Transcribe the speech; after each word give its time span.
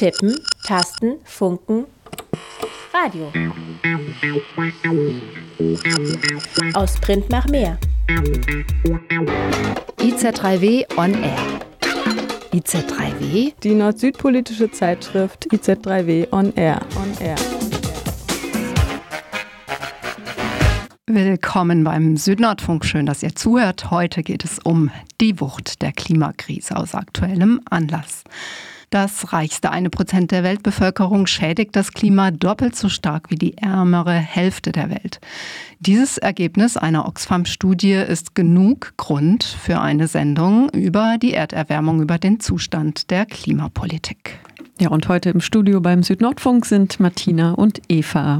Tippen, 0.00 0.34
Tasten, 0.64 1.16
Funken, 1.24 1.84
Radio. 2.94 3.30
Aus 6.72 6.98
Print 7.02 7.28
nach 7.28 7.46
mehr. 7.48 7.76
IZ3W 9.98 10.86
on 10.96 11.12
Air. 11.22 11.36
IZ3W? 12.54 13.52
Die 13.62 13.74
nord-süd-politische 13.74 14.70
Zeitschrift 14.70 15.46
IZ3W 15.52 16.32
on 16.32 16.54
Air. 16.54 16.80
On 16.96 17.12
Air. 17.22 17.36
Willkommen 21.08 21.84
beim 21.84 22.16
Südnordfunk. 22.16 22.86
Schön, 22.86 23.04
dass 23.04 23.22
ihr 23.22 23.34
zuhört. 23.34 23.90
Heute 23.90 24.22
geht 24.22 24.44
es 24.44 24.60
um 24.60 24.90
die 25.20 25.38
Wucht 25.42 25.82
der 25.82 25.92
Klimakrise 25.92 26.74
aus 26.74 26.94
aktuellem 26.94 27.60
Anlass. 27.68 28.24
Das 28.90 29.32
reichste 29.32 29.70
eine 29.70 29.88
Prozent 29.88 30.32
der 30.32 30.42
Weltbevölkerung 30.42 31.28
schädigt 31.28 31.76
das 31.76 31.92
Klima 31.92 32.32
doppelt 32.32 32.74
so 32.74 32.88
stark 32.88 33.30
wie 33.30 33.36
die 33.36 33.56
ärmere 33.56 34.14
Hälfte 34.14 34.72
der 34.72 34.90
Welt. 34.90 35.20
Dieses 35.78 36.18
Ergebnis 36.18 36.76
einer 36.76 37.06
Oxfam-Studie 37.06 37.92
ist 37.92 38.34
genug 38.34 38.94
Grund 38.96 39.44
für 39.44 39.80
eine 39.80 40.08
Sendung 40.08 40.70
über 40.70 41.18
die 41.22 41.34
Erderwärmung, 41.34 42.02
über 42.02 42.18
den 42.18 42.40
Zustand 42.40 43.12
der 43.12 43.26
Klimapolitik. 43.26 44.40
Ja, 44.80 44.88
und 44.88 45.08
heute 45.08 45.30
im 45.30 45.40
Studio 45.40 45.80
beim 45.80 46.02
Südnordfunk 46.02 46.66
sind 46.66 46.98
Martina 46.98 47.52
und 47.52 47.82
Eva. 47.88 48.38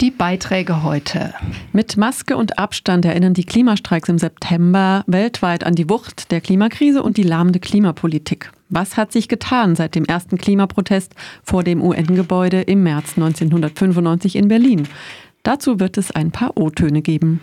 Die 0.00 0.10
Beiträge 0.10 0.82
heute. 0.82 1.34
Mit 1.74 1.98
Maske 1.98 2.38
und 2.38 2.58
Abstand 2.58 3.04
erinnern 3.04 3.34
die 3.34 3.44
Klimastreiks 3.44 4.08
im 4.08 4.16
September 4.16 5.04
weltweit 5.06 5.62
an 5.62 5.74
die 5.74 5.90
Wucht 5.90 6.30
der 6.30 6.40
Klimakrise 6.40 7.02
und 7.02 7.18
die 7.18 7.22
lahmende 7.22 7.60
Klimapolitik. 7.60 8.50
Was 8.70 8.96
hat 8.96 9.12
sich 9.12 9.28
getan 9.28 9.76
seit 9.76 9.94
dem 9.94 10.06
ersten 10.06 10.38
Klimaprotest 10.38 11.14
vor 11.42 11.64
dem 11.64 11.82
UN-Gebäude 11.82 12.62
im 12.62 12.82
März 12.82 13.18
1995 13.18 14.36
in 14.36 14.48
Berlin? 14.48 14.88
Dazu 15.42 15.80
wird 15.80 15.98
es 15.98 16.10
ein 16.10 16.30
paar 16.30 16.56
O-Töne 16.56 17.02
geben. 17.02 17.42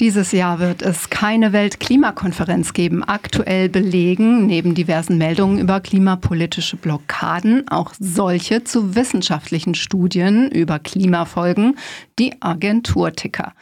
Dieses 0.00 0.30
Jahr 0.30 0.60
wird 0.60 0.80
es 0.80 1.10
keine 1.10 1.52
Weltklimakonferenz 1.52 2.72
geben. 2.72 3.02
Aktuell 3.02 3.68
belegen 3.68 4.46
neben 4.46 4.76
diversen 4.76 5.18
Meldungen 5.18 5.58
über 5.58 5.80
klimapolitische 5.80 6.76
Blockaden 6.76 7.66
auch 7.66 7.92
solche 7.98 8.62
zu 8.62 8.94
wissenschaftlichen 8.94 9.74
Studien 9.74 10.52
über 10.52 10.78
Klimafolgen 10.78 11.76
die 12.20 12.40
Agenturticker. 12.40 13.54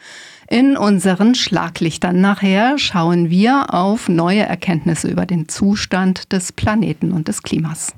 In 0.47 0.77
unseren 0.77 1.33
Schlaglichtern 1.33 2.21
nachher 2.21 2.77
schauen 2.77 3.31
wir 3.31 3.73
auf 3.73 4.07
neue 4.07 4.43
Erkenntnisse 4.43 5.09
über 5.09 5.25
den 5.25 5.49
Zustand 5.49 6.31
des 6.31 6.51
Planeten 6.51 7.13
und 7.13 7.29
des 7.29 7.41
Klimas. 7.41 7.95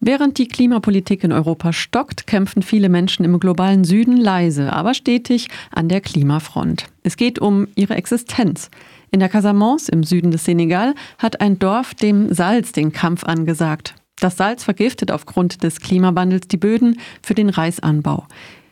Während 0.00 0.38
die 0.38 0.48
Klimapolitik 0.48 1.24
in 1.24 1.32
Europa 1.32 1.72
stockt, 1.72 2.26
kämpfen 2.26 2.62
viele 2.62 2.88
Menschen 2.88 3.24
im 3.24 3.38
globalen 3.40 3.84
Süden 3.84 4.16
leise, 4.16 4.72
aber 4.72 4.94
stetig 4.94 5.48
an 5.70 5.88
der 5.88 6.00
Klimafront. 6.00 6.86
Es 7.02 7.16
geht 7.16 7.38
um 7.38 7.68
ihre 7.74 7.94
Existenz. 7.94 8.70
In 9.10 9.20
der 9.20 9.28
Casamance 9.28 9.90
im 9.90 10.04
Süden 10.04 10.30
des 10.30 10.44
Senegal 10.44 10.94
hat 11.18 11.40
ein 11.40 11.58
Dorf 11.58 11.94
dem 11.94 12.32
Salz 12.32 12.72
den 12.72 12.92
Kampf 12.92 13.24
angesagt. 13.24 13.94
Das 14.20 14.36
Salz 14.36 14.64
vergiftet 14.64 15.10
aufgrund 15.10 15.62
des 15.62 15.80
Klimawandels 15.80 16.48
die 16.48 16.56
Böden 16.56 16.98
für 17.22 17.34
den 17.34 17.48
Reisanbau. 17.48 18.26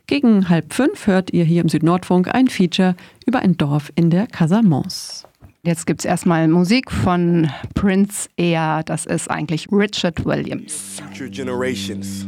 Gegen 0.06 0.48
halb 0.48 0.72
fünf 0.72 1.06
hört 1.06 1.32
ihr 1.32 1.44
hier 1.44 1.62
im 1.62 1.68
Südnordfunk 1.68 2.32
ein 2.32 2.48
Feature 2.48 2.94
über 3.26 3.40
ein 3.40 3.56
Dorf 3.56 3.92
in 3.96 4.10
der 4.10 4.26
Casamance. 4.26 5.26
Jetzt 5.66 5.84
gibt 5.84 6.02
es 6.02 6.04
erstmal 6.04 6.46
Musik 6.46 6.92
von 6.92 7.50
Prince 7.74 8.28
Air. 8.36 8.84
Das 8.86 9.04
ist 9.04 9.28
eigentlich 9.28 9.66
Richard 9.72 10.24
Williams. 10.24 11.02
Future 11.08 11.28
generations. 11.28 12.24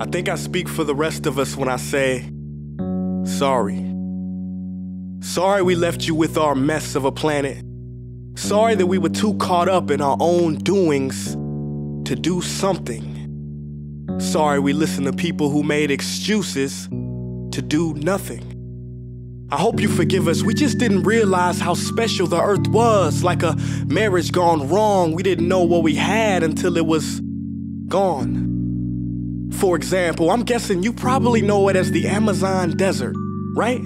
I 0.00 0.06
think 0.10 0.26
I 0.26 0.38
speak 0.38 0.66
for 0.66 0.86
the 0.86 0.94
rest 0.94 1.26
of 1.26 1.36
us 1.36 1.54
when 1.54 1.68
I 1.68 1.76
say 1.76 2.32
sorry. 3.24 3.84
Sorry 5.20 5.60
we 5.62 5.74
left 5.74 6.08
you 6.08 6.14
with 6.14 6.38
our 6.38 6.54
mess 6.54 6.96
of 6.96 7.04
a 7.04 7.12
planet. 7.12 7.62
Sorry 8.36 8.74
that 8.74 8.86
we 8.86 8.96
were 8.96 9.12
too 9.12 9.34
caught 9.34 9.68
up 9.68 9.90
in 9.90 10.00
our 10.00 10.16
own 10.18 10.56
doings 10.64 11.34
to 12.06 12.16
do 12.16 12.40
something. 12.40 13.04
Sorry 14.18 14.60
we 14.60 14.72
listened 14.72 15.06
to 15.06 15.12
people 15.12 15.50
who 15.50 15.62
made 15.62 15.90
excuses 15.90 16.88
to 16.88 17.60
do 17.60 17.92
nothing. 17.96 18.49
I 19.52 19.56
hope 19.56 19.80
you 19.80 19.88
forgive 19.88 20.28
us. 20.28 20.44
We 20.44 20.54
just 20.54 20.78
didn't 20.78 21.02
realize 21.02 21.58
how 21.58 21.74
special 21.74 22.28
the 22.28 22.40
earth 22.40 22.68
was. 22.68 23.24
Like 23.24 23.42
a 23.42 23.56
marriage 23.86 24.30
gone 24.30 24.68
wrong. 24.68 25.12
We 25.12 25.24
didn't 25.24 25.48
know 25.48 25.64
what 25.64 25.82
we 25.82 25.96
had 25.96 26.44
until 26.44 26.76
it 26.76 26.86
was 26.86 27.20
gone. 27.88 29.50
For 29.54 29.74
example, 29.74 30.30
I'm 30.30 30.44
guessing 30.44 30.84
you 30.84 30.92
probably 30.92 31.42
know 31.42 31.68
it 31.68 31.74
as 31.74 31.90
the 31.90 32.06
Amazon 32.06 32.76
desert, 32.76 33.16
right? 33.56 33.80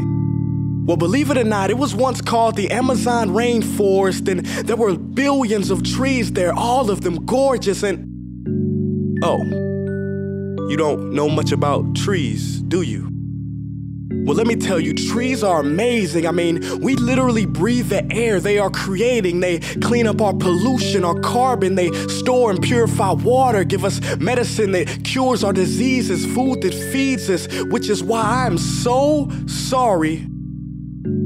Well, 0.86 0.98
believe 0.98 1.30
it 1.30 1.38
or 1.38 1.44
not, 1.44 1.70
it 1.70 1.78
was 1.78 1.94
once 1.94 2.20
called 2.20 2.56
the 2.56 2.70
Amazon 2.70 3.30
rainforest, 3.30 4.28
and 4.28 4.44
there 4.66 4.76
were 4.76 4.98
billions 4.98 5.70
of 5.70 5.82
trees 5.82 6.32
there, 6.32 6.52
all 6.52 6.90
of 6.90 7.00
them 7.00 7.24
gorgeous 7.24 7.82
and. 7.82 8.10
Oh, 9.24 9.42
you 10.68 10.76
don't 10.76 11.12
know 11.12 11.30
much 11.30 11.52
about 11.52 11.96
trees, 11.96 12.60
do 12.60 12.82
you? 12.82 13.13
Well, 14.24 14.36
let 14.36 14.46
me 14.46 14.56
tell 14.56 14.80
you, 14.80 14.94
trees 14.94 15.42
are 15.44 15.60
amazing. 15.60 16.26
I 16.26 16.30
mean, 16.30 16.80
we 16.80 16.94
literally 16.96 17.44
breathe 17.44 17.90
the 17.90 18.10
air 18.10 18.40
they 18.40 18.58
are 18.58 18.70
creating. 18.70 19.40
They 19.40 19.58
clean 19.58 20.06
up 20.06 20.22
our 20.22 20.32
pollution, 20.32 21.04
our 21.04 21.20
carbon. 21.20 21.74
They 21.74 21.90
store 22.08 22.50
and 22.50 22.62
purify 22.62 23.12
water, 23.12 23.64
give 23.64 23.84
us 23.84 24.00
medicine 24.16 24.72
that 24.72 25.04
cures 25.04 25.44
our 25.44 25.52
diseases, 25.52 26.24
food 26.24 26.62
that 26.62 26.72
feeds 26.72 27.28
us, 27.28 27.46
which 27.64 27.90
is 27.90 28.02
why 28.02 28.46
I'm 28.46 28.56
so 28.56 29.30
sorry 29.46 30.26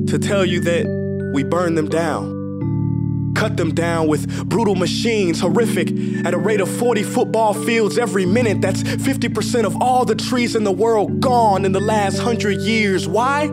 to 0.08 0.18
tell 0.18 0.44
you 0.44 0.60
that 0.60 1.30
we 1.34 1.44
burn 1.44 1.76
them 1.76 1.88
down 1.88 2.37
cut 3.38 3.56
them 3.56 3.72
down 3.72 4.08
with 4.08 4.26
brutal 4.48 4.74
machines, 4.74 5.40
horrific, 5.40 5.88
at 6.26 6.34
a 6.34 6.38
rate 6.38 6.60
of 6.60 6.68
40 6.68 7.04
football 7.04 7.54
fields 7.54 7.96
every 7.98 8.26
minute. 8.26 8.60
That's 8.60 8.82
50% 8.82 9.64
of 9.64 9.76
all 9.80 10.04
the 10.04 10.16
trees 10.16 10.56
in 10.56 10.64
the 10.64 10.72
world 10.72 11.20
gone 11.20 11.64
in 11.64 11.72
the 11.72 11.80
last 11.80 12.18
hundred 12.18 12.60
years. 12.62 13.06
Why? 13.06 13.46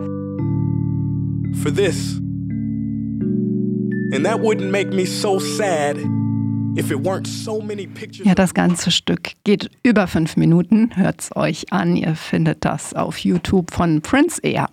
For 1.62 1.70
this. 1.70 2.16
And 4.12 4.24
that 4.24 4.40
wouldn't 4.40 4.70
make 4.70 4.88
me 4.92 5.04
so 5.04 5.38
sad. 5.38 5.96
If 6.76 6.90
it 6.90 7.00
weren't 7.00 7.26
so 7.26 7.60
many 7.60 7.86
pictures- 7.86 8.26
Ja, 8.26 8.34
das 8.34 8.52
ganze 8.52 8.90
Stück 8.90 9.32
geht 9.44 9.70
über 9.82 10.06
fünf 10.06 10.36
Minuten. 10.36 10.90
Hört's 10.94 11.30
euch 11.34 11.72
an. 11.72 11.96
Ihr 11.96 12.14
findet 12.16 12.64
das 12.64 12.92
auf 12.92 13.18
YouTube 13.18 13.70
von 13.72 14.00
Prince 14.02 14.38
Air. 14.42 14.68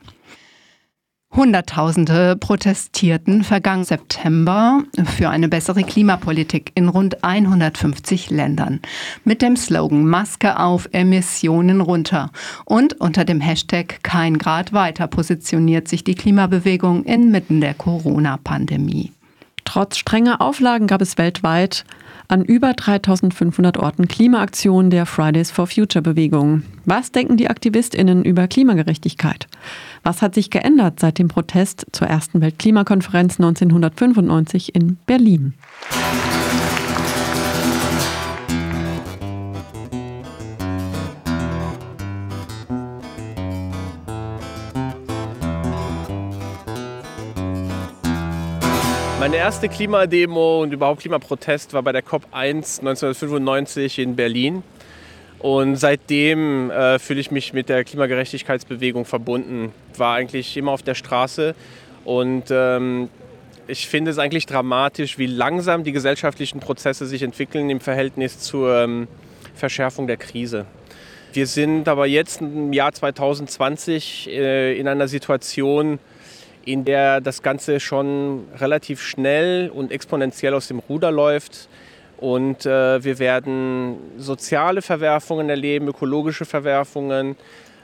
Hunderttausende 1.35 2.35
protestierten 2.35 3.43
vergangenen 3.43 3.85
September 3.85 4.83
für 5.03 5.29
eine 5.29 5.49
bessere 5.49 5.83
Klimapolitik 5.83 6.71
in 6.75 6.89
rund 6.89 7.23
150 7.23 8.29
Ländern 8.29 8.81
mit 9.23 9.41
dem 9.41 9.55
Slogan 9.55 10.05
Maske 10.05 10.59
auf, 10.59 10.87
Emissionen 10.91 11.81
runter. 11.81 12.29
Und 12.65 13.01
unter 13.01 13.25
dem 13.25 13.41
Hashtag 13.41 14.03
Kein 14.03 14.37
Grad 14.37 14.73
weiter 14.73 15.07
positioniert 15.07 15.87
sich 15.87 16.03
die 16.03 16.15
Klimabewegung 16.15 17.03
inmitten 17.03 17.61
der 17.61 17.73
Corona-Pandemie. 17.73 19.11
Trotz 19.65 19.97
strenger 19.97 20.39
Auflagen 20.39 20.85
gab 20.85 21.01
es 21.01 21.17
weltweit 21.17 21.83
an 22.33 22.43
über 22.43 22.73
3500 22.73 23.77
Orten 23.77 24.07
Klimaaktionen 24.07 24.89
der 24.89 25.05
Fridays 25.05 25.51
for 25.51 25.67
Future 25.67 26.01
Bewegung. 26.01 26.63
Was 26.83 27.11
denken 27.11 27.37
die 27.37 27.47
Aktivistinnen 27.47 28.25
über 28.25 28.47
Klimagerechtigkeit? 28.47 29.45
Was 30.01 30.23
hat 30.23 30.33
sich 30.33 30.49
geändert 30.49 30.99
seit 30.99 31.19
dem 31.19 31.27
Protest 31.27 31.85
zur 31.91 32.07
ersten 32.07 32.41
Weltklimakonferenz 32.41 33.39
1995 33.39 34.73
in 34.73 34.97
Berlin? 35.05 35.53
Meine 49.23 49.37
erste 49.37 49.69
Klimademo 49.69 50.63
und 50.63 50.73
überhaupt 50.73 50.99
Klimaprotest 50.99 51.71
war 51.71 51.81
bei 51.81 51.93
der 51.93 52.03
COP1 52.03 52.79
1995 52.79 53.99
in 53.99 54.17
Berlin. 54.17 54.63
Und 55.39 55.77
seitdem 55.77 56.69
äh, 56.69 56.99
fühle 56.99 57.21
ich 57.21 57.31
mich 57.31 57.53
mit 57.53 57.69
der 57.69 57.85
Klimagerechtigkeitsbewegung 57.85 59.05
verbunden. 59.05 59.71
War 59.95 60.15
eigentlich 60.15 60.57
immer 60.57 60.73
auf 60.73 60.83
der 60.83 60.93
Straße 60.95 61.55
und 62.03 62.51
ähm, 62.51 63.07
ich 63.67 63.87
finde 63.87 64.11
es 64.11 64.19
eigentlich 64.19 64.45
dramatisch, 64.45 65.17
wie 65.17 65.27
langsam 65.27 65.85
die 65.85 65.93
gesellschaftlichen 65.93 66.59
Prozesse 66.59 67.05
sich 67.05 67.23
entwickeln 67.23 67.69
im 67.69 67.79
Verhältnis 67.79 68.39
zur 68.39 68.75
ähm, 68.75 69.07
Verschärfung 69.55 70.05
der 70.05 70.17
Krise. 70.17 70.65
Wir 71.31 71.47
sind 71.47 71.87
aber 71.87 72.07
jetzt 72.07 72.41
im 72.41 72.73
Jahr 72.73 72.91
2020 72.91 74.27
äh, 74.27 74.77
in 74.77 74.89
einer 74.89 75.07
Situation, 75.07 75.99
in 76.65 76.85
der 76.85 77.21
das 77.21 77.41
Ganze 77.41 77.79
schon 77.79 78.45
relativ 78.59 79.01
schnell 79.01 79.69
und 79.69 79.91
exponentiell 79.91 80.53
aus 80.53 80.67
dem 80.67 80.79
Ruder 80.79 81.11
läuft 81.11 81.67
Und 82.17 82.65
äh, 82.65 83.03
wir 83.03 83.19
werden 83.19 83.97
soziale 84.17 84.81
Verwerfungen 84.81 85.49
erleben, 85.49 85.87
ökologische 85.87 86.45
Verwerfungen, 86.45 87.35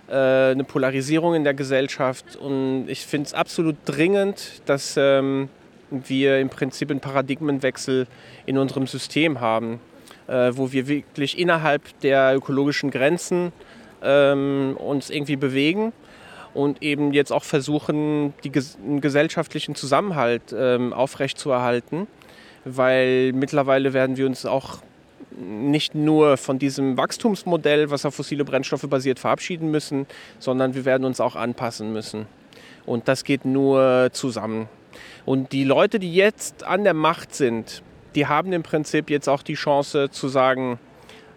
äh, 0.07 0.13
eine 0.13 0.63
Polarisierung 0.63 1.35
in 1.35 1.43
der 1.43 1.53
Gesellschaft. 1.53 2.37
Und 2.37 2.85
ich 2.87 3.05
finde 3.05 3.27
es 3.27 3.33
absolut 3.33 3.75
dringend, 3.85 4.61
dass 4.65 4.95
ähm, 4.97 5.49
wir 5.91 6.39
im 6.39 6.49
Prinzip 6.49 6.89
einen 6.89 7.01
Paradigmenwechsel 7.01 8.07
in 8.45 8.57
unserem 8.57 8.87
System 8.87 9.41
haben, 9.41 9.81
äh, 10.27 10.51
wo 10.53 10.71
wir 10.71 10.87
wirklich 10.87 11.37
innerhalb 11.37 11.81
der 11.99 12.33
ökologischen 12.35 12.91
Grenzen 12.91 13.51
ähm, 14.01 14.77
uns 14.77 15.09
irgendwie 15.09 15.35
bewegen 15.35 15.91
und 16.53 16.81
eben 16.81 17.13
jetzt 17.13 17.31
auch 17.31 17.43
versuchen, 17.43 18.33
die, 18.43 18.51
einen 18.83 19.01
gesellschaftlichen 19.01 19.75
Zusammenhalt 19.75 20.53
ähm, 20.55 20.93
aufrechtzuerhalten, 20.93 22.07
weil 22.65 23.33
mittlerweile 23.33 23.93
werden 23.93 24.17
wir 24.17 24.25
uns 24.25 24.45
auch 24.45 24.79
nicht 25.39 25.95
nur 25.95 26.37
von 26.37 26.59
diesem 26.59 26.97
Wachstumsmodell, 26.97 27.91
was 27.91 28.05
auf 28.05 28.15
fossile 28.15 28.43
Brennstoffe 28.43 28.87
basiert, 28.89 29.19
verabschieden 29.19 29.71
müssen, 29.71 30.05
sondern 30.39 30.73
wir 30.73 30.85
werden 30.85 31.05
uns 31.05 31.21
auch 31.21 31.35
anpassen 31.35 31.93
müssen. 31.93 32.25
Und 32.85 33.07
das 33.07 33.23
geht 33.23 33.45
nur 33.45 34.09
zusammen. 34.11 34.67
Und 35.25 35.51
die 35.51 35.63
Leute, 35.63 35.99
die 35.99 36.13
jetzt 36.13 36.63
an 36.63 36.83
der 36.83 36.93
Macht 36.93 37.35
sind, 37.35 37.83
die 38.15 38.27
haben 38.27 38.51
im 38.51 38.63
Prinzip 38.63 39.09
jetzt 39.09 39.29
auch 39.29 39.43
die 39.43 39.53
Chance 39.53 40.09
zu 40.09 40.27
sagen, 40.27 40.79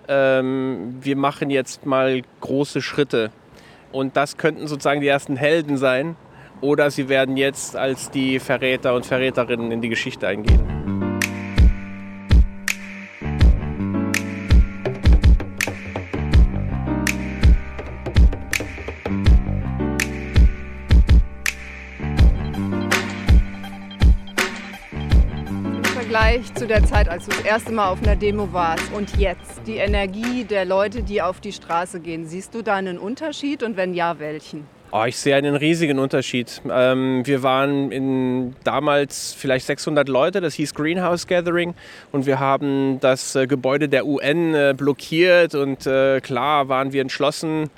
ähm, 0.08 0.96
wir 1.00 1.16
machen 1.16 1.50
jetzt 1.50 1.86
mal 1.86 2.22
große 2.40 2.80
Schritte. 2.82 3.30
Und 3.92 4.16
das 4.16 4.36
könnten 4.36 4.66
sozusagen 4.66 5.00
die 5.00 5.08
ersten 5.08 5.36
Helden 5.36 5.76
sein. 5.76 6.16
Oder 6.60 6.90
sie 6.90 7.08
werden 7.08 7.36
jetzt 7.36 7.76
als 7.76 8.10
die 8.10 8.38
Verräter 8.38 8.94
und 8.94 9.04
Verräterinnen 9.04 9.70
in 9.72 9.80
die 9.80 9.88
Geschichte 9.88 10.26
eingehen. 10.26 11.01
Zu 26.62 26.68
der 26.68 26.84
Zeit, 26.84 27.08
als 27.08 27.24
du 27.24 27.32
das 27.32 27.40
erste 27.40 27.72
Mal 27.72 27.88
auf 27.88 28.00
einer 28.04 28.14
Demo 28.14 28.52
warst 28.52 28.84
und 28.92 29.16
jetzt, 29.16 29.62
die 29.66 29.78
Energie 29.78 30.44
der 30.44 30.64
Leute, 30.64 31.02
die 31.02 31.20
auf 31.20 31.40
die 31.40 31.50
Straße 31.50 31.98
gehen, 31.98 32.24
siehst 32.24 32.54
du 32.54 32.62
da 32.62 32.76
einen 32.76 32.98
Unterschied 32.98 33.64
und 33.64 33.76
wenn 33.76 33.94
ja, 33.94 34.20
welchen? 34.20 34.68
Oh, 34.92 35.02
ich 35.04 35.16
sehe 35.16 35.34
einen 35.34 35.56
riesigen 35.56 35.98
Unterschied. 35.98 36.62
Ähm, 36.70 37.26
wir 37.26 37.42
waren 37.42 37.90
in, 37.90 38.54
damals 38.62 39.34
vielleicht 39.36 39.66
600 39.66 40.08
Leute, 40.08 40.40
das 40.40 40.54
hieß 40.54 40.72
Greenhouse 40.74 41.26
Gathering 41.26 41.74
und 42.12 42.26
wir 42.26 42.38
haben 42.38 43.00
das 43.00 43.34
äh, 43.34 43.48
Gebäude 43.48 43.88
der 43.88 44.06
UN 44.06 44.54
äh, 44.54 44.72
blockiert 44.76 45.56
und 45.56 45.84
äh, 45.88 46.20
klar 46.20 46.68
waren 46.68 46.92
wir 46.92 47.02
entschlossen, 47.02 47.70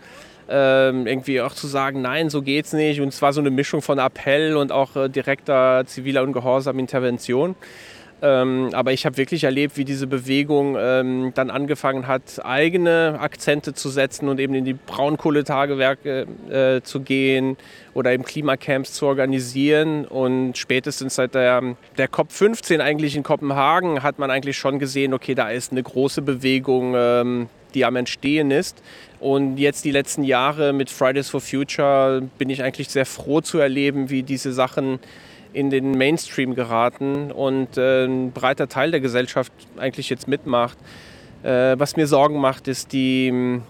ähm, 0.47 1.07
irgendwie 1.07 1.41
auch 1.41 1.55
zu 1.55 1.69
sagen, 1.69 2.03
nein, 2.03 2.29
so 2.29 2.43
geht's 2.43 2.75
nicht. 2.75 3.01
Und 3.01 3.09
es 3.09 3.23
war 3.23 3.33
so 3.33 3.41
eine 3.41 3.51
Mischung 3.51 3.81
von 3.81 3.99
Appell 3.99 4.59
und 4.59 4.73
auch 4.73 4.95
äh, 4.95 5.09
direkter 5.09 5.85
ziviler 5.87 6.23
und 6.23 6.35
gehorsam 6.35 6.79
Intervention. 6.79 7.57
Ähm, 8.25 8.71
aber 8.73 8.93
ich 8.93 9.05
habe 9.05 9.19
wirklich 9.19 9.45
erlebt, 9.45 9.77
wie 9.77 9.85
diese 9.85 10.07
Bewegung 10.07 10.77
ähm, 10.79 11.33
dann 11.35 11.51
angefangen 11.51 12.07
hat, 12.07 12.43
eigene 12.43 13.19
Akzente 13.21 13.75
zu 13.75 13.91
setzen 13.91 14.31
und 14.31 14.41
eben 14.41 14.55
in 14.55 14.65
die 14.65 14.73
Braunkohletagewerke 14.73 16.27
äh, 16.49 16.81
zu 16.81 17.01
gehen 17.01 17.59
oder 17.93 18.13
eben 18.13 18.25
Klimacamps 18.25 18.95
zu 18.95 19.05
organisieren. 19.05 20.07
Und 20.07 20.57
spätestens 20.57 21.17
seit 21.17 21.35
der, 21.35 21.77
der 21.99 22.09
COP15 22.09 22.81
eigentlich 22.81 23.15
in 23.15 23.25
Kopenhagen 23.25 24.03
hat 24.03 24.19
man 24.19 24.31
eigentlich 24.31 24.57
schon 24.57 24.79
gesehen, 24.79 25.13
okay, 25.13 25.35
da 25.35 25.51
ist 25.51 25.73
eine 25.73 25.83
große 25.83 26.23
Bewegung. 26.23 26.95
Ähm, 26.97 27.49
die 27.75 27.85
am 27.85 27.97
Entstehen 27.97 28.53
ist. 28.53 28.81
Und 29.19 29.57
jetzt 29.57 29.85
die 29.85 29.91
letzten 29.91 30.23
Jahre 30.23 30.73
mit 30.73 30.91
Fridays 30.91 31.29
for 31.29 31.41
Future 31.41 32.23
bin 32.39 32.49
ich 32.49 32.63
eigentlich 32.63 32.89
sehr 32.89 33.05
froh 33.05 33.41
zu 33.41 33.59
erleben, 33.59 34.11
wie 34.11 34.23
diese 34.23 34.53
Sachen 34.53 35.01
in 35.55 35.71
den 35.71 35.93
Mainstream 35.93 36.55
geraten 36.55 37.33
und 37.33 37.79
äh, 37.79 38.05
ein 38.05 38.33
breiter 38.33 38.69
Teil 38.69 38.91
der 38.91 39.01
Gesellschaft 39.01 39.53
eigentlich 39.77 40.11
jetzt 40.11 40.29
mitmacht. 40.29 40.77
Äh, 41.43 41.79
was 41.79 41.97
mir 41.97 42.07
Sorgen 42.07 42.41
macht, 42.41 42.69
ist 42.69 42.93
die, 42.93 43.61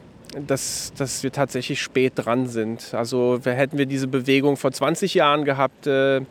dass, 0.47 0.93
dass 0.97 1.23
wir 1.23 1.31
tatsächlich 1.31 1.81
spät 1.83 2.15
dran 2.17 2.47
sind. 2.47 2.95
Also 2.95 3.39
hätten 3.45 3.79
wir 3.79 3.87
diese 3.87 4.09
Bewegung 4.09 4.57
vor 4.57 4.73
20 4.73 5.15
Jahren 5.15 5.45
gehabt, 5.45 5.87
äh, 5.87 6.23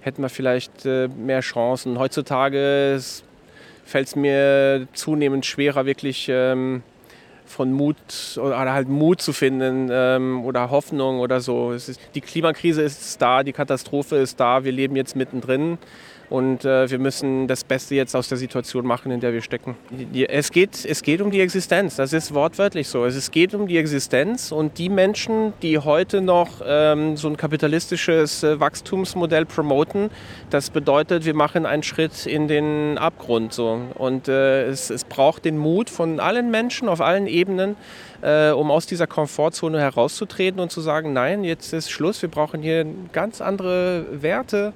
hätten 0.00 0.22
wir 0.22 0.28
vielleicht 0.28 0.84
äh, 0.84 1.08
mehr 1.08 1.40
Chancen. 1.40 1.98
Heutzutage 1.98 3.00
fällt 3.84 4.08
es 4.08 4.16
mir 4.16 4.88
zunehmend 4.92 5.46
schwerer, 5.46 5.86
wirklich 5.86 6.28
ähm, 6.28 6.82
von 7.48 7.72
Mut 7.72 8.38
oder 8.38 8.72
halt 8.72 8.88
Mut 8.88 9.20
zu 9.20 9.32
finden 9.32 9.88
ähm, 9.90 10.44
oder 10.44 10.70
Hoffnung 10.70 11.20
oder 11.20 11.40
so. 11.40 11.72
Ist, 11.72 11.98
die 12.14 12.20
Klimakrise 12.20 12.82
ist 12.82 13.20
da, 13.20 13.42
die 13.42 13.52
Katastrophe 13.52 14.16
ist 14.16 14.38
da, 14.40 14.64
wir 14.64 14.72
leben 14.72 14.96
jetzt 14.96 15.16
mittendrin. 15.16 15.78
Und 16.28 16.64
äh, 16.64 16.90
wir 16.90 16.98
müssen 16.98 17.46
das 17.46 17.62
Beste 17.62 17.94
jetzt 17.94 18.16
aus 18.16 18.28
der 18.28 18.38
Situation 18.38 18.84
machen, 18.86 19.12
in 19.12 19.20
der 19.20 19.32
wir 19.32 19.42
stecken. 19.42 19.76
Es 20.28 20.50
geht, 20.50 20.84
es 20.84 21.02
geht 21.02 21.20
um 21.20 21.30
die 21.30 21.40
Existenz, 21.40 21.96
das 21.96 22.12
ist 22.12 22.34
wortwörtlich 22.34 22.88
so. 22.88 23.04
Es 23.04 23.30
geht 23.30 23.54
um 23.54 23.68
die 23.68 23.78
Existenz 23.78 24.50
und 24.50 24.78
die 24.78 24.88
Menschen, 24.88 25.52
die 25.62 25.78
heute 25.78 26.20
noch 26.20 26.60
ähm, 26.64 27.16
so 27.16 27.28
ein 27.28 27.36
kapitalistisches 27.36 28.42
äh, 28.42 28.58
Wachstumsmodell 28.58 29.46
promoten, 29.46 30.10
das 30.50 30.70
bedeutet, 30.70 31.24
wir 31.24 31.34
machen 31.34 31.64
einen 31.64 31.82
Schritt 31.82 32.26
in 32.26 32.48
den 32.48 32.98
Abgrund. 32.98 33.52
So. 33.52 33.80
Und 33.94 34.28
äh, 34.28 34.66
es, 34.66 34.90
es 34.90 35.04
braucht 35.04 35.44
den 35.44 35.58
Mut 35.58 35.90
von 35.90 36.18
allen 36.18 36.50
Menschen 36.50 36.88
auf 36.88 37.00
allen 37.00 37.26
Ebenen, 37.26 37.76
äh, 38.22 38.50
um 38.50 38.70
aus 38.70 38.86
dieser 38.86 39.06
Komfortzone 39.06 39.78
herauszutreten 39.80 40.60
und 40.60 40.72
zu 40.72 40.80
sagen, 40.80 41.12
nein, 41.12 41.44
jetzt 41.44 41.72
ist 41.72 41.90
Schluss, 41.90 42.20
wir 42.22 42.30
brauchen 42.30 42.62
hier 42.62 42.84
ganz 43.12 43.40
andere 43.40 44.06
Werte. 44.10 44.72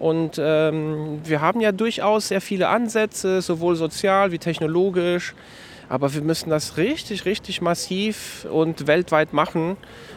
Und 0.00 0.40
ähm, 0.42 1.20
wir 1.24 1.42
haben 1.42 1.60
ja 1.60 1.72
durchaus 1.72 2.28
sehr 2.28 2.40
viele 2.40 2.68
Ansätze, 2.68 3.42
sowohl 3.42 3.76
sozial 3.76 4.32
wie 4.32 4.38
technologisch. 4.38 5.34
Aber 5.90 6.14
wir 6.14 6.22
müssen 6.22 6.48
das 6.50 6.76
richtig, 6.76 7.26
richtig 7.26 7.60
massiv 7.60 8.46
und 8.50 8.86
weltweit 8.86 9.32
machen, 9.32 9.76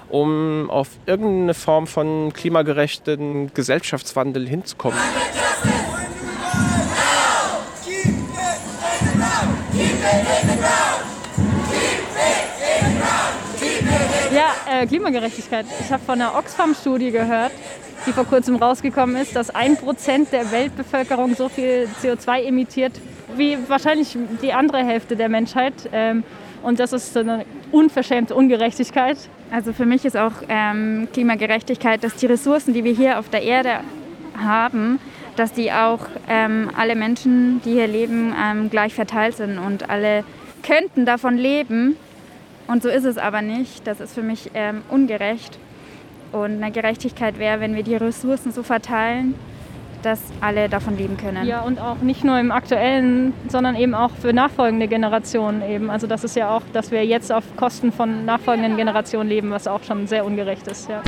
um 0.09 0.69
auf 0.69 0.87
irgendeine 1.05 1.53
Form 1.53 1.87
von 1.87 2.31
klimagerechten 2.31 3.53
Gesellschaftswandel 3.53 4.47
hinzukommen. 4.47 4.99
Ja, 14.33 14.81
äh, 14.81 14.87
Klimagerechtigkeit. 14.87 15.65
Ich 15.79 15.91
habe 15.91 16.03
von 16.03 16.21
einer 16.21 16.35
Oxfam-Studie 16.35 17.11
gehört, 17.11 17.51
die 18.05 18.11
vor 18.11 18.25
kurzem 18.25 18.55
rausgekommen 18.55 19.15
ist, 19.15 19.35
dass 19.35 19.49
ein 19.49 19.77
Prozent 19.77 20.31
der 20.31 20.51
Weltbevölkerung 20.51 21.35
so 21.35 21.49
viel 21.49 21.87
CO2 22.01 22.43
emittiert 22.43 22.93
wie 23.35 23.57
wahrscheinlich 23.67 24.17
die 24.41 24.53
andere 24.53 24.83
Hälfte 24.83 25.15
der 25.15 25.29
Menschheit. 25.29 25.73
Ähm, 25.91 26.23
und 26.61 26.79
das 26.79 26.93
ist 26.93 27.15
eine 27.17 27.45
unverschämte 27.71 28.35
Ungerechtigkeit. 28.35 29.17
Also 29.51 29.73
für 29.73 29.85
mich 29.85 30.05
ist 30.05 30.15
auch 30.15 30.33
ähm, 30.49 31.07
Klimagerechtigkeit, 31.13 32.03
dass 32.03 32.15
die 32.15 32.25
Ressourcen, 32.25 32.73
die 32.73 32.83
wir 32.83 32.93
hier 32.93 33.19
auf 33.19 33.29
der 33.29 33.43
Erde 33.43 33.81
haben, 34.37 34.99
dass 35.35 35.51
die 35.53 35.71
auch 35.71 35.99
ähm, 36.29 36.69
alle 36.77 36.95
Menschen, 36.95 37.61
die 37.65 37.73
hier 37.73 37.87
leben, 37.87 38.33
ähm, 38.39 38.69
gleich 38.69 38.93
verteilt 38.93 39.37
sind 39.37 39.57
und 39.57 39.89
alle 39.89 40.23
könnten 40.63 41.05
davon 41.05 41.37
leben. 41.37 41.97
Und 42.67 42.81
so 42.81 42.89
ist 42.89 43.03
es 43.03 43.17
aber 43.17 43.41
nicht. 43.41 43.85
Das 43.85 43.99
ist 43.99 44.13
für 44.13 44.23
mich 44.23 44.51
ähm, 44.53 44.83
ungerecht. 44.89 45.59
Und 46.33 46.63
eine 46.63 46.71
Gerechtigkeit 46.71 47.37
wäre, 47.37 47.59
wenn 47.59 47.75
wir 47.75 47.83
die 47.83 47.95
Ressourcen 47.95 48.51
so 48.51 48.63
verteilen, 48.63 49.35
dass 50.01 50.19
alle 50.41 50.67
davon 50.67 50.97
leben 50.97 51.15
können. 51.15 51.45
Ja, 51.45 51.61
und 51.61 51.79
auch 51.79 51.97
nicht 51.97 52.23
nur 52.23 52.39
im 52.39 52.51
aktuellen, 52.51 53.33
sondern 53.49 53.75
eben 53.75 53.93
auch 53.93 54.09
für 54.09 54.33
nachfolgende 54.33 54.87
Generationen 54.87 55.61
eben. 55.61 55.91
Also 55.91 56.07
das 56.07 56.23
ist 56.23 56.35
ja 56.35 56.49
auch, 56.49 56.63
dass 56.73 56.89
wir 56.89 57.05
jetzt 57.05 57.31
auf 57.31 57.43
Kosten 57.55 57.91
von 57.91 58.25
nachfolgenden 58.25 58.77
Generationen 58.77 59.29
leben, 59.29 59.51
was 59.51 59.67
auch 59.67 59.83
schon 59.83 60.07
sehr 60.07 60.25
ungerecht 60.25 60.65
ist. 60.67 60.89
Ja. 60.89 61.03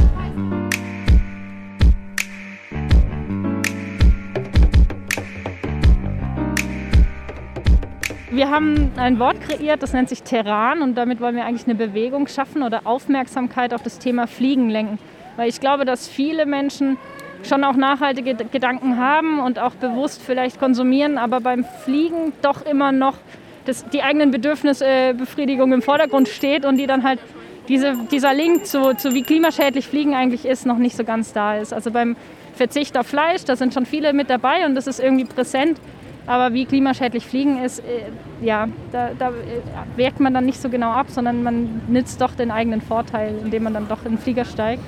Wir 8.30 8.52
haben 8.52 8.92
ein 8.98 9.18
Wort 9.18 9.42
kreiert, 9.42 9.82
das 9.82 9.94
nennt 9.94 10.10
sich 10.10 10.22
Terran 10.22 10.84
und 10.84 10.96
damit 10.96 11.20
wollen 11.20 11.36
wir 11.36 11.46
eigentlich 11.46 11.66
eine 11.66 11.74
Bewegung 11.74 12.28
schaffen 12.28 12.62
oder 12.62 12.82
Aufmerksamkeit 12.84 13.74
auf 13.74 13.82
das 13.82 13.98
Thema 13.98 14.28
Fliegen 14.28 14.70
lenken. 14.70 15.00
Weil 15.36 15.50
ich 15.50 15.60
glaube, 15.60 15.86
dass 15.86 16.08
viele 16.08 16.46
Menschen 16.46 16.98
schon 17.44 17.64
auch 17.64 17.76
nachhaltige 17.76 18.36
Gedanken 18.36 18.98
haben 18.98 19.40
und 19.40 19.60
auch 19.60 19.76
bewusst 19.76 20.22
vielleicht 20.22 20.60
konsumieren, 20.60 21.18
aber 21.18 21.42
beim 21.42 21.66
Fliegen 21.84 22.34
doch 22.42 22.66
immer 22.66 22.92
noch 22.92 23.16
das, 23.66 23.86
die 23.90 24.02
eigenen 24.02 24.32
Bedürfnisbefriedigung 24.32 25.74
im 25.74 25.82
Vordergrund 25.82 26.28
steht 26.28 26.66
und 26.66 26.78
die 26.78 26.88
dann 26.88 27.04
halt 27.04 27.20
diese, 27.68 27.96
dieser 28.12 28.34
Link 28.34 28.66
zu, 28.66 28.96
zu 28.96 29.14
wie 29.14 29.24
klimaschädlich 29.24 29.88
Fliegen 29.88 30.14
eigentlich 30.14 30.46
ist, 30.46 30.66
noch 30.66 30.78
nicht 30.78 30.96
so 30.96 31.04
ganz 31.04 31.34
da 31.34 31.58
ist. 31.58 31.74
Also 31.74 31.92
beim 31.92 32.16
Verzicht 32.54 32.98
auf 32.98 33.08
Fleisch, 33.08 33.44
da 33.44 33.56
sind 33.56 33.74
schon 33.74 33.86
viele 33.86 34.14
mit 34.14 34.30
dabei 34.30 34.66
und 34.66 34.76
das 34.76 34.88
ist 34.88 35.00
irgendwie 35.00 35.26
präsent. 35.26 35.80
Aber 36.28 36.54
wie 36.54 36.66
klimaschädlich 36.66 37.26
Fliegen 37.26 37.64
ist, 37.64 37.80
äh, 37.80 38.44
ja, 38.44 38.68
da, 38.92 39.12
da 39.18 39.32
wägt 39.96 40.20
man 40.20 40.34
dann 40.34 40.46
nicht 40.46 40.60
so 40.60 40.70
genau 40.70 40.90
ab, 40.92 41.08
sondern 41.10 41.44
man 41.44 41.82
nützt 41.88 42.20
doch 42.20 42.34
den 42.34 42.50
eigenen 42.50 42.82
Vorteil, 42.82 43.36
indem 43.44 43.64
man 43.64 43.74
dann 43.74 43.88
doch 43.88 44.06
in 44.06 44.14
den 44.14 44.18
Flieger 44.18 44.46
steigt. 44.46 44.82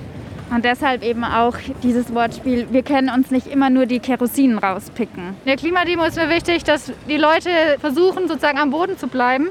Und 0.50 0.63
deshalb 0.63 1.04
eben 1.04 1.24
auch 1.24 1.56
dieses 1.84 2.13
Wortspiel, 2.13 2.68
wir 2.72 2.82
können 2.82 3.10
uns 3.10 3.32
nicht 3.32 3.48
immer 3.48 3.70
nur 3.70 3.86
die 3.86 4.00
Kerosinen 4.00 4.58
rauspicken. 4.58 5.30
In 5.44 5.46
der 5.46 5.58
Klimademo 5.58 6.04
ist 6.06 6.16
mir 6.16 6.30
wichtig, 6.30 6.63
dass 6.63 6.92
die 7.10 7.18
Leute 7.18 7.50
versuchen, 7.80 8.27
sozusagen 8.27 8.58
am 8.58 8.72
Boden 8.72 8.98
zu 8.98 9.08
bleiben. 9.08 9.50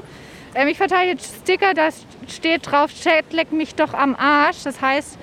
Ähm, 0.55 0.67
ich 0.67 0.77
verteile 0.77 1.11
jetzt 1.11 1.41
Sticker, 1.43 1.73
da 1.75 1.89
steht 2.27 2.71
drauf, 2.71 2.91
Chat 2.91 3.31
leck 3.31 3.51
mich 3.51 3.75
doch 3.75 3.93
am 3.93 4.15
Arsch. 4.15 4.63
Das 4.63 4.81
heißt, 4.81 5.19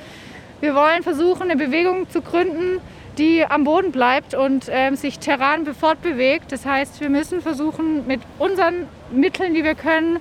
wir 0.61 0.75
wollen 0.75 1.03
versuchen, 1.03 1.43
eine 1.51 1.57
Bewegung 1.57 2.09
zu 2.09 2.23
gründen, 2.23 2.81
die 3.19 3.45
am 3.45 3.65
Boden 3.65 3.91
bleibt 3.91 4.35
und 4.35 4.69
äh, 4.69 4.95
sich 4.95 5.19
Terran 5.19 5.67
fortbewegt. 5.75 6.53
Das 6.53 6.65
heißt, 6.65 7.01
wir 7.01 7.11
müssen 7.11 7.41
versuchen, 7.41 8.07
mit 8.07 8.21
unseren 8.39 8.87
Mitteln, 9.11 9.55
die 9.55 9.65
wir 9.65 9.75
können, 9.75 10.19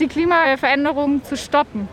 die 0.00 0.08
Klimaveränderung 0.08 1.24
zu 1.24 1.36
stoppen. 1.36 1.88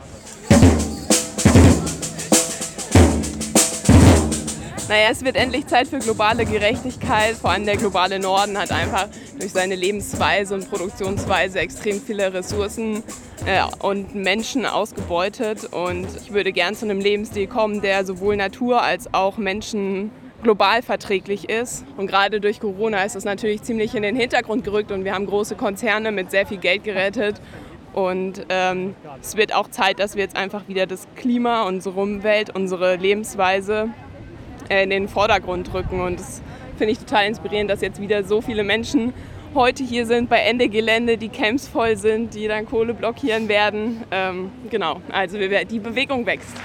Naja, 4.87 5.07
es 5.09 5.25
wird 5.25 5.35
endlich 5.35 5.65
Zeit 5.65 5.87
für 5.87 5.97
globale 5.97 6.45
Gerechtigkeit. 6.45 7.33
Vor 7.33 7.49
allem 7.49 7.65
der 7.65 7.75
globale 7.75 8.19
Norden 8.19 8.55
hat 8.55 8.71
einfach 8.71 9.07
durch 9.39 9.51
seine 9.51 9.73
Lebensweise 9.73 10.53
und 10.53 10.69
Produktionsweise 10.69 11.57
extrem 11.57 11.99
viele 11.99 12.31
Ressourcen 12.31 13.01
äh, 13.47 13.63
und 13.79 14.13
Menschen 14.13 14.67
ausgebeutet. 14.67 15.65
Und 15.73 16.07
ich 16.21 16.33
würde 16.33 16.51
gern 16.51 16.75
zu 16.75 16.85
einem 16.85 16.99
Lebensstil 16.99 17.47
kommen, 17.47 17.81
der 17.81 18.05
sowohl 18.05 18.35
Natur 18.35 18.83
als 18.83 19.11
auch 19.11 19.37
Menschen 19.37 20.11
global 20.43 20.83
verträglich 20.83 21.49
ist. 21.49 21.83
Und 21.97 22.05
gerade 22.05 22.39
durch 22.39 22.59
Corona 22.59 23.03
ist 23.03 23.15
das 23.15 23.23
natürlich 23.23 23.63
ziemlich 23.63 23.95
in 23.95 24.03
den 24.03 24.15
Hintergrund 24.15 24.63
gerückt 24.63 24.91
und 24.91 25.03
wir 25.03 25.15
haben 25.15 25.25
große 25.25 25.55
Konzerne 25.55 26.11
mit 26.11 26.29
sehr 26.29 26.45
viel 26.45 26.59
Geld 26.59 26.83
gerettet. 26.83 27.41
Und 27.93 28.45
ähm, 28.49 28.93
es 29.19 29.35
wird 29.35 29.55
auch 29.55 29.69
Zeit, 29.69 29.97
dass 29.97 30.15
wir 30.15 30.21
jetzt 30.21 30.35
einfach 30.35 30.67
wieder 30.67 30.85
das 30.85 31.07
Klima, 31.15 31.63
unsere 31.63 31.99
Umwelt, 31.99 32.53
unsere 32.53 32.97
Lebensweise 32.97 33.89
in 34.69 34.89
den 34.89 35.07
Vordergrund 35.07 35.73
rücken. 35.73 36.01
Und 36.01 36.19
das 36.19 36.41
finde 36.77 36.93
ich 36.93 36.99
total 36.99 37.27
inspirierend, 37.27 37.69
dass 37.69 37.81
jetzt 37.81 38.01
wieder 38.01 38.23
so 38.23 38.41
viele 38.41 38.63
Menschen 38.63 39.13
heute 39.53 39.83
hier 39.83 40.05
sind 40.05 40.29
bei 40.29 40.39
Ende 40.39 40.67
Gelände, 40.67 41.17
die 41.17 41.29
Camps 41.29 41.67
voll 41.67 41.95
sind, 41.95 42.35
die 42.35 42.47
dann 42.47 42.65
Kohle 42.65 42.93
blockieren 42.93 43.47
werden. 43.47 44.03
Ähm, 44.11 44.51
genau, 44.69 45.01
also 45.11 45.37
die 45.37 45.79
Bewegung 45.79 46.25
wächst. 46.25 46.55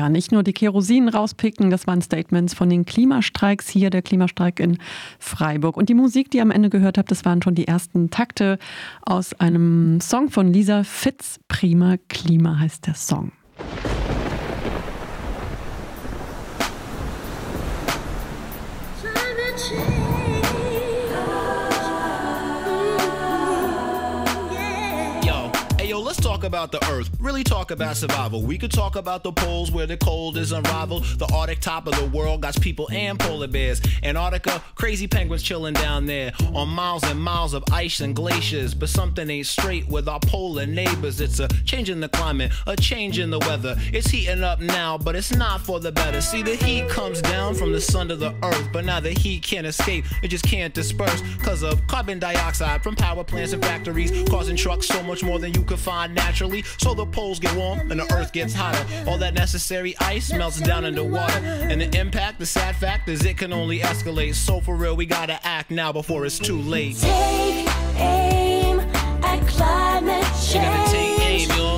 Ja, 0.00 0.08
nicht 0.08 0.32
nur 0.32 0.42
die 0.42 0.54
Kerosinen 0.54 1.10
rauspicken, 1.10 1.68
das 1.68 1.86
waren 1.86 2.00
Statements 2.00 2.54
von 2.54 2.70
den 2.70 2.86
Klimastreiks 2.86 3.68
hier, 3.68 3.90
der 3.90 4.00
Klimastreik 4.00 4.58
in 4.58 4.78
Freiburg. 5.18 5.76
Und 5.76 5.90
die 5.90 5.94
Musik, 5.94 6.30
die 6.30 6.38
ihr 6.38 6.42
am 6.42 6.50
Ende 6.50 6.70
gehört 6.70 6.96
habt, 6.96 7.10
das 7.10 7.26
waren 7.26 7.42
schon 7.42 7.54
die 7.54 7.68
ersten 7.68 8.08
Takte 8.08 8.58
aus 9.02 9.34
einem 9.34 10.00
Song 10.00 10.30
von 10.30 10.54
Lisa 10.54 10.84
Fitz. 10.84 11.38
Prima 11.48 11.98
Klima 12.08 12.58
heißt 12.58 12.86
der 12.86 12.94
Song. 12.94 13.32
talk 19.60 19.89
about 26.50 26.72
the 26.72 26.84
earth, 26.90 27.08
really 27.20 27.44
talk 27.44 27.70
about 27.70 27.96
survival. 27.96 28.42
We 28.42 28.58
could 28.58 28.72
talk 28.72 28.96
about 28.96 29.22
the 29.22 29.30
poles 29.30 29.70
where 29.70 29.86
the 29.86 29.96
cold 29.96 30.36
is 30.36 30.50
unrivaled. 30.50 31.04
The 31.04 31.32
Arctic 31.32 31.60
top 31.60 31.86
of 31.86 31.94
the 31.96 32.06
world 32.06 32.40
got 32.40 32.60
people 32.60 32.88
and 32.90 33.20
polar 33.20 33.46
bears. 33.46 33.80
Antarctica, 34.02 34.60
crazy 34.74 35.06
penguins 35.06 35.44
chilling 35.44 35.74
down 35.74 36.06
there 36.06 36.32
on 36.52 36.68
miles 36.68 37.04
and 37.04 37.22
miles 37.22 37.54
of 37.54 37.62
ice 37.70 38.00
and 38.00 38.16
glaciers. 38.16 38.74
But 38.74 38.88
something 38.88 39.30
ain't 39.30 39.46
straight 39.46 39.86
with 39.86 40.08
our 40.08 40.18
polar 40.18 40.66
neighbors. 40.66 41.20
It's 41.20 41.38
a 41.38 41.46
change 41.62 41.88
in 41.88 42.00
the 42.00 42.08
climate, 42.08 42.50
a 42.66 42.74
change 42.74 43.20
in 43.20 43.30
the 43.30 43.38
weather. 43.38 43.76
It's 43.92 44.10
heating 44.10 44.42
up 44.42 44.58
now, 44.58 44.98
but 44.98 45.14
it's 45.14 45.32
not 45.32 45.60
for 45.60 45.78
the 45.78 45.92
better. 45.92 46.20
See, 46.20 46.42
the 46.42 46.56
heat 46.56 46.88
comes 46.88 47.22
down 47.22 47.54
from 47.54 47.70
the 47.70 47.80
sun 47.80 48.08
to 48.08 48.16
the 48.16 48.34
earth, 48.42 48.70
but 48.72 48.84
now 48.84 48.98
the 48.98 49.12
heat 49.12 49.44
can't 49.44 49.68
escape, 49.68 50.04
it 50.24 50.28
just 50.28 50.44
can't 50.44 50.74
disperse 50.74 51.22
because 51.38 51.62
of 51.62 51.86
carbon 51.86 52.18
dioxide 52.18 52.82
from 52.82 52.96
power 52.96 53.22
plants 53.22 53.52
and 53.52 53.62
factories, 53.62 54.28
causing 54.28 54.56
trucks 54.56 54.88
so 54.88 55.00
much 55.04 55.22
more 55.22 55.38
than 55.38 55.54
you 55.54 55.62
could 55.62 55.78
find 55.78 56.12
naturally 56.12 56.39
naturally. 56.40 56.62
So 56.78 56.94
the 56.94 57.06
poles 57.06 57.38
get 57.38 57.54
warm 57.54 57.90
and 57.90 58.00
the 58.00 58.12
earth 58.14 58.32
gets 58.32 58.54
hotter. 58.54 58.84
All 59.06 59.18
that 59.18 59.34
necessary 59.34 59.94
ice 60.00 60.32
melts 60.32 60.60
down 60.60 60.84
into 60.84 61.04
water. 61.04 61.38
And 61.38 61.80
the 61.80 61.98
impact, 61.98 62.38
the 62.38 62.46
sad 62.46 62.76
fact 62.76 63.08
is 63.08 63.24
it 63.24 63.36
can 63.36 63.52
only 63.52 63.80
escalate. 63.80 64.34
So 64.34 64.60
for 64.60 64.74
real, 64.74 64.96
we 64.96 65.06
gotta 65.06 65.44
act 65.46 65.70
now 65.70 65.92
before 65.92 66.24
it's 66.24 66.38
too 66.38 66.58
late. 66.58 66.96
Take 66.96 67.68
aim 67.96 68.80
at 68.80 69.46
climate 69.46 70.24
change. 70.42 70.90
take 70.90 71.20
aim, 71.20 71.69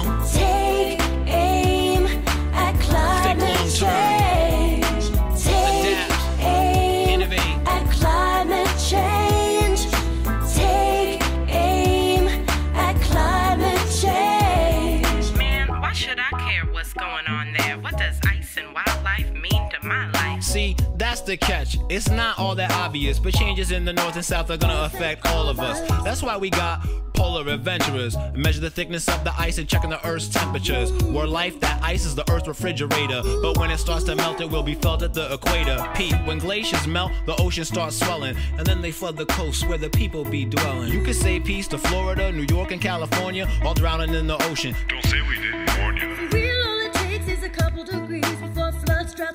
See, 20.52 20.76
that's 20.97 21.23
the 21.23 21.37
catch. 21.37 21.79
It's 21.88 22.11
not 22.11 22.38
all 22.38 22.55
that 22.57 22.73
obvious, 22.73 23.19
but 23.19 23.33
changes 23.33 23.71
in 23.71 23.87
the 23.87 23.93
north 23.93 24.17
and 24.17 24.25
south 24.25 24.50
are 24.50 24.59
gonna 24.59 24.83
affect 24.83 25.26
all 25.26 25.49
of 25.49 25.59
us. 25.59 25.81
That's 26.05 26.23
why 26.23 26.37
we 26.37 26.50
got 26.50 26.87
polar 27.14 27.49
adventurers. 27.49 28.17
Measure 28.35 28.61
the 28.61 28.69
thickness 28.69 29.09
of 29.09 29.25
the 29.25 29.33
ice 29.38 29.57
and 29.57 29.67
checking 29.67 29.88
the 29.88 30.07
Earth's 30.07 30.29
temperatures. 30.29 30.93
We're 31.05 31.26
life, 31.26 31.59
that 31.61 31.83
ice 31.83 32.05
is 32.05 32.14
the 32.14 32.31
Earth's 32.31 32.49
refrigerator. 32.49 33.23
But 33.41 33.57
when 33.57 33.71
it 33.71 33.79
starts 33.79 34.05
to 34.05 34.14
melt, 34.14 34.43
it 34.43 34.50
will 34.50 34.62
be 34.62 34.75
felt 34.75 35.02
at 35.02 35.14
the 35.14 35.33
equator. 35.33 35.79
Pete, 35.95 36.17
when 36.26 36.38
glaciers 36.38 36.87
melt, 36.87 37.12
the 37.25 37.35
ocean 37.37 37.64
starts 37.64 37.97
swelling. 37.97 38.37
And 38.59 38.67
then 38.67 38.83
they 38.83 38.91
flood 38.91 39.17
the 39.17 39.26
coast 39.26 39.67
where 39.69 39.79
the 39.79 39.88
people 39.88 40.25
be 40.25 40.45
dwelling. 40.45 40.93
You 40.93 41.02
could 41.02 41.17
say 41.17 41.41
peace 41.41 41.67
to 41.69 41.79
Florida, 41.79 42.31
New 42.31 42.47
York, 42.55 42.73
and 42.73 42.81
California, 42.81 43.49
all 43.64 43.75
drowning 43.75 44.14
in 44.14 44.26
the 44.26 44.43
ocean. 44.50 44.75
Don't 44.88 45.05
say 45.07 45.23
we 45.23 45.37
didn't 45.37 45.79
warn 45.79 45.97
you. 45.97 46.12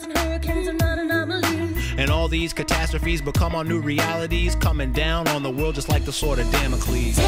And 0.10 0.18
hurricanes 0.18 0.68
are 0.68 0.74
not 0.74 0.98
and 1.98 2.12
all 2.12 2.28
these 2.28 2.54
catastrophes 2.54 3.22
become 3.22 3.56
our 3.56 3.64
new 3.64 3.80
realities, 3.80 4.56
coming 4.56 4.92
down 4.94 5.28
on 5.30 5.42
the 5.42 5.50
world 5.50 5.76
just 5.76 5.90
like 5.90 6.06
the 6.06 6.12
sword 6.12 6.40
of 6.40 6.50
Damocles. 6.52 7.20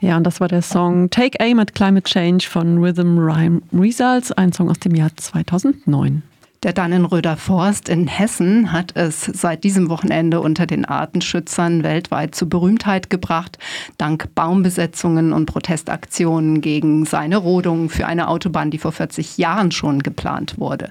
Ja, 0.00 0.16
und 0.16 0.24
das 0.24 0.38
war 0.40 0.46
der 0.46 0.62
Song 0.62 1.10
Take 1.10 1.40
Aim 1.40 1.58
at 1.58 1.74
Climate 1.74 2.04
Change 2.08 2.48
von 2.48 2.78
Rhythm 2.78 3.18
Rhyme 3.18 3.62
Results, 3.72 4.30
ein 4.30 4.52
Song 4.52 4.70
aus 4.70 4.78
dem 4.78 4.94
Jahr 4.94 5.10
2009. 5.16 6.22
Der 6.64 6.72
Dannenröder 6.72 7.36
Forst 7.36 7.88
in 7.88 8.08
Hessen 8.08 8.72
hat 8.72 8.96
es 8.96 9.20
seit 9.20 9.62
diesem 9.62 9.88
Wochenende 9.90 10.40
unter 10.40 10.66
den 10.66 10.84
Artenschützern 10.84 11.84
weltweit 11.84 12.34
zur 12.34 12.48
Berühmtheit 12.48 13.10
gebracht, 13.10 13.58
dank 13.96 14.34
Baumbesetzungen 14.34 15.32
und 15.32 15.46
Protestaktionen 15.46 16.60
gegen 16.60 17.04
seine 17.04 17.36
Rodung 17.36 17.90
für 17.90 18.08
eine 18.08 18.26
Autobahn, 18.26 18.72
die 18.72 18.78
vor 18.78 18.90
40 18.90 19.38
Jahren 19.38 19.70
schon 19.70 20.02
geplant 20.02 20.58
wurde. 20.58 20.90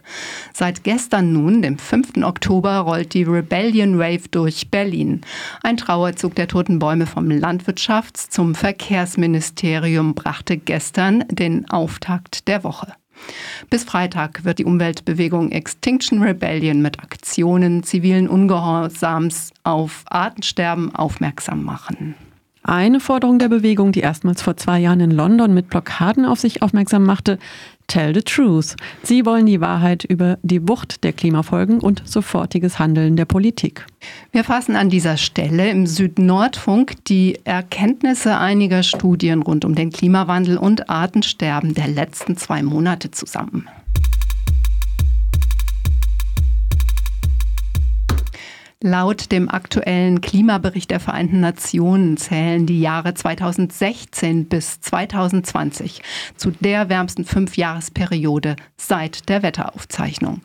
Seit 0.53 0.85
gestern 0.85 1.33
nun, 1.33 1.61
dem 1.61 1.77
5. 1.77 2.23
Oktober, 2.23 2.77
rollt 2.77 3.13
die 3.13 3.23
Rebellion 3.23 3.99
Wave 3.99 4.29
durch 4.31 4.71
Berlin. 4.71 5.19
Ein 5.63 5.75
Trauerzug 5.75 6.33
der 6.35 6.47
toten 6.47 6.79
Bäume 6.79 7.07
vom 7.07 7.27
Landwirtschafts- 7.27 8.29
zum 8.29 8.55
Verkehrsministerium 8.55 10.15
brachte 10.15 10.55
gestern 10.55 11.25
den 11.29 11.69
Auftakt 11.69 12.47
der 12.47 12.63
Woche. 12.63 12.93
Bis 13.69 13.83
Freitag 13.83 14.45
wird 14.45 14.59
die 14.59 14.65
Umweltbewegung 14.65 15.51
Extinction 15.51 16.21
Rebellion 16.21 16.81
mit 16.81 16.99
Aktionen 16.99 17.83
zivilen 17.83 18.27
Ungehorsams 18.27 19.51
auf 19.63 20.03
Artensterben 20.07 20.93
aufmerksam 20.95 21.63
machen. 21.63 22.15
Eine 22.63 22.99
Forderung 22.99 23.39
der 23.39 23.47
Bewegung, 23.47 23.93
die 23.93 24.01
erstmals 24.01 24.41
vor 24.41 24.57
zwei 24.57 24.79
Jahren 24.79 24.99
in 24.99 25.11
London 25.11 25.53
mit 25.53 25.69
Blockaden 25.69 26.25
auf 26.25 26.41
sich 26.41 26.61
aufmerksam 26.61 27.05
machte, 27.05 27.39
Tell 27.87 28.13
the 28.13 28.21
Truth. 28.21 28.75
Sie 29.01 29.25
wollen 29.25 29.45
die 29.45 29.61
Wahrheit 29.61 30.03
über 30.03 30.37
die 30.43 30.67
Wucht 30.67 31.05
der 31.05 31.13
Klimafolgen 31.13 31.79
und 31.79 32.03
sofortiges 32.05 32.79
Handeln 32.79 33.15
der 33.15 33.23
Politik. 33.23 33.85
Wir 34.33 34.43
fassen 34.43 34.75
an 34.75 34.89
dieser 34.89 35.15
Stelle 35.15 35.69
im 35.69 35.87
Südnordfunk 35.87 37.05
die 37.05 37.39
Erkenntnisse 37.45 38.37
einiger 38.37 38.83
Studien 38.83 39.41
rund 39.41 39.63
um 39.63 39.73
den 39.73 39.91
Klimawandel 39.91 40.57
und 40.57 40.89
Artensterben 40.89 41.73
der 41.75 41.87
letzten 41.87 42.35
zwei 42.35 42.61
Monate 42.61 43.09
zusammen. 43.11 43.69
Laut 48.83 49.31
dem 49.31 49.49
aktuellen 49.49 50.21
Klimabericht 50.21 50.91
der 50.91 50.99
Vereinten 50.99 51.39
Nationen 51.39 52.15
zählen 52.15 52.67
die 52.67 52.79
Jahre 52.79 53.15
2016 53.15 54.45
bis 54.45 54.79
2020 54.81 56.03
zu 56.35 56.51
der 56.51 56.87
wärmsten 56.87 57.25
Fünfjahresperiode 57.25 58.55
seit 58.75 59.29
der 59.29 59.41
Wetteraufzeichnung. 59.41 60.41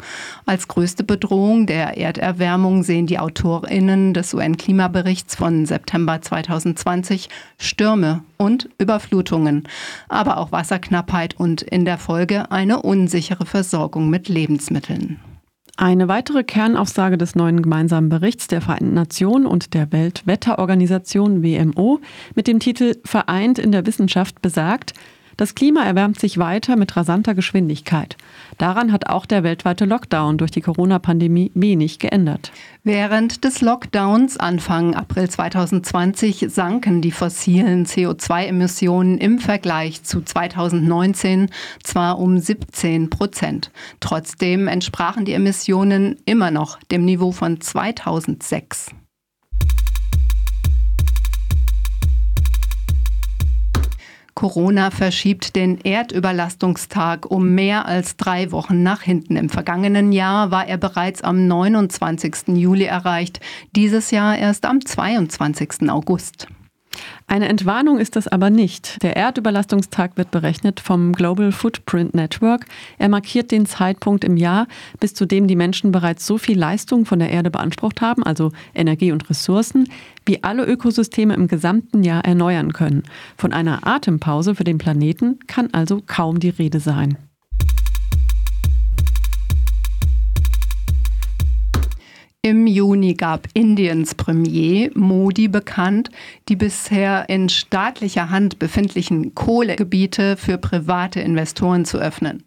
Als 0.46 0.66
größte 0.66 1.04
Bedrohung 1.04 1.66
der 1.66 1.98
Erderwärmung 1.98 2.84
sehen 2.84 3.06
die 3.06 3.18
AutorInnen 3.18 4.14
des 4.14 4.32
UN-Klimaberichts 4.32 5.36
von 5.36 5.66
September 5.66 6.22
2020 6.22 7.28
Stürme 7.58 8.24
und 8.38 8.70
Überflutungen, 8.78 9.68
aber 10.08 10.38
auch 10.38 10.52
Wasserknappheit 10.52 11.38
und 11.38 11.60
in 11.60 11.84
der 11.84 11.98
Folge 11.98 12.50
eine 12.50 12.80
unsichere 12.80 13.44
Versorgung 13.44 14.08
mit 14.08 14.30
Lebensmitteln. 14.30 15.20
Eine 15.78 16.06
weitere 16.06 16.44
Kernaussage 16.44 17.16
des 17.16 17.34
neuen 17.34 17.62
gemeinsamen 17.62 18.10
Berichts 18.10 18.46
der 18.46 18.60
Vereinten 18.60 18.92
Nationen 18.92 19.46
und 19.46 19.72
der 19.72 19.90
Weltwetterorganisation 19.90 21.42
WMO 21.42 22.00
mit 22.34 22.46
dem 22.46 22.60
Titel 22.60 22.96
Vereint 23.04 23.58
in 23.58 23.72
der 23.72 23.86
Wissenschaft 23.86 24.42
besagt, 24.42 24.92
das 25.36 25.54
Klima 25.54 25.84
erwärmt 25.84 26.18
sich 26.18 26.38
weiter 26.38 26.76
mit 26.76 26.96
rasanter 26.96 27.34
Geschwindigkeit. 27.34 28.16
Daran 28.58 28.92
hat 28.92 29.08
auch 29.08 29.26
der 29.26 29.42
weltweite 29.42 29.84
Lockdown 29.84 30.38
durch 30.38 30.50
die 30.50 30.60
Corona-Pandemie 30.60 31.50
wenig 31.54 31.98
geändert. 31.98 32.52
Während 32.84 33.44
des 33.44 33.60
Lockdowns 33.60 34.36
Anfang 34.36 34.94
April 34.94 35.28
2020 35.28 36.46
sanken 36.48 37.00
die 37.00 37.12
fossilen 37.12 37.86
CO2-Emissionen 37.86 39.18
im 39.18 39.38
Vergleich 39.38 40.02
zu 40.02 40.22
2019 40.22 41.48
zwar 41.82 42.18
um 42.18 42.38
17 42.38 43.10
Prozent. 43.10 43.70
Trotzdem 44.00 44.68
entsprachen 44.68 45.24
die 45.24 45.32
Emissionen 45.32 46.16
immer 46.24 46.50
noch 46.50 46.78
dem 46.90 47.04
Niveau 47.04 47.32
von 47.32 47.60
2006. 47.60 48.90
Corona 54.42 54.90
verschiebt 54.90 55.54
den 55.54 55.78
Erdüberlastungstag 55.82 57.30
um 57.30 57.54
mehr 57.54 57.86
als 57.86 58.16
drei 58.16 58.50
Wochen 58.50 58.82
nach 58.82 59.02
hinten. 59.02 59.36
Im 59.36 59.48
vergangenen 59.48 60.10
Jahr 60.10 60.50
war 60.50 60.66
er 60.66 60.78
bereits 60.78 61.22
am 61.22 61.46
29. 61.46 62.48
Juli 62.48 62.86
erreicht, 62.86 63.38
dieses 63.76 64.10
Jahr 64.10 64.36
erst 64.36 64.66
am 64.66 64.84
22. 64.84 65.88
August. 65.88 66.48
Eine 67.26 67.48
Entwarnung 67.48 67.98
ist 67.98 68.16
das 68.16 68.28
aber 68.28 68.50
nicht. 68.50 69.02
Der 69.02 69.16
Erdüberlastungstag 69.16 70.16
wird 70.16 70.30
berechnet 70.30 70.80
vom 70.80 71.12
Global 71.12 71.52
Footprint 71.52 72.14
Network. 72.14 72.66
Er 72.98 73.08
markiert 73.08 73.50
den 73.50 73.66
Zeitpunkt 73.66 74.24
im 74.24 74.36
Jahr, 74.36 74.66
bis 75.00 75.14
zu 75.14 75.26
dem 75.26 75.46
die 75.46 75.56
Menschen 75.56 75.92
bereits 75.92 76.26
so 76.26 76.38
viel 76.38 76.58
Leistung 76.58 77.06
von 77.06 77.18
der 77.18 77.30
Erde 77.30 77.50
beansprucht 77.50 78.00
haben, 78.00 78.22
also 78.22 78.52
Energie 78.74 79.12
und 79.12 79.30
Ressourcen, 79.30 79.88
wie 80.26 80.42
alle 80.42 80.64
Ökosysteme 80.64 81.34
im 81.34 81.48
gesamten 81.48 82.02
Jahr 82.04 82.24
erneuern 82.24 82.72
können. 82.72 83.04
Von 83.36 83.52
einer 83.52 83.86
Atempause 83.86 84.54
für 84.54 84.64
den 84.64 84.78
Planeten 84.78 85.38
kann 85.46 85.70
also 85.72 86.02
kaum 86.06 86.38
die 86.38 86.50
Rede 86.50 86.80
sein. 86.80 87.16
Im 92.44 92.66
Juni 92.66 93.14
gab 93.14 93.46
Indiens 93.54 94.16
Premier 94.16 94.90
Modi 94.94 95.46
bekannt, 95.46 96.10
die 96.48 96.56
bisher 96.56 97.28
in 97.28 97.48
staatlicher 97.48 98.30
Hand 98.30 98.58
befindlichen 98.58 99.32
Kohlegebiete 99.36 100.36
für 100.36 100.58
private 100.58 101.20
Investoren 101.20 101.84
zu 101.84 101.98
öffnen. 101.98 102.42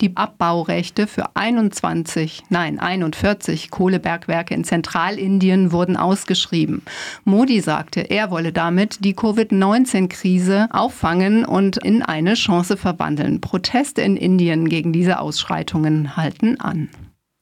Die 0.00 0.16
Abbaurechte 0.16 1.08
für 1.08 1.34
21, 1.34 2.44
nein 2.48 2.78
41 2.78 3.72
Kohlebergwerke 3.72 4.54
in 4.54 4.62
Zentralindien 4.62 5.72
wurden 5.72 5.96
ausgeschrieben. 5.96 6.82
Modi 7.24 7.60
sagte, 7.60 8.02
er 8.02 8.30
wolle 8.30 8.52
damit 8.52 9.04
die 9.04 9.14
Covid-19-Krise 9.14 10.68
auffangen 10.70 11.44
und 11.44 11.76
in 11.76 12.02
eine 12.04 12.34
Chance 12.34 12.76
verwandeln. 12.76 13.40
Proteste 13.40 14.00
in 14.00 14.16
Indien 14.16 14.68
gegen 14.68 14.92
diese 14.92 15.18
Ausschreitungen 15.18 16.16
halten 16.16 16.60
an. 16.60 16.88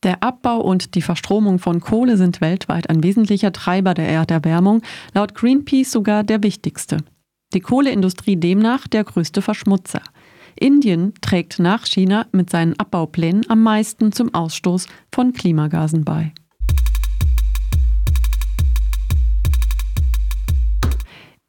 Der 0.04 0.22
Abbau 0.22 0.60
und 0.60 0.94
die 0.94 1.02
Verstromung 1.02 1.58
von 1.58 1.80
Kohle 1.80 2.16
sind 2.16 2.40
weltweit 2.40 2.88
ein 2.88 3.02
wesentlicher 3.02 3.50
Treiber 3.50 3.94
der 3.94 4.08
Erderwärmung, 4.08 4.82
laut 5.12 5.34
Greenpeace 5.34 5.90
sogar 5.90 6.22
der 6.22 6.44
wichtigste. 6.44 6.98
Die 7.52 7.58
Kohleindustrie 7.58 8.36
demnach 8.36 8.86
der 8.86 9.02
größte 9.02 9.42
Verschmutzer. 9.42 10.02
Indien 10.54 11.14
trägt 11.20 11.58
nach 11.58 11.84
China 11.84 12.26
mit 12.30 12.48
seinen 12.48 12.78
Abbauplänen 12.78 13.44
am 13.48 13.64
meisten 13.64 14.12
zum 14.12 14.32
Ausstoß 14.32 14.86
von 15.10 15.32
Klimagasen 15.32 16.04
bei. 16.04 16.32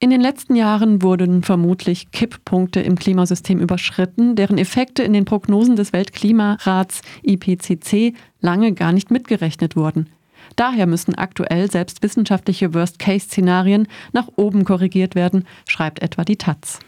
In 0.02 0.12
den 0.12 0.22
letzten 0.22 0.56
Jahren 0.56 1.02
wurden 1.02 1.44
vermutlich 1.44 2.12
Kipppunkte 2.12 2.80
im 2.80 2.96
Klimasystem 2.96 3.60
überschritten, 3.60 4.38
deren 4.38 4.58
Effekte 4.58 5.04
in 5.04 5.12
den 5.12 5.26
Prognosen 5.26 5.76
des 5.76 5.92
Weltklimarats 5.92 7.02
IPCC 7.22 8.16
lange 8.42 8.74
gar 8.74 8.92
nicht 8.92 9.12
mitgerechnet 9.12 9.76
wurden. 9.76 10.10
Daher 10.56 10.88
müssen 10.88 11.16
aktuell 11.16 11.70
selbst 11.70 12.02
wissenschaftliche 12.02 12.74
Worst-Case-Szenarien 12.74 13.88
nach 14.14 14.28
oben 14.36 14.66
korrigiert 14.66 15.16
werden, 15.16 15.46
schreibt 15.68 16.02
etwa 16.02 16.24
die 16.24 16.38
Taz. 16.38 16.80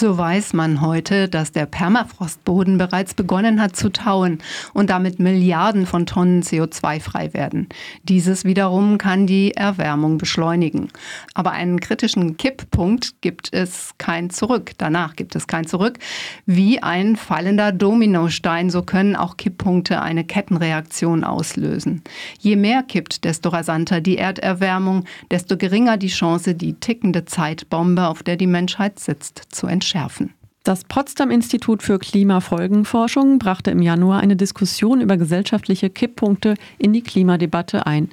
So 0.00 0.16
weiß 0.16 0.52
man 0.52 0.80
heute, 0.80 1.28
dass 1.28 1.50
der 1.50 1.66
Permafrostboden 1.66 2.78
bereits 2.78 3.14
begonnen 3.14 3.60
hat 3.60 3.74
zu 3.74 3.90
tauen 3.90 4.38
und 4.72 4.90
damit 4.90 5.18
Milliarden 5.18 5.86
von 5.86 6.06
Tonnen 6.06 6.44
CO2 6.44 7.00
frei 7.00 7.34
werden. 7.34 7.68
Dieses 8.04 8.44
wiederum 8.44 8.98
kann 8.98 9.26
die 9.26 9.56
Erwärmung 9.56 10.16
beschleunigen. 10.16 10.86
Aber 11.34 11.50
einen 11.50 11.80
kritischen 11.80 12.36
Kipppunkt 12.36 13.20
gibt 13.22 13.52
es 13.52 13.90
kein 13.98 14.30
Zurück. 14.30 14.70
Danach 14.78 15.16
gibt 15.16 15.34
es 15.34 15.48
kein 15.48 15.66
Zurück. 15.66 15.98
Wie 16.46 16.80
ein 16.80 17.16
fallender 17.16 17.72
Dominostein, 17.72 18.70
so 18.70 18.82
können 18.82 19.16
auch 19.16 19.36
Kipppunkte 19.36 20.00
eine 20.00 20.22
Kettenreaktion 20.22 21.24
auslösen. 21.24 22.02
Je 22.38 22.54
mehr 22.54 22.84
kippt, 22.84 23.24
desto 23.24 23.48
rasanter 23.48 24.00
die 24.00 24.18
Erderwärmung, 24.18 25.06
desto 25.32 25.56
geringer 25.56 25.96
die 25.96 26.06
Chance, 26.06 26.54
die 26.54 26.74
tickende 26.74 27.24
Zeitbombe, 27.24 28.06
auf 28.06 28.22
der 28.22 28.36
die 28.36 28.46
Menschheit 28.46 29.00
sitzt, 29.00 29.42
zu 29.50 29.66
entschärfen 29.66 29.87
entschärfen. 29.88 30.34
Das 30.64 30.84
Potsdam-Institut 30.84 31.82
für 31.82 31.98
Klimafolgenforschung 31.98 33.38
brachte 33.38 33.70
im 33.70 33.80
Januar 33.80 34.20
eine 34.20 34.36
Diskussion 34.36 35.00
über 35.00 35.16
gesellschaftliche 35.16 35.88
Kipppunkte 35.88 36.54
in 36.78 36.92
die 36.92 37.00
Klimadebatte 37.00 37.86
ein. 37.86 38.10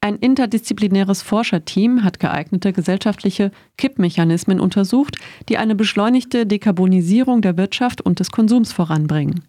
Ein 0.00 0.16
interdisziplinäres 0.16 1.20
Forscherteam 1.22 2.04
hat 2.04 2.20
geeignete 2.20 2.72
gesellschaftliche 2.72 3.50
Kippmechanismen 3.76 4.60
untersucht, 4.60 5.16
die 5.48 5.58
eine 5.58 5.74
beschleunigte 5.74 6.46
Dekarbonisierung 6.46 7.42
der 7.42 7.56
Wirtschaft 7.56 8.00
und 8.00 8.20
des 8.20 8.30
Konsums 8.30 8.72
voranbringen. 8.72 9.42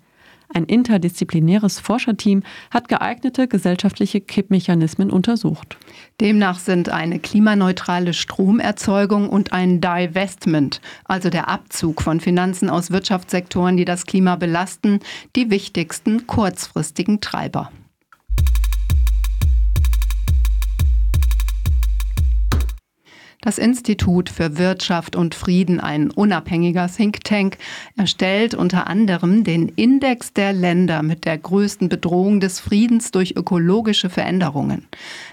Ein 0.53 0.65
interdisziplinäres 0.65 1.79
Forscherteam 1.79 2.43
hat 2.71 2.89
geeignete 2.89 3.47
gesellschaftliche 3.47 4.19
Kippmechanismen 4.19 5.09
untersucht. 5.09 5.77
Demnach 6.19 6.59
sind 6.59 6.89
eine 6.89 7.19
klimaneutrale 7.19 8.13
Stromerzeugung 8.13 9.29
und 9.29 9.53
ein 9.53 9.79
Divestment, 9.79 10.81
also 11.05 11.29
der 11.29 11.47
Abzug 11.47 12.01
von 12.01 12.19
Finanzen 12.19 12.69
aus 12.69 12.91
Wirtschaftssektoren, 12.91 13.77
die 13.77 13.85
das 13.85 14.05
Klima 14.05 14.35
belasten, 14.35 14.99
die 15.35 15.49
wichtigsten 15.49 16.27
kurzfristigen 16.27 17.21
Treiber. 17.21 17.71
Das 23.43 23.57
Institut 23.57 24.29
für 24.29 24.59
Wirtschaft 24.59 25.15
und 25.15 25.33
Frieden, 25.33 25.79
ein 25.79 26.11
unabhängiger 26.11 26.87
Think 26.87 27.23
Tank, 27.23 27.57
erstellt 27.97 28.53
unter 28.53 28.85
anderem 28.85 29.43
den 29.43 29.67
Index 29.69 30.31
der 30.31 30.53
Länder 30.53 31.01
mit 31.01 31.25
der 31.25 31.39
größten 31.39 31.89
Bedrohung 31.89 32.39
des 32.39 32.59
Friedens 32.59 33.09
durch 33.09 33.35
ökologische 33.35 34.11
Veränderungen. 34.11 34.87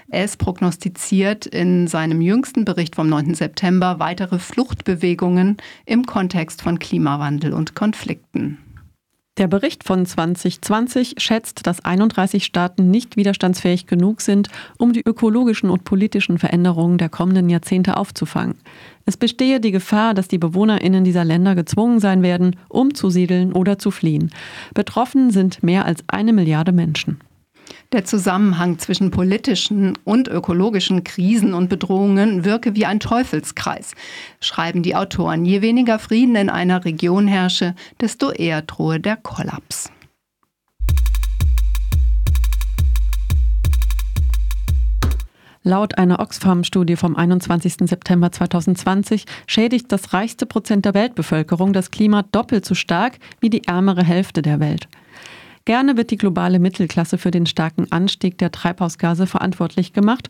Es 0.07 0.37
prognostiziert 0.37 1.45
in 1.45 1.85
seinem 1.85 2.21
jüngsten 2.21 2.65
Bericht 2.65 2.95
vom 2.95 3.09
9. 3.09 3.35
September 3.35 3.99
weitere 3.99 4.39
Fluchtbewegungen 4.39 5.57
im 5.85 6.07
Kontext 6.07 6.63
von 6.63 6.79
Klimawandel 6.79 7.53
und 7.53 7.75
Konflikten. 7.75 8.57
Der 9.39 9.47
Bericht 9.47 9.85
von 9.85 10.05
2020 10.05 11.15
schätzt, 11.17 11.65
dass 11.65 11.85
31 11.85 12.43
Staaten 12.43 12.91
nicht 12.91 13.15
widerstandsfähig 13.15 13.87
genug 13.87 14.19
sind, 14.19 14.49
um 14.77 14.91
die 14.91 15.01
ökologischen 15.01 15.69
und 15.69 15.85
politischen 15.85 16.37
Veränderungen 16.37 16.97
der 16.97 17.07
kommenden 17.07 17.49
Jahrzehnte 17.49 17.95
aufzufangen. 17.95 18.55
Es 19.05 19.15
bestehe 19.15 19.61
die 19.61 19.71
Gefahr, 19.71 20.13
dass 20.13 20.27
die 20.27 20.39
Bewohnerinnen 20.39 21.05
dieser 21.05 21.23
Länder 21.23 21.55
gezwungen 21.55 22.01
sein 22.01 22.21
werden, 22.21 22.57
umzusiedeln 22.67 23.53
oder 23.53 23.79
zu 23.79 23.91
fliehen. 23.91 24.29
Betroffen 24.73 25.31
sind 25.31 25.63
mehr 25.63 25.85
als 25.85 26.03
eine 26.07 26.33
Milliarde 26.33 26.73
Menschen. 26.73 27.21
Der 27.91 28.05
Zusammenhang 28.05 28.77
zwischen 28.77 29.09
politischen 29.09 29.97
und 30.03 30.27
ökologischen 30.27 31.03
Krisen 31.03 31.55
und 31.55 31.69
Bedrohungen 31.69 32.45
wirke 32.45 32.75
wie 32.75 32.85
ein 32.85 32.99
Teufelskreis, 32.99 33.95
schreiben 34.39 34.83
die 34.83 34.95
Autoren. 34.95 35.43
Je 35.43 35.63
weniger 35.63 35.97
Frieden 35.97 36.35
in 36.35 36.51
einer 36.51 36.85
Region 36.85 37.27
herrsche, 37.27 37.73
desto 37.99 38.29
eher 38.29 38.61
drohe 38.61 38.99
der 38.99 39.17
Kollaps. 39.17 39.91
Laut 45.63 45.97
einer 45.97 46.19
Oxfam-Studie 46.19 46.95
vom 46.95 47.15
21. 47.15 47.89
September 47.89 48.31
2020 48.31 49.25
schädigt 49.47 49.91
das 49.91 50.13
reichste 50.13 50.45
Prozent 50.45 50.85
der 50.85 50.93
Weltbevölkerung 50.93 51.73
das 51.73 51.89
Klima 51.89 52.21
doppelt 52.21 52.65
so 52.65 52.75
stark 52.75 53.17
wie 53.39 53.49
die 53.49 53.65
ärmere 53.65 54.03
Hälfte 54.03 54.43
der 54.43 54.59
Welt. 54.59 54.87
Gerne 55.69 55.97
wird 55.97 56.09
die 56.09 56.17
globale 56.17 56.57
Mittelklasse 56.57 57.19
für 57.19 57.29
den 57.29 57.45
starken 57.45 57.91
Anstieg 57.91 58.39
der 58.39 58.51
Treibhausgase 58.51 59.27
verantwortlich 59.27 59.93
gemacht. 59.93 60.27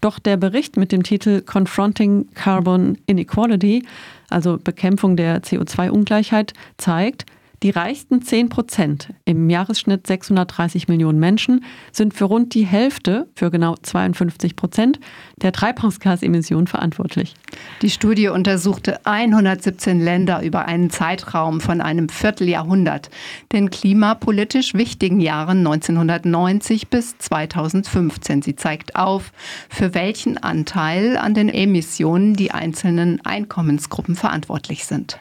Doch 0.00 0.18
der 0.18 0.38
Bericht 0.38 0.78
mit 0.78 0.92
dem 0.92 1.02
Titel 1.02 1.42
Confronting 1.42 2.28
Carbon 2.32 2.96
Inequality, 3.04 3.84
also 4.30 4.56
Bekämpfung 4.56 5.14
der 5.18 5.42
CO2-Ungleichheit, 5.42 6.54
zeigt, 6.78 7.26
die 7.62 7.70
reichsten 7.70 8.22
10 8.22 8.48
Prozent, 8.48 9.12
im 9.24 9.50
Jahresschnitt 9.50 10.06
630 10.06 10.88
Millionen 10.88 11.18
Menschen, 11.18 11.64
sind 11.92 12.14
für 12.14 12.26
rund 12.26 12.54
die 12.54 12.64
Hälfte, 12.64 13.28
für 13.34 13.50
genau 13.50 13.74
52 13.74 14.54
Prozent, 14.54 15.00
der 15.42 15.52
Treibhausgasemissionen 15.52 16.66
verantwortlich. 16.66 17.34
Die 17.82 17.90
Studie 17.90 18.28
untersuchte 18.28 19.04
117 19.04 20.00
Länder 20.00 20.42
über 20.42 20.66
einen 20.66 20.90
Zeitraum 20.90 21.60
von 21.60 21.80
einem 21.80 22.08
Vierteljahrhundert, 22.08 23.10
den 23.52 23.70
klimapolitisch 23.70 24.74
wichtigen 24.74 25.20
Jahren 25.20 25.58
1990 25.58 26.88
bis 26.88 27.18
2015. 27.18 28.42
Sie 28.42 28.54
zeigt 28.54 28.94
auf, 28.96 29.32
für 29.68 29.94
welchen 29.94 30.38
Anteil 30.38 31.16
an 31.16 31.34
den 31.34 31.48
Emissionen 31.48 32.34
die 32.34 32.52
einzelnen 32.52 33.24
Einkommensgruppen 33.24 34.14
verantwortlich 34.14 34.84
sind. 34.84 35.18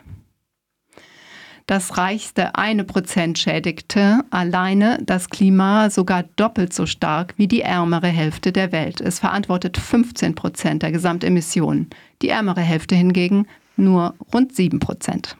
Das 1.67 1.97
reichste 1.97 2.55
eine 2.55 2.85
Prozent 2.85 3.37
schädigte 3.37 4.21
alleine 4.29 4.99
das 5.03 5.29
Klima 5.29 5.89
sogar 5.89 6.23
doppelt 6.37 6.73
so 6.73 6.85
stark 6.85 7.33
wie 7.35 7.49
die 7.49 7.59
ärmere 7.59 8.07
Hälfte 8.07 8.53
der 8.53 8.71
Welt. 8.71 9.01
Es 9.01 9.19
verantwortet 9.19 9.75
15 9.75 10.33
Prozent 10.33 10.81
der 10.81 10.93
Gesamtemissionen. 10.93 11.89
Die 12.21 12.29
ärmere 12.29 12.61
Hälfte 12.61 12.95
hingegen 12.95 13.47
nur 13.75 14.15
rund 14.33 14.55
7 14.55 14.79
Prozent. 14.79 15.35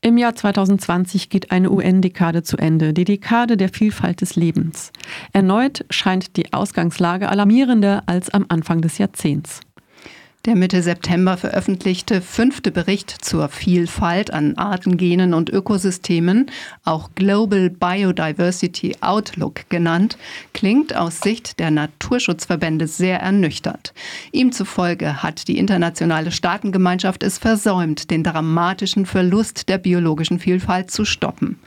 Im 0.00 0.18
Jahr 0.18 0.34
2020 0.34 1.30
geht 1.30 1.52
eine 1.52 1.70
UN-Dekade 1.70 2.42
zu 2.42 2.56
Ende, 2.56 2.92
die 2.92 3.04
Dekade 3.04 3.56
der 3.56 3.68
Vielfalt 3.68 4.20
des 4.20 4.34
Lebens. 4.34 4.90
Erneut 5.32 5.84
scheint 5.90 6.36
die 6.36 6.52
Ausgangslage 6.52 7.28
alarmierender 7.28 8.02
als 8.06 8.30
am 8.30 8.46
Anfang 8.48 8.80
des 8.80 8.98
Jahrzehnts. 8.98 9.60
Der 10.46 10.54
Mitte 10.54 10.80
September 10.80 11.36
veröffentlichte 11.36 12.22
fünfte 12.22 12.70
Bericht 12.70 13.10
zur 13.10 13.48
Vielfalt 13.48 14.32
an 14.32 14.56
Arten, 14.56 14.96
Genen 14.96 15.34
und 15.34 15.50
Ökosystemen, 15.50 16.52
auch 16.84 17.10
Global 17.16 17.68
Biodiversity 17.68 18.94
Outlook 19.00 19.68
genannt, 19.70 20.16
klingt 20.54 20.94
aus 20.94 21.18
Sicht 21.18 21.58
der 21.58 21.72
Naturschutzverbände 21.72 22.86
sehr 22.86 23.18
ernüchternd. 23.18 23.92
Ihm 24.30 24.52
zufolge 24.52 25.20
hat 25.24 25.48
die 25.48 25.58
internationale 25.58 26.30
Staatengemeinschaft 26.30 27.24
es 27.24 27.38
versäumt, 27.38 28.12
den 28.12 28.22
dramatischen 28.22 29.04
Verlust 29.04 29.68
der 29.68 29.78
biologischen 29.78 30.38
Vielfalt 30.38 30.92
zu 30.92 31.04
stoppen. 31.04 31.58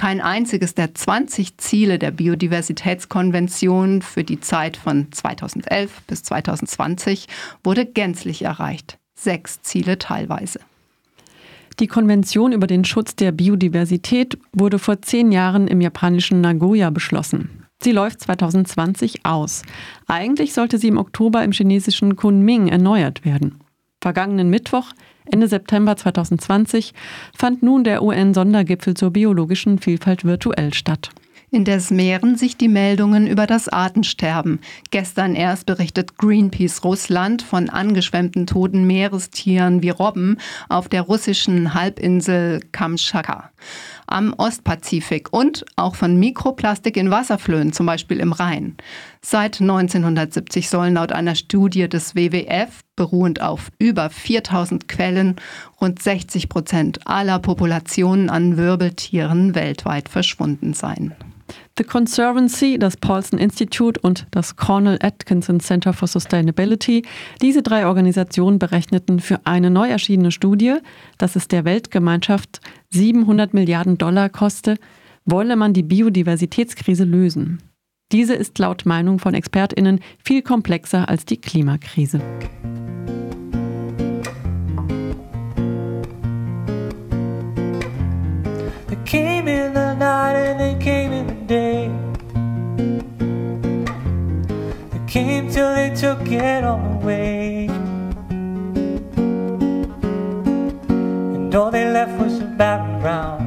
Kein 0.00 0.22
einziges 0.22 0.74
der 0.74 0.94
20 0.94 1.58
Ziele 1.58 1.98
der 1.98 2.10
Biodiversitätskonvention 2.10 4.00
für 4.00 4.24
die 4.24 4.40
Zeit 4.40 4.78
von 4.78 5.12
2011 5.12 6.00
bis 6.06 6.22
2020 6.22 7.26
wurde 7.62 7.84
gänzlich 7.84 8.40
erreicht. 8.40 8.96
Sechs 9.14 9.60
Ziele 9.60 9.98
teilweise. 9.98 10.60
Die 11.80 11.86
Konvention 11.86 12.52
über 12.52 12.66
den 12.66 12.86
Schutz 12.86 13.14
der 13.14 13.30
Biodiversität 13.30 14.38
wurde 14.54 14.78
vor 14.78 15.02
zehn 15.02 15.32
Jahren 15.32 15.68
im 15.68 15.82
japanischen 15.82 16.40
Nagoya 16.40 16.88
beschlossen. 16.88 17.66
Sie 17.82 17.92
läuft 17.92 18.22
2020 18.22 19.26
aus. 19.26 19.64
Eigentlich 20.06 20.54
sollte 20.54 20.78
sie 20.78 20.88
im 20.88 20.96
Oktober 20.96 21.44
im 21.44 21.52
chinesischen 21.52 22.16
Kunming 22.16 22.68
erneuert 22.68 23.26
werden. 23.26 23.60
Vergangenen 24.00 24.48
Mittwoch 24.48 24.94
Ende 25.26 25.48
September 25.48 25.96
2020 25.96 26.94
fand 27.36 27.62
nun 27.62 27.84
der 27.84 28.02
UN-Sondergipfel 28.02 28.94
zur 28.94 29.10
biologischen 29.10 29.78
Vielfalt 29.78 30.24
virtuell 30.24 30.74
statt. 30.74 31.10
Indes 31.52 31.90
mehren 31.90 32.36
sich 32.36 32.56
die 32.56 32.68
Meldungen 32.68 33.26
über 33.26 33.46
das 33.46 33.68
Artensterben. 33.68 34.60
Gestern 34.90 35.34
erst 35.34 35.66
berichtet 35.66 36.16
Greenpeace 36.16 36.84
Russland 36.84 37.42
von 37.42 37.68
angeschwemmten 37.68 38.46
toten 38.46 38.86
Meerestieren 38.86 39.82
wie 39.82 39.90
Robben 39.90 40.38
auf 40.68 40.88
der 40.88 41.02
russischen 41.02 41.74
Halbinsel 41.74 42.60
Kamtschatka 42.70 43.49
am 44.06 44.34
Ostpazifik 44.36 45.32
und 45.32 45.64
auch 45.76 45.94
von 45.94 46.18
Mikroplastik 46.18 46.96
in 46.96 47.10
Wasserflöhen, 47.10 47.72
zum 47.72 47.86
Beispiel 47.86 48.20
im 48.20 48.32
Rhein. 48.32 48.76
Seit 49.22 49.60
1970 49.60 50.68
sollen 50.68 50.94
laut 50.94 51.12
einer 51.12 51.34
Studie 51.34 51.88
des 51.88 52.14
WWF, 52.14 52.80
beruhend 52.96 53.40
auf 53.40 53.70
über 53.78 54.10
4000 54.10 54.88
Quellen, 54.88 55.36
rund 55.80 56.02
60 56.02 56.48
Prozent 56.48 57.06
aller 57.06 57.38
Populationen 57.38 58.30
an 58.30 58.56
Wirbeltieren 58.56 59.54
weltweit 59.54 60.08
verschwunden 60.08 60.74
sein. 60.74 61.14
The 61.78 61.84
Conservancy, 61.84 62.78
das 62.78 62.96
Paulson 62.96 63.38
Institute 63.38 64.00
und 64.00 64.26
das 64.30 64.56
Cornell 64.56 64.98
Atkinson 65.00 65.60
Center 65.60 65.92
for 65.92 66.08
Sustainability, 66.08 67.02
diese 67.40 67.62
drei 67.62 67.86
Organisationen 67.86 68.58
berechneten 68.58 69.20
für 69.20 69.40
eine 69.44 69.70
neu 69.70 69.88
erschienene 69.88 70.32
Studie, 70.32 70.76
dass 71.18 71.36
es 71.36 71.48
der 71.48 71.64
Weltgemeinschaft 71.64 72.60
700 72.90 73.54
Milliarden 73.54 73.98
Dollar 73.98 74.28
koste, 74.28 74.76
wolle 75.24 75.56
man 75.56 75.72
die 75.72 75.82
Biodiversitätskrise 75.82 77.04
lösen. 77.04 77.62
Diese 78.12 78.34
ist 78.34 78.58
laut 78.58 78.86
Meinung 78.86 79.18
von 79.18 79.34
Expertinnen 79.34 80.00
viel 80.22 80.42
komplexer 80.42 81.08
als 81.08 81.24
die 81.24 81.40
Klimakrise. 81.40 82.20
came 89.10 89.48
in 89.48 89.74
the 89.74 89.94
night 89.96 90.36
and 90.36 90.60
they 90.60 90.76
came 90.84 91.12
in 91.12 91.26
the 91.26 91.39
day. 91.50 91.90
They 94.92 95.02
came 95.08 95.50
till 95.50 95.74
they 95.74 95.90
took 95.96 96.22
it 96.30 96.62
all 96.62 96.78
away. 97.02 97.66
And 101.34 101.52
all 101.52 101.72
they 101.72 101.90
left 101.90 102.14
was 102.22 102.38
a 102.38 102.44
barren 102.44 103.00
ground. 103.00 103.46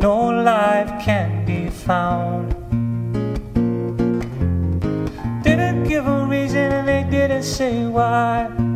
No 0.00 0.30
life 0.50 1.02
can 1.04 1.44
be 1.44 1.68
found. 1.68 2.54
Didn't 5.42 5.82
give 5.88 6.06
a 6.06 6.26
reason 6.26 6.70
and 6.78 6.86
they 6.86 7.02
didn't 7.10 7.42
say 7.42 7.84
why. 7.88 8.75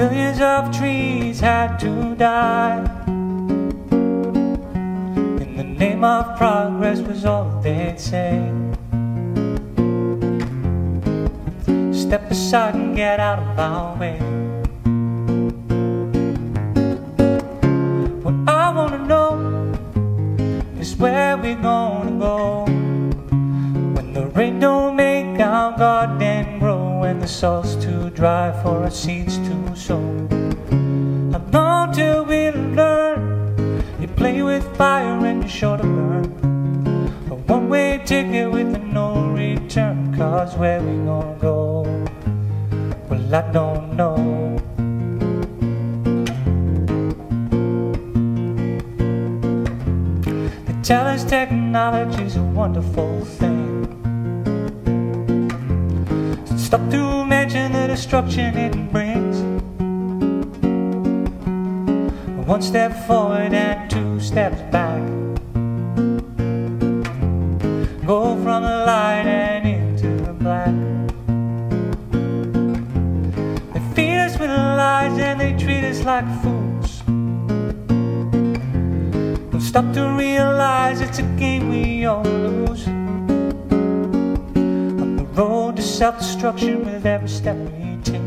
Millions 0.00 0.40
of 0.40 0.74
trees 0.74 1.40
had 1.40 1.76
to 1.78 2.14
die. 2.14 2.78
In 5.44 5.56
the 5.58 5.62
name 5.62 6.02
of 6.02 6.38
progress 6.38 7.00
was 7.00 7.26
all 7.26 7.60
they'd 7.60 8.00
say. 8.00 8.50
Step 11.92 12.30
aside 12.30 12.76
and 12.76 12.96
get 12.96 13.20
out 13.20 13.40
of 13.40 13.58
our 13.58 13.94
way. 14.00 14.18
What 18.24 18.36
I 18.48 18.72
wanna 18.74 19.04
know 19.12 19.30
is 20.80 20.96
where 20.96 21.36
we're 21.36 21.60
gonna 21.60 22.18
go 22.18 22.64
when 23.94 24.14
the 24.14 24.28
rain 24.28 24.60
don't 24.60 24.96
make 24.96 25.38
our 25.40 25.76
garden 25.76 26.58
grow 26.58 26.79
and 27.04 27.22
the 27.22 27.28
soil's 27.28 27.76
too 27.84 28.10
dry 28.10 28.52
for 28.62 28.84
our 28.84 28.90
seeds 28.90 29.38
to 29.38 29.76
sow. 29.76 30.30
Long 31.52 31.92
till 31.92 32.24
we 32.26 32.50
learn? 32.52 33.82
You 34.00 34.06
play 34.06 34.40
with 34.40 34.64
fire 34.76 35.26
and 35.26 35.42
you're 35.42 35.48
sure 35.48 35.76
to 35.76 35.82
burn. 35.82 36.26
A 37.28 37.34
one 37.34 37.68
way 37.68 38.00
ticket 38.04 38.52
with 38.52 38.72
a 38.72 38.78
no 38.78 39.32
return. 39.32 40.14
Cause 40.16 40.54
where 40.56 40.80
we 40.80 40.92
gonna 41.04 41.36
go? 41.40 41.82
Well, 43.08 43.34
I 43.34 43.50
don't 43.50 43.96
know. 43.96 44.16
They 50.66 50.82
tell 50.84 51.08
us 51.08 51.24
technology's 51.24 52.36
a 52.36 52.42
wonderful 52.42 53.24
thing. 53.24 53.79
Stop 56.70 56.88
to 56.92 57.26
mention 57.26 57.72
the 57.72 57.88
destruction 57.88 58.56
it 58.56 58.92
brings. 58.92 59.38
One 62.46 62.62
step 62.62 62.92
forward 63.08 63.52
and 63.52 63.90
two 63.90 64.20
steps 64.20 64.60
back. 64.70 65.02
Go 68.06 68.36
from 68.44 68.62
the 68.62 68.84
light 68.86 69.26
and 69.26 69.66
into 69.66 70.22
the 70.22 70.32
black. 70.32 70.72
They 73.74 73.80
feed 73.96 74.18
us 74.18 74.38
with 74.38 74.50
lies 74.50 75.18
and 75.18 75.40
they 75.40 75.54
treat 75.54 75.82
us 75.82 76.04
like 76.04 76.24
fools. 76.40 77.02
Don't 79.50 79.60
Stop 79.60 79.92
to 79.94 80.14
realize 80.16 81.00
it's 81.00 81.18
a 81.18 81.24
game 81.36 81.68
we 81.68 82.04
all 82.04 82.22
lose. 82.22 82.89
The 85.40 85.46
road 85.46 85.76
to 85.76 85.82
self-destruction 85.82 86.84
with 86.84 87.06
every 87.06 87.26
step 87.26 87.56
we 87.56 87.96
take. 88.04 88.20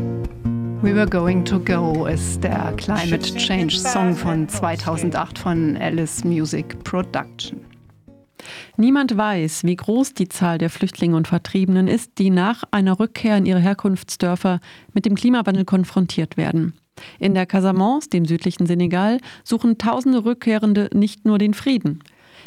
We 0.82 0.92
Were 0.92 1.06
Going 1.06 1.44
to 1.44 1.60
Go 1.60 2.06
ist 2.06 2.42
der 2.42 2.74
Climate 2.76 3.36
Change 3.36 3.78
Song 3.78 4.16
von 4.16 4.48
2008 4.48 5.38
von 5.38 5.76
Alice 5.76 6.24
Music 6.24 6.82
Production. 6.82 7.60
Niemand 8.76 9.16
weiß, 9.16 9.62
wie 9.62 9.76
groß 9.76 10.14
die 10.14 10.28
Zahl 10.28 10.58
der 10.58 10.70
Flüchtlinge 10.70 11.16
und 11.16 11.28
Vertriebenen 11.28 11.86
ist, 11.86 12.18
die 12.18 12.30
nach 12.30 12.64
einer 12.72 12.98
Rückkehr 12.98 13.36
in 13.36 13.46
ihre 13.46 13.60
Herkunftsdörfer 13.60 14.58
mit 14.92 15.06
dem 15.06 15.14
Klimawandel 15.14 15.64
konfrontiert 15.64 16.36
werden. 16.36 16.74
In 17.20 17.34
der 17.34 17.46
Casamance, 17.46 18.10
dem 18.10 18.24
südlichen 18.24 18.66
Senegal, 18.66 19.20
suchen 19.44 19.78
tausende 19.78 20.24
Rückkehrende 20.24 20.90
nicht 20.92 21.24
nur 21.24 21.38
den 21.38 21.54
Frieden. 21.54 22.00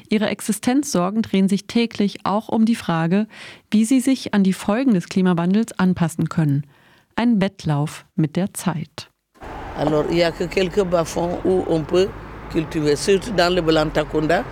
Ihre 0.09 0.27
Existenzsorgen 0.27 1.21
drehen 1.21 1.49
sich 1.49 1.67
täglich 1.67 2.19
auch 2.23 2.49
um 2.49 2.65
die 2.65 2.75
Frage, 2.75 3.27
wie 3.71 3.85
sie 3.85 3.99
sich 3.99 4.33
an 4.33 4.43
die 4.43 4.53
Folgen 4.53 4.93
des 4.93 5.09
Klimawandels 5.09 5.77
anpassen 5.77 6.29
können. 6.29 6.63
Ein 7.15 7.41
Wettlauf 7.41 8.05
mit 8.15 8.35
der 8.35 8.53
Zeit. 8.53 9.09
Alors, 9.77 10.05
il 10.09 10.17
y 10.17 10.23
a 10.23 10.31
que 10.31 10.47
quelques 10.47 10.83
bas-fonds 10.85 11.39
où 11.43 11.63
on 11.67 11.83
peut 11.83 12.09
cultiver, 12.51 12.95
surtout 12.95 13.35
dans 13.35 13.53
le 13.53 13.61
Blantakunda. 13.61 14.43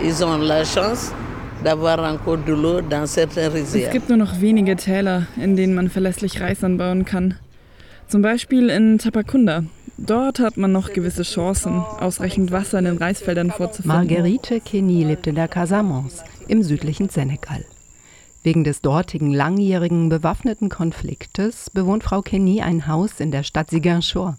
Ils 0.00 0.22
ont 0.24 0.38
la 0.38 0.64
chance 0.64 1.12
Es 3.74 3.90
gibt 3.90 4.08
nur 4.08 4.18
noch 4.18 4.40
wenige 4.40 4.76
Täler, 4.76 5.26
in 5.36 5.56
denen 5.56 5.74
man 5.74 5.88
verlässlich 5.88 6.40
Reis 6.40 6.62
anbauen 6.62 7.04
kann. 7.04 7.34
Zum 8.08 8.22
Beispiel 8.22 8.68
in 8.68 8.98
Tapakunda. 8.98 9.64
Dort 9.98 10.40
hat 10.40 10.58
man 10.58 10.72
noch 10.72 10.92
gewisse 10.92 11.22
Chancen, 11.22 11.78
ausreichend 11.78 12.52
Wasser 12.52 12.78
in 12.78 12.84
den 12.84 12.98
Reisfeldern 12.98 13.50
vorzufinden. 13.50 13.96
Marguerite 13.96 14.60
Kenny 14.60 15.04
lebt 15.04 15.26
in 15.26 15.36
der 15.36 15.48
Casamance 15.48 16.22
im 16.48 16.62
südlichen 16.62 17.08
Senegal. 17.08 17.64
Wegen 18.42 18.62
des 18.62 18.82
dortigen 18.82 19.32
langjährigen 19.32 20.08
bewaffneten 20.08 20.68
Konfliktes 20.68 21.70
bewohnt 21.70 22.04
Frau 22.04 22.20
Kenny 22.20 22.60
ein 22.60 22.86
Haus 22.86 23.20
in 23.20 23.30
der 23.30 23.42
Stadt 23.42 23.70
Ziguinchor, 23.70 24.36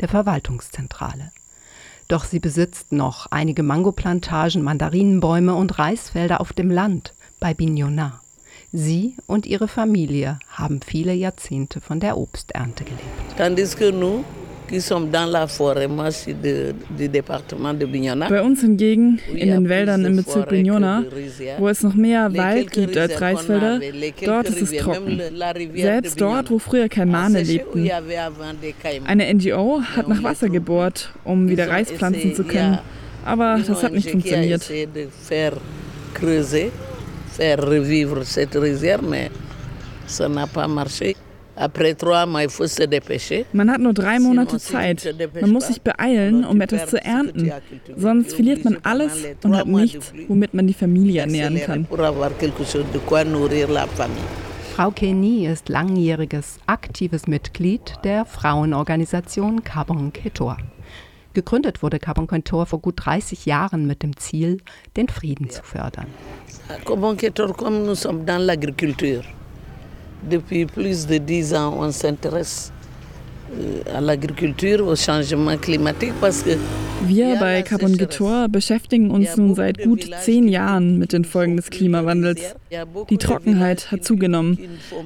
der 0.00 0.08
Verwaltungszentrale. 0.08 1.32
Doch 2.06 2.24
sie 2.24 2.38
besitzt 2.38 2.92
noch 2.92 3.26
einige 3.30 3.62
Mangoplantagen, 3.62 4.62
Mandarinenbäume 4.62 5.54
und 5.54 5.78
Reisfelder 5.78 6.40
auf 6.40 6.52
dem 6.52 6.70
Land 6.70 7.14
bei 7.40 7.54
Bignona. 7.54 8.20
Sie 8.72 9.16
und 9.26 9.46
ihre 9.46 9.68
Familie 9.68 10.38
haben 10.50 10.80
viele 10.82 11.14
Jahrzehnte 11.14 11.80
von 11.80 12.00
der 12.00 12.18
Obsternte 12.18 12.84
gelebt. 12.84 13.02
Tandis 14.68 14.68
que 14.68 14.74
nous, 14.74 14.80
qui 14.80 14.80
sommes 14.80 15.10
dans 15.10 15.30
la 15.30 15.46
forêt, 15.46 15.88
moi 15.88 16.10
je 16.10 16.16
suis 16.16 16.34
de- 16.34 16.74
du 16.90 17.08
département 17.08 17.72
de 17.74 17.86
Bignona. 17.86 18.28
Bei 18.28 18.42
uns 18.42 18.60
hingegen, 18.62 19.18
in 19.34 19.48
den 19.50 19.68
Wäldern 19.68 20.04
im 20.04 20.16
Bezirk 20.16 20.48
Bignona, 20.50 21.04
wo 21.58 21.68
es 21.68 21.82
noch 21.82 21.94
mehr 21.94 22.32
Wald 22.34 22.70
gibt 22.70 22.96
als 22.96 23.20
Reisfelder, 23.20 23.80
dort 24.24 24.48
ist 24.48 24.62
es 24.62 24.76
trocken. 24.76 25.20
Selbst 25.74 26.20
dort, 26.20 26.50
wo 26.50 26.58
früher 26.58 26.88
Kaimane 26.88 27.42
lebten. 27.42 27.88
Eine 29.06 29.34
NGO 29.34 29.80
hat 29.82 30.08
nach 30.08 30.22
Wasser 30.22 30.48
gebohrt, 30.48 31.12
um 31.24 31.48
wieder 31.48 31.68
Reis 31.68 31.90
pflanzen 31.90 32.34
zu 32.34 32.44
können. 32.44 32.78
Aber 33.24 33.58
das 33.66 33.82
hat 33.82 33.92
nicht 33.92 34.10
funktioniert. 34.10 34.62
faire 37.38 37.62
revivre 37.62 38.24
cette 38.24 38.56
rizière, 38.56 39.00
mais 39.02 39.30
ça 40.08 40.28
n'a 40.28 40.46
pas 40.46 40.66
marché. 40.66 41.14
Man 43.52 43.70
hat 43.70 43.80
nur 43.80 43.92
drei 43.94 44.18
Monate 44.20 44.58
Zeit. 44.58 45.14
Man 45.40 45.50
muss 45.50 45.66
sich 45.66 45.82
beeilen, 45.82 46.44
um 46.44 46.60
etwas 46.60 46.86
zu 46.90 47.02
ernten. 47.02 47.52
Sonst 47.96 48.34
verliert 48.34 48.64
man 48.64 48.78
alles 48.82 49.26
und 49.42 49.56
hat 49.56 49.66
nichts, 49.66 50.12
womit 50.28 50.54
man 50.54 50.66
die 50.66 50.74
Familie 50.74 51.22
ernähren 51.22 51.60
kann. 51.60 51.86
Frau 54.74 54.90
Kenny 54.92 55.46
ist 55.46 55.68
langjähriges 55.68 56.60
aktives 56.66 57.26
Mitglied 57.26 57.94
der 58.04 58.24
Frauenorganisation 58.24 59.64
Carbon 59.64 60.12
Ketor. 60.12 60.56
Gegründet 61.34 61.82
wurde 61.82 61.98
Carbon 61.98 62.26
Ketor 62.26 62.66
vor 62.66 62.80
gut 62.80 62.94
30 62.96 63.44
Jahren 63.46 63.86
mit 63.86 64.02
dem 64.02 64.16
Ziel, 64.16 64.58
den 64.96 65.08
Frieden 65.08 65.50
zu 65.50 65.62
fördern. 65.62 66.06
Comment 66.84 67.18
Ketor, 67.18 67.54
nous 67.70 68.00
sommes 68.00 68.24
dans 68.24 68.40
l'agriculture, 68.40 69.24
depuis 70.22 70.66
plus 70.66 71.06
de 71.06 71.18
dix 71.18 71.54
ans, 71.54 71.74
on 71.78 71.90
s'intéresse 71.90 72.72
Wir 77.06 77.36
bei 77.36 77.62
Carbon 77.62 77.96
Gitor 77.96 78.48
beschäftigen 78.48 79.10
uns 79.10 79.36
nun 79.36 79.54
seit 79.54 79.82
gut 79.82 80.10
zehn 80.20 80.48
Jahren 80.48 80.98
mit 80.98 81.12
den 81.12 81.24
Folgen 81.24 81.56
des 81.56 81.70
Klimawandels. 81.70 82.56
Die 83.08 83.18
Trockenheit 83.18 83.92
hat 83.92 84.04
zugenommen. 84.04 84.58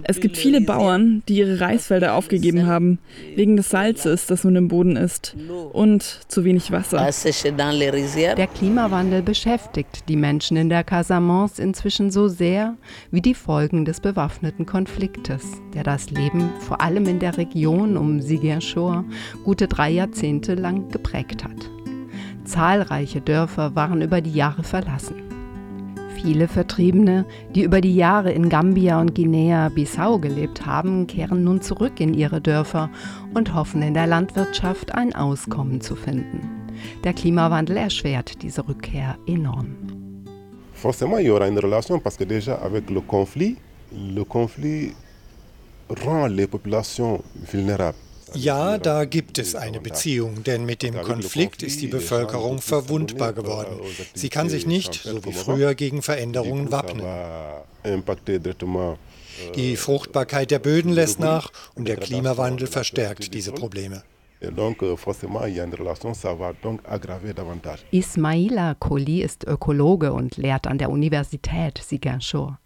Es 0.04 0.20
gibt 0.20 0.36
viele 0.36 0.62
Bauern, 0.62 1.22
die 1.28 1.38
ihre 1.38 1.60
Reisfelder 1.60 2.14
aufgegeben 2.14 2.66
haben, 2.66 2.98
wegen 3.36 3.56
des 3.56 3.70
Salzes, 3.70 4.26
das 4.26 4.44
nun 4.44 4.56
im 4.56 4.68
Boden 4.68 4.96
ist, 4.96 5.36
und 5.72 6.20
zu 6.28 6.44
wenig 6.44 6.72
Wasser. 6.72 6.98
Der 6.98 8.46
Klimawandel 8.46 9.22
beschäftigt 9.22 10.08
die 10.08 10.16
Menschen 10.16 10.56
in 10.56 10.68
der 10.70 10.84
Casamance 10.84 11.62
inzwischen 11.62 12.10
so 12.10 12.28
sehr 12.28 12.76
wie 13.10 13.20
die 13.20 13.34
Folgen 13.34 13.84
des 13.84 14.00
bewaffneten 14.00 14.66
Konfliktes, 14.66 15.42
der 15.74 15.84
das 15.84 16.10
Leben 16.10 16.50
vor 16.60 16.80
allem 16.80 17.06
in 17.06 17.18
der 17.18 17.36
Region 17.36 17.96
um 17.96 18.20
Ziguinchor 18.32 19.04
gute 19.44 19.68
drei 19.68 19.90
Jahrzehnte 19.90 20.54
lang 20.54 20.88
geprägt 20.90 21.44
hat. 21.44 21.70
Zahlreiche 22.44 23.20
Dörfer 23.20 23.74
waren 23.74 24.00
über 24.00 24.22
die 24.22 24.32
Jahre 24.32 24.62
verlassen. 24.62 25.16
Viele 26.14 26.48
Vertriebene, 26.48 27.26
die 27.54 27.62
über 27.62 27.80
die 27.80 27.94
Jahre 27.94 28.32
in 28.32 28.48
Gambia 28.48 29.00
und 29.00 29.14
Guinea-Bissau 29.14 30.18
gelebt 30.18 30.64
haben, 30.64 31.06
kehren 31.06 31.44
nun 31.44 31.60
zurück 31.60 32.00
in 32.00 32.14
ihre 32.14 32.40
Dörfer 32.40 32.88
und 33.34 33.54
hoffen 33.54 33.82
in 33.82 33.92
der 33.92 34.06
Landwirtschaft 34.06 34.94
ein 34.94 35.14
Auskommen 35.14 35.80
zu 35.80 35.94
finden. 35.94 36.70
Der 37.04 37.12
Klimawandel 37.12 37.76
erschwert 37.76 38.42
diese 38.42 38.66
Rückkehr 38.66 39.18
enorm. 39.26 39.76
Forcément, 40.74 41.18
il 41.18 41.26
y 41.26 41.30
aura 41.30 41.48
une 41.48 41.58
relation 41.58 42.00
parce 42.00 42.16
que 42.16 42.24
déjà 42.24 42.54
avec 42.54 42.90
le 42.90 43.00
conflit, 43.02 43.56
le 43.92 44.24
conflit 44.24 44.92
rend 45.90 46.26
les 46.26 46.46
populations 46.46 47.22
vulnérables. 47.34 48.11
Ja, 48.34 48.78
da 48.78 49.04
gibt 49.04 49.38
es 49.38 49.54
eine 49.54 49.80
Beziehung, 49.80 50.42
denn 50.44 50.64
mit 50.64 50.82
dem 50.82 51.00
Konflikt 51.00 51.62
ist 51.62 51.80
die 51.80 51.86
Bevölkerung 51.86 52.60
verwundbar 52.60 53.32
geworden. 53.32 53.80
Sie 54.14 54.28
kann 54.28 54.48
sich 54.48 54.66
nicht, 54.66 54.94
so 54.94 55.24
wie 55.24 55.32
früher, 55.32 55.74
gegen 55.74 56.02
Veränderungen 56.02 56.70
wappnen. 56.72 57.04
Die 59.54 59.76
Fruchtbarkeit 59.76 60.50
der 60.50 60.58
Böden 60.58 60.92
lässt 60.92 61.20
nach 61.20 61.50
und 61.74 61.88
der 61.88 61.96
Klimawandel 61.96 62.66
verstärkt 62.66 63.34
diese 63.34 63.52
Probleme. 63.52 64.02
Euh. 64.42 64.50
Ismaila 67.92 68.74
Koli 68.74 69.22
ist 69.22 69.44
Ökologe 69.44 70.12
und 70.12 70.36
lehrt 70.36 70.66
an 70.66 70.78
der 70.78 70.90
Universität 70.90 71.78
Ziguinchor. 71.78 72.58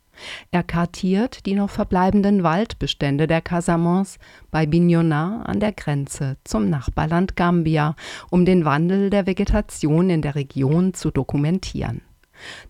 Er 0.50 0.62
kartiert 0.62 1.46
die 1.46 1.54
noch 1.54 1.70
verbleibenden 1.70 2.42
Waldbestände 2.42 3.26
der 3.26 3.40
Casamance 3.40 4.18
bei 4.50 4.66
Bignona 4.66 5.42
an 5.42 5.60
der 5.60 5.72
Grenze 5.72 6.36
zum 6.44 6.70
Nachbarland 6.70 7.36
Gambia, 7.36 7.96
um 8.30 8.44
den 8.44 8.64
Wandel 8.64 9.10
der 9.10 9.26
Vegetation 9.26 10.10
in 10.10 10.22
der 10.22 10.34
Region 10.34 10.94
zu 10.94 11.10
dokumentieren. 11.10 12.02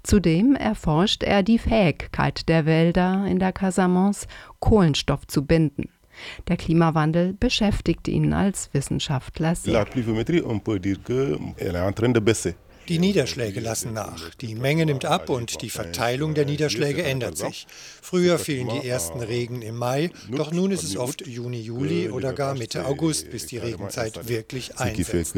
Zudem 0.02 0.54
erforscht 0.54 1.22
er 1.22 1.42
die 1.42 1.58
Fähigkeit 1.58 2.48
der 2.48 2.66
Wälder 2.66 3.26
in 3.26 3.38
der 3.38 3.52
Casamance, 3.52 4.26
Kohlenstoff 4.60 5.26
zu 5.26 5.44
binden. 5.44 5.90
Der 6.48 6.56
Klimawandel 6.56 7.34
beschäftigt 7.34 8.08
ihn 8.08 8.32
als 8.32 8.72
Wissenschaftler 8.72 9.54
sehr. 9.54 9.74
Die 12.88 12.98
Niederschläge 12.98 13.60
lassen 13.60 13.92
nach. 13.92 14.34
Die 14.36 14.54
Menge 14.54 14.86
nimmt 14.86 15.04
ab 15.04 15.28
und 15.28 15.62
die 15.62 15.70
Verteilung 15.70 16.34
der 16.34 16.44
Niederschläge 16.44 17.02
ändert 17.02 17.36
sich. 17.36 17.66
Früher 18.00 18.38
fielen 18.38 18.68
die 18.68 18.88
ersten 18.88 19.20
Regen 19.20 19.62
im 19.62 19.76
Mai, 19.76 20.10
doch 20.30 20.52
nun 20.52 20.70
ist 20.70 20.84
es 20.84 20.96
oft 20.96 21.26
Juni, 21.26 21.60
Juli 21.60 22.10
oder 22.10 22.32
gar 22.32 22.54
Mitte 22.54 22.86
August, 22.86 23.30
bis 23.30 23.46
die 23.46 23.58
Regenzeit 23.58 24.28
wirklich 24.28 24.78
einsetzt. 24.78 25.34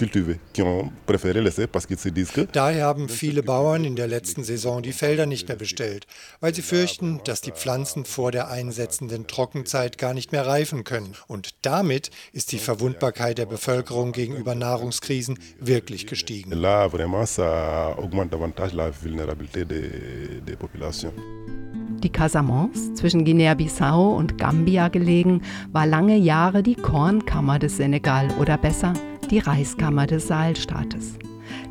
Producteurs 0.00 0.36
qui 0.52 0.62
ont 0.62 0.90
préféré 1.06 1.40
laisser 1.40 1.66
parce 1.66 1.86
qu'ils 1.86 1.98
se 1.98 2.08
disent 2.08 2.30
que 2.30 2.46
Daher 2.52 2.86
haben 2.86 3.08
viele 3.08 3.42
Bauern 3.42 3.84
in 3.84 3.96
der 3.96 4.06
letzten 4.06 4.44
Saison 4.44 4.82
die 4.82 4.92
Felder 4.92 5.26
nicht 5.26 5.48
mehr 5.48 5.56
bestellt, 5.56 6.06
weil 6.40 6.54
sie 6.54 6.62
fürchten, 6.62 7.20
dass 7.24 7.40
die 7.40 7.52
Pflanzen 7.52 8.04
vor 8.04 8.32
der 8.32 8.48
einsetzenden 8.48 9.26
Trockenzeit 9.26 9.98
gar 9.98 10.14
nicht 10.14 10.32
mehr 10.32 10.46
reifen 10.46 10.84
können. 10.84 11.14
Und 11.26 11.50
damit 11.62 12.10
ist 12.32 12.52
die 12.52 12.58
Verwundbarkeit 12.58 13.38
der 13.38 13.46
Bevölkerung 13.46 14.12
gegenüber 14.12 14.54
Nahrungskrisen 14.54 15.38
wirklich 15.58 16.06
gestiegen. 16.06 16.52
là, 16.52 16.86
vraiment, 16.86 17.24
ça 17.26 17.94
augmente 17.98 18.30
davantage 18.30 18.74
la 18.74 18.90
vulnérabilité 18.90 19.64
des, 19.64 20.40
des 20.46 20.56
populations. 20.56 21.12
Die 22.02 22.10
Casamance, 22.10 22.94
zwischen 22.94 23.24
Guinea-Bissau 23.24 24.16
und 24.16 24.38
Gambia 24.38 24.88
gelegen, 24.88 25.42
war 25.70 25.86
lange 25.86 26.16
Jahre 26.16 26.62
die 26.62 26.74
Kornkammer 26.74 27.58
des 27.58 27.76
Senegal 27.76 28.28
oder 28.38 28.56
besser 28.56 28.94
die 29.30 29.38
Reiskammer 29.38 30.06
des 30.06 30.28
Saalstaates. 30.28 31.18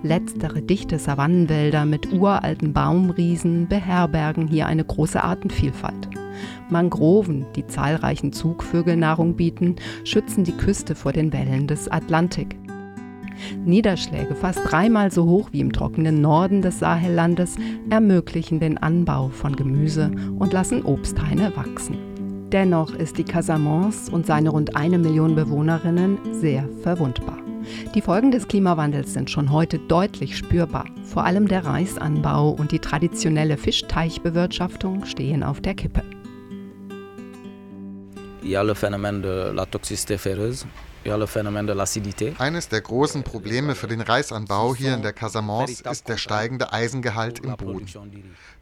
Letztere 0.04 0.62
dichte 0.62 0.98
Savannenwälder 0.98 1.86
mit 1.86 2.12
uralten 2.12 2.74
Baumriesen 2.74 3.68
beherbergen 3.68 4.48
hier 4.48 4.66
eine 4.68 4.84
große 4.84 5.24
Artenvielfalt. 5.24 6.10
Mangroven, 6.70 7.46
die 7.56 7.68
zahlreichen 7.68 8.32
Zugvögeln 8.32 9.00
Nahrung 9.00 9.36
bieten, 9.36 9.76
schützen 10.04 10.44
die 10.44 10.56
Küste 10.56 10.96
vor 10.96 11.12
den 11.12 11.34
Wellen 11.34 11.68
des 11.68 11.90
Atlantik. 11.90 12.58
Niederschläge 13.66 14.36
fast 14.36 14.60
dreimal 14.66 15.12
so 15.12 15.26
hoch 15.26 15.50
wie 15.52 15.62
im 15.62 15.72
trockenen 15.72 16.22
Norden 16.22 16.62
des 16.62 16.80
Sahellandes 16.80 17.56
ermöglichen 17.90 18.60
den 18.60 18.78
Anbau 18.78 19.30
von 19.30 19.56
Gemüse 19.56 20.12
und 20.38 20.54
lassen 20.54 20.84
Obsthaine 20.84 21.56
wachsen. 21.56 21.98
Dennoch 22.52 22.94
ist 22.94 23.18
die 23.18 23.24
Casamance 23.24 24.12
und 24.12 24.26
seine 24.26 24.50
rund 24.50 24.76
eine 24.76 24.98
Million 24.98 25.36
Bewohnerinnen 25.36 26.18
sehr 26.34 26.68
verwundbar. 26.82 27.38
Die 27.96 28.02
Folgen 28.02 28.32
des 28.32 28.48
Klimawandels 28.48 29.14
sind 29.14 29.30
schon 29.30 29.52
heute 29.52 29.80
deutlich 29.80 30.38
spürbar. 30.38 30.86
Vor 31.04 31.26
allem 31.26 31.48
der 31.48 31.66
Reisanbau 31.66 32.50
und 32.50 32.72
die 32.72 32.80
traditionelle 32.80 33.58
Fischteichbewirtschaftung 33.58 35.06
stehen 35.06 35.44
auf 35.44 35.62
der 35.62 35.76
Kippe. 35.76 36.04
Il 38.42 38.52
y 38.52 38.56
a 38.56 38.64
le 38.64 38.74
phénomène 38.74 39.22
de 39.22 39.52
la 39.54 39.66
toxicité 39.66 40.18
ferreuse 40.18 40.66
eines 42.38 42.70
der 42.70 42.82
großen 42.82 43.24
Probleme 43.24 43.76
für 43.76 43.88
den 43.88 44.02
Reisanbau 44.02 44.76
hier 44.76 44.94
in 44.94 45.02
der 45.02 45.14
Casamance 45.14 45.84
ist 45.90 46.08
der 46.08 46.18
steigende 46.18 46.72
Eisengehalt 46.72 47.40
im 47.40 47.56
Boden. 47.56 47.86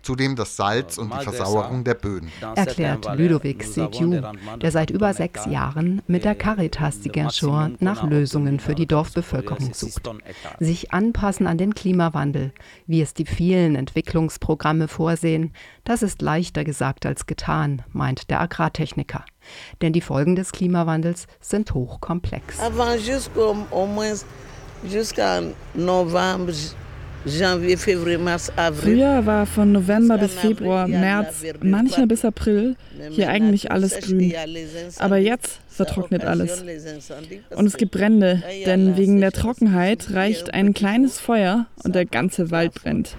Zudem 0.02 0.36
das 0.36 0.56
Salz 0.56 0.98
und 0.98 1.14
die 1.14 1.24
Versauerung 1.24 1.84
der 1.84 1.96
Böden. 1.96 2.32
Erklärt 2.56 3.06
Ludovic 3.18 3.64
Seju, 3.64 4.22
der 4.62 4.72
seit 4.72 4.90
über 4.90 5.14
sechs 5.14 5.46
Jahren 5.46 6.02
mit 6.08 6.24
der 6.24 6.36
Caritas 6.36 7.02
Ziguinchor 7.02 7.72
nach 7.80 8.04
Lösungen 8.04 8.60
für 8.60 8.76
die 8.76 8.88
Dorfbevölkerung 8.88 9.74
sucht. 9.74 10.10
Sich 10.60 10.94
anpassen 10.94 11.48
an 11.48 11.58
den 11.58 11.76
Klimawandel, 11.76 12.54
wie 12.86 13.02
es 13.02 13.14
die 13.14 13.26
vielen 13.26 13.76
Entwicklungsprogramme 13.76 14.88
vorsehen, 14.88 15.54
das 15.84 16.04
ist 16.04 16.22
leichter 16.22 16.64
gesagt 16.64 17.06
als 17.06 17.26
getan, 17.26 17.82
meint 17.92 18.30
der 18.30 18.42
Agrartechniker. 18.42 19.26
Denn 19.82 19.94
die 19.94 20.02
Folgen 20.02 20.36
des 20.36 20.52
Klimawandels 20.52 21.28
sind 21.40 21.74
hochkomplex. 21.74 22.58
Früher 28.74 29.26
war 29.26 29.46
von 29.46 29.72
November 29.72 30.18
bis 30.18 30.34
Februar, 30.34 30.88
März, 30.88 31.44
manchmal 31.62 32.08
bis 32.08 32.24
April 32.24 32.76
hier 33.10 33.30
eigentlich 33.30 33.72
alles 33.72 34.00
grün. 34.00 34.34
Aber 35.00 35.18
jetzt 35.18 35.60
vertrocknet 35.68 36.24
alles. 36.24 36.64
Und 37.56 37.66
es 37.66 37.78
gibt 37.78 37.92
Brände, 37.92 38.44
denn 38.66 38.98
wegen 38.98 39.20
der 39.20 39.32
Trockenheit 39.32 40.14
reicht 40.14 40.54
ein 40.54 40.74
kleines 40.74 41.20
Feuer 41.20 41.66
und 41.84 41.96
der 41.96 42.06
ganze 42.06 42.52
Wald 42.52 42.74
brennt. 42.76 43.16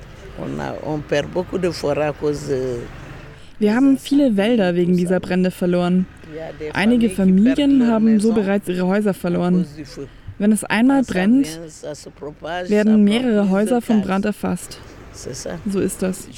Wir 3.58 3.74
haben 3.74 3.98
viele 3.98 4.36
Wälder 4.36 4.74
wegen 4.74 4.96
dieser 4.96 5.20
Brände 5.20 5.50
verloren. 5.50 6.06
Einige 6.72 7.10
Familien 7.10 7.86
haben 7.86 8.20
so 8.20 8.32
bereits 8.32 8.68
ihre 8.68 8.86
Häuser 8.86 9.14
verloren. 9.14 9.66
Wenn 10.38 10.52
es 10.52 10.64
einmal 10.64 11.02
brennt, 11.02 11.46
werden 12.68 13.04
mehrere 13.04 13.50
Häuser 13.50 13.80
vom 13.80 14.02
Brand 14.02 14.24
erfasst. 14.24 14.78
So 15.66 15.80
ist 15.80 16.02
das. 16.02 16.28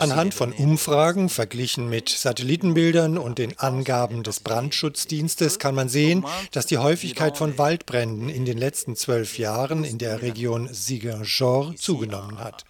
Anhand 0.00 0.34
von 0.34 0.52
Umfragen 0.52 1.28
verglichen 1.28 1.88
mit 1.88 2.08
Satellitenbildern 2.08 3.16
und 3.16 3.38
den 3.38 3.58
Angaben 3.58 4.22
des 4.22 4.40
Brandschutzdienstes 4.40 5.58
kann 5.58 5.74
man 5.74 5.88
sehen, 5.88 6.24
dass 6.52 6.66
die 6.66 6.78
Häufigkeit 6.78 7.36
von 7.36 7.58
Waldbränden 7.58 8.28
in 8.28 8.44
den 8.44 8.58
letzten 8.58 8.96
zwölf 8.96 9.38
Jahren 9.38 9.84
in 9.84 9.98
der 9.98 10.22
Region 10.22 10.68
Ziguinchor 10.72 11.74
zugenommen 11.76 12.38
hat. 12.38 12.64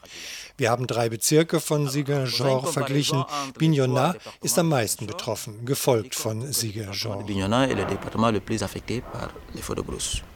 Wir 0.59 0.71
haben 0.71 0.87
drei 0.87 1.11
Bezirke 1.11 1.61
von 1.61 1.89
Ziguinchor 1.89 2.67
verglichen. 2.67 3.25
Bignona 3.59 4.15
ist 4.43 4.59
am 4.59 4.69
meisten 4.69 5.07
betroffen, 5.07 5.67
gefolgt 5.67 6.15
von 6.15 6.51
Ziguinchor. 6.51 7.25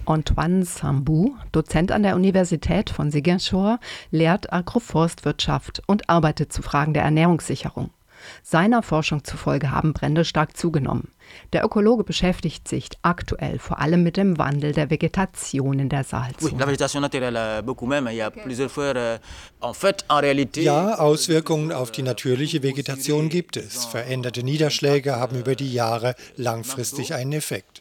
Antoine 0.06 0.64
Sambou, 0.64 1.36
Dozent 1.52 1.92
an 1.92 2.02
der 2.02 2.16
Universität 2.16 2.90
von 2.90 3.10
Ziguinchor, 3.10 3.80
lehrt 4.10 4.52
Agroforstwirtschaft 4.52 5.82
und 5.86 6.10
arbeitet 6.10 6.52
zu 6.52 6.62
Fragen 6.62 6.92
der 6.92 7.04
Ernährungssicherung. 7.04 7.90
Seiner 8.42 8.82
Forschung 8.82 9.24
zufolge 9.24 9.70
haben 9.70 9.92
Brände 9.92 10.24
stark 10.24 10.56
zugenommen. 10.56 11.08
Der 11.52 11.64
Ökologe 11.64 12.04
beschäftigt 12.04 12.66
sich 12.68 12.88
aktuell 13.02 13.58
vor 13.58 13.78
allem 13.78 14.02
mit 14.02 14.16
dem 14.16 14.38
Wandel 14.38 14.72
der 14.72 14.90
Vegetation 14.90 15.78
in 15.78 15.88
der 15.88 16.04
Sahelzone. 16.04 16.50
Ja, 20.64 20.94
Auswirkungen 20.96 21.72
auf 21.72 21.92
die 21.92 22.02
natürliche 22.02 22.62
Vegetation 22.62 23.28
gibt 23.28 23.56
es. 23.56 23.84
Veränderte 23.84 24.42
Niederschläge 24.42 25.16
haben 25.16 25.38
über 25.38 25.54
die 25.54 25.72
Jahre 25.72 26.14
langfristig 26.36 27.14
einen 27.14 27.32
Effekt. 27.32 27.79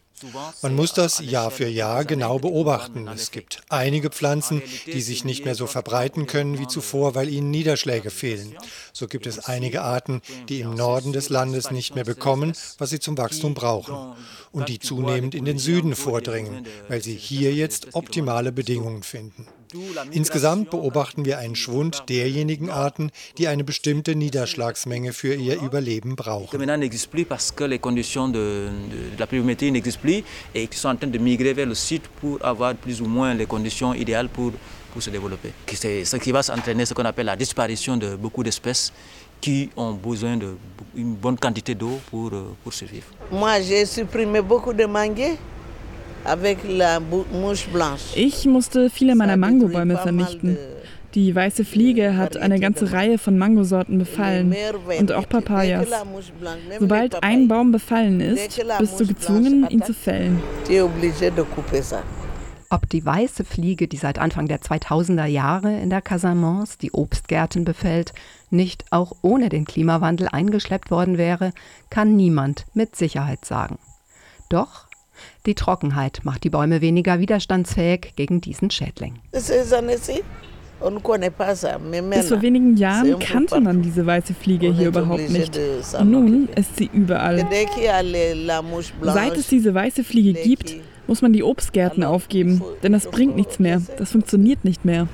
Man 0.62 0.76
muss 0.76 0.94
das 0.94 1.20
Jahr 1.20 1.52
für 1.52 1.68
Jahr 1.68 2.06
genau 2.06 2.40
beobachten. 2.40 3.08
Es 3.08 3.32
gibt 3.32 3.62
einige 3.70 4.10
Pflanzen, 4.10 4.62
die 4.86 5.02
sich 5.02 5.24
nicht 5.26 5.46
mehr 5.46 5.56
so 5.56 5.68
verbreiten 5.68 6.28
können 6.28 6.60
wie 6.60 6.68
zuvor, 6.68 7.16
weil 7.16 7.30
ihnen 7.30 7.52
Niederschläge 7.52 8.10
fehlen. 8.10 8.56
So 8.94 9.08
gibt 9.08 9.28
es 9.28 9.46
einige 9.46 9.82
Arten, 9.82 10.22
die 10.50 10.62
im 10.62 10.74
Norden 10.74 11.14
des 11.14 11.30
Landes 11.30 11.72
nicht 11.72 11.96
mehr 11.96 12.04
bekommen, 12.04 12.54
was 12.78 12.90
sie 12.90 13.00
zum 13.00 13.18
Wachstum 13.18 13.54
brauchen. 13.54 14.16
Und 14.52 14.70
die 14.70 14.80
zunehmend 14.80 15.36
in 15.36 15.46
den 15.46 15.60
Süden 15.60 15.96
vordringen, 15.96 16.66
weil 16.88 17.04
sie 17.04 17.16
hier 17.16 17.54
jetzt 17.54 17.94
optimale 17.94 18.52
Bedingungen 18.52 19.04
finden. 19.04 19.48
Insgesamt 20.12 20.70
beobachten 20.72 21.26
wir 21.26 21.38
einen 21.38 21.56
Schwund 21.56 22.04
derjenigen 22.10 22.70
Arten, 22.70 23.12
die 23.38 23.48
eine 23.48 23.64
bestimmte 23.64 24.16
Niederschlagsmenge 24.16 25.14
für 25.14 25.36
ihr 25.36 25.62
Überleben 25.62 26.16
brauchen. 26.16 26.58
pour 34.92 35.02
se 35.02 35.12
développer. 35.12 35.52
C'est 35.74 36.04
ce 36.06 36.18
qui 36.18 36.32
va 36.32 36.44
s'entraîner 36.44 36.86
ce 36.86 36.94
qu'on 36.94 37.06
appelle 37.06 37.28
la 37.28 37.36
disparition 37.36 37.98
de 37.98 38.16
beaucoup 38.16 38.44
d'espèces 38.44 38.92
qui 39.40 39.70
ont 39.78 39.94
besoin 39.94 40.36
d'une 40.38 41.16
bonne 41.16 41.38
quantité 41.38 41.76
d'eau 41.76 42.00
pour, 42.10 42.32
pour 42.64 42.74
survivre. 42.74 43.06
Moi, 43.32 43.62
j'ai 43.62 43.86
supprimé 43.86 44.42
beaucoup 44.42 44.74
de 44.74 44.86
manguiers. 44.86 45.38
Ich 48.16 48.46
musste 48.46 48.90
viele 48.90 49.16
meiner 49.16 49.38
Mangobäume 49.38 49.98
vernichten. 49.98 50.58
Die 51.16 51.34
weiße 51.34 51.66
Fliege 51.66 52.18
hat 52.18 52.38
eine 52.38 52.60
ganze 52.60 52.92
Reihe 52.92 53.18
von 53.18 53.38
Mangosorten 53.38 53.98
befallen 53.98 54.56
und 55.00 55.12
auch 55.12 55.28
Papayas. 55.28 55.88
Sobald 56.80 57.24
ein 57.24 57.48
Baum 57.48 57.72
befallen 57.72 58.22
ist, 58.22 58.62
bist 58.78 59.00
du 59.00 59.08
gezwungen, 59.08 59.68
ihn 59.70 59.82
zu 59.82 59.94
fällen. 59.94 60.40
Ob 62.72 62.88
die 62.88 63.04
weiße 63.04 63.46
Fliege, 63.46 63.88
die 63.88 63.98
seit 63.98 64.20
Anfang 64.20 64.48
der 64.48 64.62
2000er 64.62 65.26
Jahre 65.26 65.80
in 65.80 65.90
der 65.90 66.04
Casamance 66.04 66.78
die 66.78 66.92
Obstgärten 66.92 67.66
befällt, 67.66 68.14
nicht 68.52 68.86
auch 68.92 69.14
ohne 69.24 69.50
den 69.50 69.66
Klimawandel 69.66 70.28
eingeschleppt 70.28 70.92
worden 70.92 71.18
wäre, 71.18 71.52
kann 71.90 72.16
niemand 72.16 72.68
mit 72.76 72.96
Sicherheit 72.96 73.44
sagen. 73.46 73.80
Doch 74.50 74.89
die 75.46 75.56
Trockenheit 75.56 76.22
macht 76.24 76.44
die 76.44 76.50
Bäume 76.50 76.82
weniger 76.82 77.20
widerstandsfähig 77.20 78.14
gegen 78.16 78.42
diesen 78.42 78.70
Schädling. 78.72 79.20
Bis 79.30 79.50
vor 82.30 82.42
wenigen 82.42 82.78
Jahren 82.78 83.20
kannte 83.20 83.60
man 83.60 83.82
diese 83.82 84.06
weiße 84.06 84.34
Fliege 84.34 84.74
hier 84.74 84.88
überhaupt 84.88 85.30
nicht. 85.30 85.60
Und 86.00 86.12
nun 86.12 86.48
ist 86.56 86.78
sie 86.78 86.90
überall. 86.94 87.46
Seit 89.02 89.38
es 89.38 89.48
diese 89.48 89.74
weiße 89.74 90.04
Fliege 90.04 90.34
gibt, 90.34 90.76
muss 91.08 91.22
man 91.22 91.34
die 91.34 91.44
Obstgärten 91.44 92.04
aufgeben, 92.04 92.62
denn 92.84 92.94
das 92.94 93.10
bringt 93.10 93.36
nichts 93.36 93.60
mehr. 93.60 93.82
Das 93.98 94.12
funktioniert 94.12 94.64
nicht 94.64 94.86
mehr. 94.86 95.08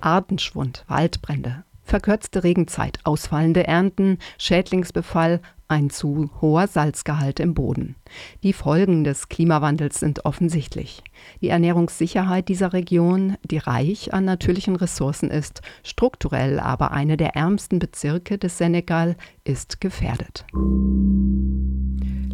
Artenschwund, 0.00 0.84
Waldbrände, 0.86 1.64
verkürzte 1.82 2.44
Regenzeit, 2.44 2.98
ausfallende 3.04 3.66
Ernten, 3.66 4.18
Schädlingsbefall, 4.38 5.40
ein 5.68 5.90
zu 5.90 6.30
hoher 6.40 6.68
Salzgehalt 6.68 7.40
im 7.40 7.54
Boden. 7.54 7.96
Die 8.42 8.52
Folgen 8.52 9.04
des 9.04 9.28
Klimawandels 9.28 10.00
sind 10.00 10.24
offensichtlich. 10.24 11.02
Die 11.40 11.48
Ernährungssicherheit 11.48 12.48
dieser 12.48 12.72
Region, 12.72 13.36
die 13.44 13.58
reich 13.58 14.12
an 14.12 14.24
natürlichen 14.24 14.76
Ressourcen 14.76 15.30
ist, 15.30 15.62
strukturell 15.82 16.58
aber 16.58 16.92
eine 16.92 17.16
der 17.16 17.36
ärmsten 17.36 17.78
Bezirke 17.78 18.38
des 18.38 18.58
Senegal, 18.58 19.16
ist 19.44 19.80
gefährdet. 19.80 20.44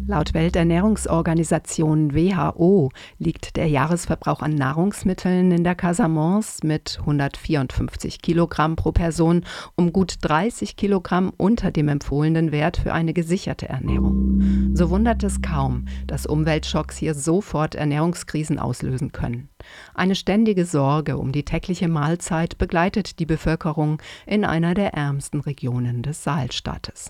Laut 0.05 0.33
Welternährungsorganisation 0.33 2.13
WHO 2.13 2.89
liegt 3.19 3.55
der 3.55 3.67
Jahresverbrauch 3.67 4.41
an 4.41 4.53
Nahrungsmitteln 4.53 5.51
in 5.51 5.63
der 5.63 5.75
Casamance 5.75 6.67
mit 6.67 6.97
154 6.99 8.21
Kilogramm 8.21 8.75
pro 8.75 8.91
Person 8.91 9.45
um 9.75 9.93
gut 9.93 10.15
30 10.19 10.75
Kilogramm 10.75 11.31
unter 11.37 11.71
dem 11.71 11.87
empfohlenen 11.87 12.51
Wert 12.51 12.75
für 12.75 12.91
eine 12.91 13.13
gesicherte 13.13 13.69
Ernährung. 13.69 14.73
So 14.73 14.89
wundert 14.89 15.23
es 15.23 15.41
kaum, 15.41 15.85
dass 16.05 16.25
Umweltschocks 16.25 16.97
hier 16.97 17.13
sofort 17.13 17.73
Ernährungskrisen 17.75 18.59
auslösen 18.59 18.72
können. 19.11 19.49
Eine 19.93 20.15
ständige 20.15 20.65
Sorge 20.65 21.17
um 21.17 21.31
die 21.31 21.43
tägliche 21.43 21.87
Mahlzeit 21.87 22.57
begleitet 22.57 23.19
die 23.19 23.25
Bevölkerung 23.25 24.01
in 24.25 24.45
einer 24.45 24.73
der 24.73 24.93
ärmsten 24.93 25.41
Regionen 25.41 26.01
des 26.01 26.23
Sahelstaates. 26.23 27.09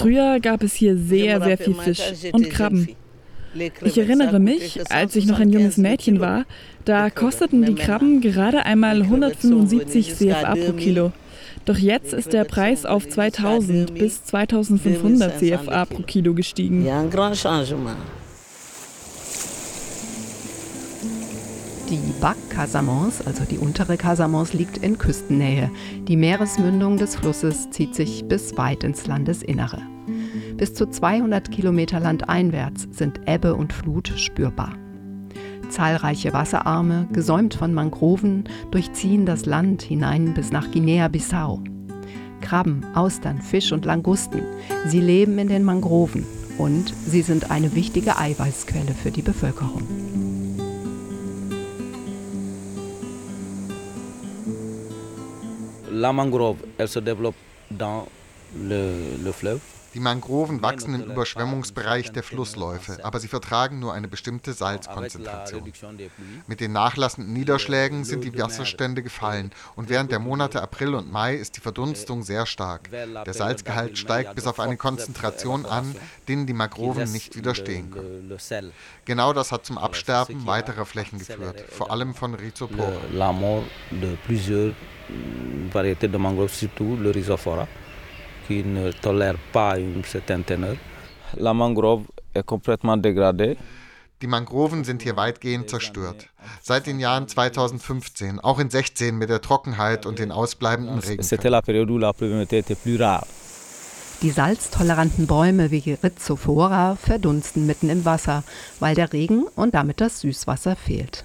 Früher 0.00 0.40
gab 0.40 0.62
es 0.62 0.74
hier 0.74 0.96
sehr, 0.96 1.40
sehr 1.40 1.58
viel 1.58 1.74
Fisch 1.74 2.32
und 2.32 2.50
Krabben. 2.50 2.88
Ich 3.82 3.98
erinnere 3.98 4.38
mich, 4.38 4.80
als 4.92 5.16
ich 5.16 5.26
noch 5.26 5.40
ein 5.40 5.50
junges 5.50 5.76
Mädchen 5.76 6.20
war, 6.20 6.44
da 6.84 7.10
kosteten 7.10 7.64
die 7.64 7.74
Krabben 7.74 8.20
gerade 8.20 8.64
einmal 8.64 9.02
175 9.02 10.14
CFA 10.14 10.54
pro 10.54 10.72
Kilo. 10.72 11.12
Doch 11.64 11.76
jetzt 11.76 12.12
ist 12.12 12.32
der 12.32 12.44
Preis 12.44 12.86
auf 12.86 13.08
2000 13.08 13.94
bis 13.94 14.24
2500 14.24 15.38
CFA 15.38 15.84
pro 15.84 16.02
Kilo 16.02 16.34
gestiegen. 16.34 16.84
Die 21.90 21.98
Bac 22.20 22.36
Casamance, 22.50 23.20
also 23.26 23.42
die 23.42 23.58
untere 23.58 23.96
Casamance, 23.96 24.56
liegt 24.56 24.78
in 24.78 24.96
Küstennähe. 24.96 25.72
Die 26.06 26.16
Meeresmündung 26.16 26.98
des 26.98 27.16
Flusses 27.16 27.68
zieht 27.70 27.96
sich 27.96 28.24
bis 28.26 28.56
weit 28.56 28.84
ins 28.84 29.08
Landesinnere. 29.08 29.82
Bis 30.56 30.72
zu 30.72 30.86
200 30.86 31.50
Kilometer 31.50 31.98
landeinwärts 31.98 32.86
sind 32.92 33.20
Ebbe 33.26 33.56
und 33.56 33.72
Flut 33.72 34.12
spürbar. 34.14 34.74
Zahlreiche 35.68 36.32
Wasserarme, 36.32 37.08
gesäumt 37.12 37.54
von 37.54 37.74
Mangroven, 37.74 38.44
durchziehen 38.70 39.26
das 39.26 39.44
Land 39.44 39.82
hinein 39.82 40.32
bis 40.32 40.52
nach 40.52 40.70
Guinea-Bissau. 40.70 41.60
Krabben, 42.40 42.86
Austern, 42.94 43.42
Fisch 43.42 43.72
und 43.72 43.84
Langusten, 43.84 44.42
sie 44.86 45.00
leben 45.00 45.40
in 45.40 45.48
den 45.48 45.64
Mangroven 45.64 46.24
und 46.56 46.94
sie 47.04 47.22
sind 47.22 47.50
eine 47.50 47.74
wichtige 47.74 48.16
Eiweißquelle 48.16 48.94
für 48.94 49.10
die 49.10 49.22
Bevölkerung. 49.22 50.09
La 56.00 56.14
mangrove, 56.14 56.56
elle 56.78 56.88
se 56.88 56.98
développe 56.98 57.34
dans 57.70 58.08
le, 58.56 59.18
le 59.22 59.32
fleuve. 59.32 59.60
Die 59.94 60.00
Mangroven 60.00 60.62
wachsen 60.62 60.94
im 60.94 61.10
Überschwemmungsbereich 61.10 62.12
der 62.12 62.22
Flussläufe, 62.22 63.04
aber 63.04 63.18
sie 63.18 63.28
vertragen 63.28 63.80
nur 63.80 63.92
eine 63.92 64.06
bestimmte 64.06 64.52
Salzkonzentration. 64.52 65.72
Mit 66.46 66.60
den 66.60 66.72
nachlassenden 66.72 67.32
Niederschlägen 67.32 68.04
sind 68.04 68.24
die 68.24 68.38
Wasserstände 68.38 69.02
gefallen 69.02 69.50
und 69.74 69.88
während 69.88 70.12
der 70.12 70.20
Monate 70.20 70.62
April 70.62 70.94
und 70.94 71.10
Mai 71.10 71.34
ist 71.34 71.56
die 71.56 71.60
Verdunstung 71.60 72.22
sehr 72.22 72.46
stark. 72.46 72.90
Der 72.90 73.34
Salzgehalt 73.34 73.98
steigt 73.98 74.34
bis 74.36 74.46
auf 74.46 74.60
eine 74.60 74.76
Konzentration 74.76 75.66
an, 75.66 75.94
denen 76.28 76.46
die 76.46 76.52
Mangroven 76.52 77.10
nicht 77.10 77.36
widerstehen 77.36 77.90
können. 77.90 78.38
Genau 79.04 79.32
das 79.32 79.50
hat 79.50 79.66
zum 79.66 79.78
Absterben 79.78 80.46
weiterer 80.46 80.86
Flächen 80.86 81.18
geführt, 81.18 81.64
vor 81.70 81.90
allem 81.90 82.14
von 82.14 82.34
Rhizophora. 82.34 82.92
La 83.12 83.32
mort 83.32 83.64
de 83.90 84.16
plusieurs 84.26 84.74
variétés 85.72 86.08
de 86.08 86.18
mangroves, 86.18 86.58
surtout 86.58 86.96
le 86.96 87.10
Rhizophora 87.10 87.66
qui 88.50 88.64
ne 88.64 88.90
tolère 88.90 89.38
pas 89.52 89.78
une 89.78 90.02
certaine 90.02 90.42
teneur. 90.42 90.76
La 91.36 91.54
mangrove 91.54 92.02
est 92.34 92.44
complètement 92.44 92.96
dégradée. 92.96 93.56
Die 94.20 94.26
Mangroven 94.26 94.82
sind 94.84 95.02
hier 95.02 95.16
weitgehend 95.16 95.70
zerstört. 95.70 96.26
Seit 96.60 96.86
den 96.86 96.98
Jahren 96.98 97.28
2015, 97.28 98.40
auch 98.40 98.58
in 98.58 98.68
16 98.68 99.16
mit 99.16 99.30
der 99.30 99.40
Trockenheit 99.40 100.04
und 100.04 100.18
den 100.18 100.32
ausbleibenden 100.32 100.98
Regenfällen. 100.98 101.52
Die 104.22 104.30
salztoleranten 104.30 105.26
Bäume 105.26 105.70
wie 105.70 105.96
Rhizophora 106.02 106.96
verdunsten 106.96 107.66
mitten 107.66 107.88
im 107.88 108.04
Wasser, 108.04 108.42
weil 108.80 108.96
der 108.96 109.12
Regen 109.12 109.44
und 109.54 109.74
damit 109.74 110.00
das 110.00 110.20
Süßwasser 110.20 110.74
fehlt. 110.74 111.22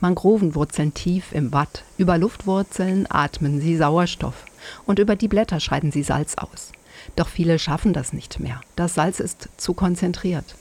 Mangroven 0.00 0.54
wurzeln 0.54 0.94
tief 0.94 1.32
im 1.32 1.52
Watt. 1.52 1.84
Über 1.98 2.16
Luftwurzeln 2.16 3.06
atmen 3.08 3.60
sie 3.60 3.76
Sauerstoff 3.76 4.46
und 4.86 4.98
über 4.98 5.16
die 5.16 5.28
Blätter 5.28 5.60
scheiden 5.60 5.92
sie 5.92 6.02
Salz 6.02 6.34
aus. 6.36 6.72
Doch 7.16 7.28
viele 7.28 7.58
schaffen 7.58 7.92
das 7.92 8.12
nicht 8.12 8.40
mehr. 8.40 8.60
Das 8.76 8.94
Salz 8.94 9.20
ist 9.20 9.48
zu 9.56 9.74
konzentriert. 9.74 10.56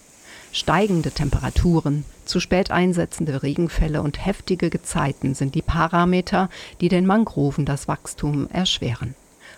Steigende 0.52 1.12
Temperaturen, 1.12 2.06
zu 2.26 2.39
spät 2.39 2.72
einsetzende 2.72 3.43
Regenfälle 3.43 4.02
und 4.02 4.26
heftige 4.26 4.70
Gezeiten 4.70 5.36
sind 5.36 5.54
die 5.54 5.62
Parameter, 5.62 6.50
die 6.82 6.89
den 6.89 7.06
Mangroven 7.06 7.66
das 7.66 7.88
Wachstum 7.88 8.47
erschweren. 8.52 9.16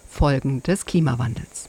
Folgen 0.09 0.61
des 0.63 0.85
Klimawandels. 0.85 1.67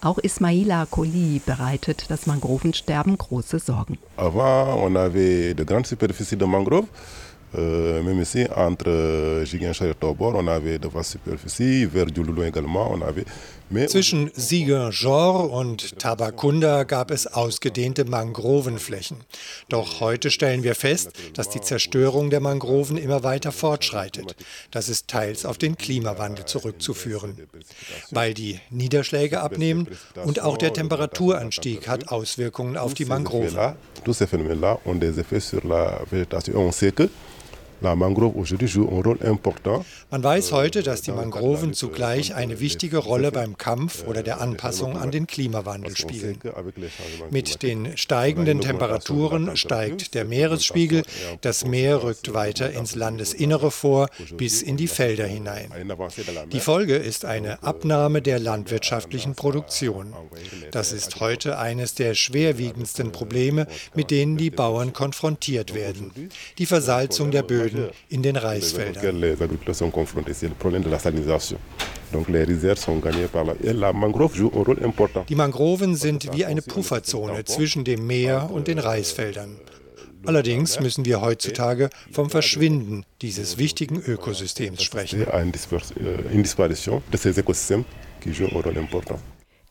Auch 0.00 0.18
Ismaila 0.18 0.86
Koli 0.86 1.40
bereitet 1.44 2.06
das 2.08 2.26
Mangrovensterben 2.26 3.16
große 3.16 3.60
Sorgen. 3.60 3.98
Avant, 4.16 4.82
on 4.82 4.96
avait 4.96 5.54
de 5.54 5.64
grandes 5.64 5.90
superficies 5.90 6.38
de 6.38 6.46
mangroves. 6.46 6.88
Euh, 7.54 8.02
même 8.02 8.20
ici, 8.20 8.46
entre 8.54 9.44
Giguinchar 9.44 9.88
et 9.88 9.94
Tobor, 9.94 10.34
on 10.36 10.46
avait 10.46 10.78
de 10.78 10.88
vastes 10.88 11.12
superficies. 11.12 11.84
Vers 11.84 12.06
Djouloulou 12.06 12.44
également, 12.44 12.90
on 12.92 13.02
avait. 13.02 13.26
Zwischen 13.88 14.30
Ziguinchor 14.34 15.50
und 15.50 15.98
Tabakunda 15.98 16.84
gab 16.84 17.10
es 17.10 17.26
ausgedehnte 17.26 18.04
Mangrovenflächen. 18.04 19.18
Doch 19.70 20.00
heute 20.00 20.30
stellen 20.30 20.62
wir 20.62 20.74
fest, 20.74 21.12
dass 21.34 21.48
die 21.48 21.60
Zerstörung 21.60 22.28
der 22.28 22.40
Mangroven 22.40 22.98
immer 22.98 23.22
weiter 23.22 23.50
fortschreitet. 23.50 24.36
Das 24.70 24.90
ist 24.90 25.08
teils 25.08 25.46
auf 25.46 25.56
den 25.56 25.76
Klimawandel 25.78 26.44
zurückzuführen. 26.44 27.36
Weil 28.10 28.34
die 28.34 28.60
Niederschläge 28.68 29.40
abnehmen 29.40 29.88
und 30.22 30.42
auch 30.42 30.58
der 30.58 30.74
Temperaturanstieg 30.74 31.88
hat 31.88 32.08
Auswirkungen 32.08 32.76
auf 32.76 32.92
die 32.92 33.06
Mangroven. 33.06 33.74
Tous 34.04 34.18
ces 34.18 34.26
phénomènes-là 34.26 34.78
ont 34.84 34.96
des 34.98 35.18
effets 35.18 35.40
sur 35.40 35.64
la 35.64 36.00
végétation. 36.10 36.56
On 36.56 36.72
sait 36.72 36.92
que 36.92 37.08
Man 40.10 40.22
weiß 40.22 40.52
heute, 40.52 40.82
dass 40.82 41.02
die 41.02 41.10
Mangroven 41.10 41.74
zugleich 41.74 42.34
eine 42.34 42.60
wichtige 42.60 42.98
Rolle 42.98 43.32
beim 43.32 43.58
Kampf 43.58 44.04
oder 44.06 44.22
der 44.22 44.40
Anpassung 44.40 44.96
an 44.96 45.10
den 45.10 45.26
Klimawandel 45.26 45.96
spielen. 45.96 46.38
Mit 47.30 47.62
den 47.62 47.96
steigenden 47.96 48.60
Temperaturen 48.60 49.56
steigt 49.56 50.14
der 50.14 50.24
Meeresspiegel, 50.24 51.02
das 51.40 51.64
Meer 51.64 52.02
rückt 52.02 52.34
weiter 52.34 52.70
ins 52.72 52.94
Landesinnere 52.94 53.70
vor, 53.70 54.08
bis 54.36 54.62
in 54.62 54.76
die 54.76 54.88
Felder 54.88 55.26
hinein. 55.26 55.70
Die 56.52 56.60
Folge 56.60 56.96
ist 56.96 57.24
eine 57.24 57.62
Abnahme 57.62 58.22
der 58.22 58.38
landwirtschaftlichen 58.38 59.34
Produktion. 59.34 60.12
Das 60.70 60.92
ist 60.92 61.20
heute 61.20 61.58
eines 61.58 61.94
der 61.94 62.14
schwerwiegendsten 62.14 63.12
Probleme, 63.12 63.66
mit 63.94 64.10
denen 64.10 64.36
die 64.36 64.50
Bauern 64.50 64.92
konfrontiert 64.92 65.74
werden. 65.74 66.30
Die 66.58 66.66
Versalzung 66.66 67.30
der 67.30 67.42
Böden 67.42 67.71
Böden 67.72 67.90
in 68.08 68.22
den 68.22 68.36
Reisfeldern. 68.36 69.20
Die 75.28 75.34
Mangroven 75.34 75.96
sind 75.96 76.32
wie 76.32 76.44
eine 76.44 76.62
Pufferzone 76.62 77.44
zwischen 77.44 77.84
dem 77.84 78.06
Meer 78.06 78.50
und 78.50 78.68
den 78.68 78.78
Reisfeldern. 78.78 79.56
Allerdings 80.24 80.78
müssen 80.78 81.04
wir 81.04 81.20
heutzutage 81.20 81.90
vom 82.12 82.30
Verschwinden 82.30 83.04
dieses 83.22 83.58
wichtigen 83.58 84.00
Ökosystems 84.00 84.82
sprechen. 84.82 85.26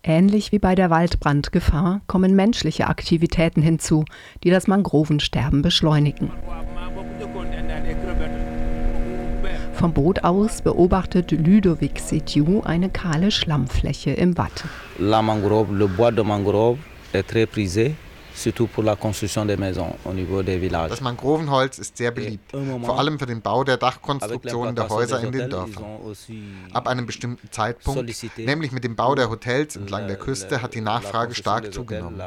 Ähnlich 0.03 0.51
wie 0.51 0.59
bei 0.59 0.73
der 0.73 0.89
Waldbrandgefahr 0.89 2.01
kommen 2.07 2.35
menschliche 2.35 2.87
Aktivitäten 2.87 3.61
hinzu, 3.61 4.03
die 4.43 4.49
das 4.49 4.67
Mangrovensterben 4.67 5.61
beschleunigen. 5.61 6.31
Vom 9.81 9.93
Boot 9.93 10.23
aus 10.23 10.61
beobachtet 10.61 11.31
Ludovic 11.31 11.97
Setiu 11.97 12.61
eine 12.63 12.91
kahle 12.91 13.31
Schlammfläche 13.31 14.11
im 14.11 14.37
Watt. 14.37 14.65
La 14.99 15.23
mangrove, 15.23 15.73
le 15.73 15.87
bois 15.87 16.11
de 16.11 16.21
mangrove 16.21 16.77
est 17.13 17.27
très 17.27 17.47
prisé 17.47 17.95
Das 20.89 21.01
Mangrovenholz 21.01 21.77
ist 21.79 21.97
sehr 21.97 22.11
beliebt, 22.11 22.51
vor 22.83 22.97
allem 22.97 23.19
für 23.19 23.25
den 23.25 23.41
Bau 23.41 23.63
der 23.63 23.77
Dachkonstruktionen 23.77 24.75
der 24.75 24.89
Häuser 24.89 25.21
in 25.21 25.31
den 25.31 25.49
Dörfern. 25.49 25.83
Ab 26.73 26.87
einem 26.87 27.05
bestimmten 27.05 27.51
Zeitpunkt, 27.51 28.09
nämlich 28.37 28.71
mit 28.71 28.83
dem 28.83 28.95
Bau 28.95 29.15
der 29.15 29.29
Hotels 29.29 29.75
entlang 29.75 30.07
der 30.07 30.15
Küste, 30.17 30.61
hat 30.61 30.73
die 30.73 30.81
Nachfrage 30.81 31.35
stark 31.35 31.73
zugenommen. 31.73 32.21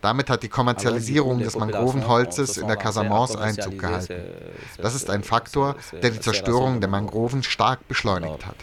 Damit 0.00 0.30
hat 0.30 0.42
die 0.42 0.48
Kommerzialisierung 0.48 1.40
des 1.40 1.56
Mangrovenholzes 1.56 2.56
in 2.56 2.66
der 2.66 2.76
Casamance 2.76 3.38
Einzug 3.38 3.78
gehalten. 3.78 4.14
Das 4.78 4.94
ist 4.94 5.10
ein 5.10 5.22
Faktor, 5.22 5.76
der 5.92 6.10
die 6.10 6.20
Zerstörung 6.20 6.80
der 6.80 6.88
Mangroven 6.88 7.42
stark 7.42 7.86
beschleunigt 7.88 8.46
hat. 8.46 8.56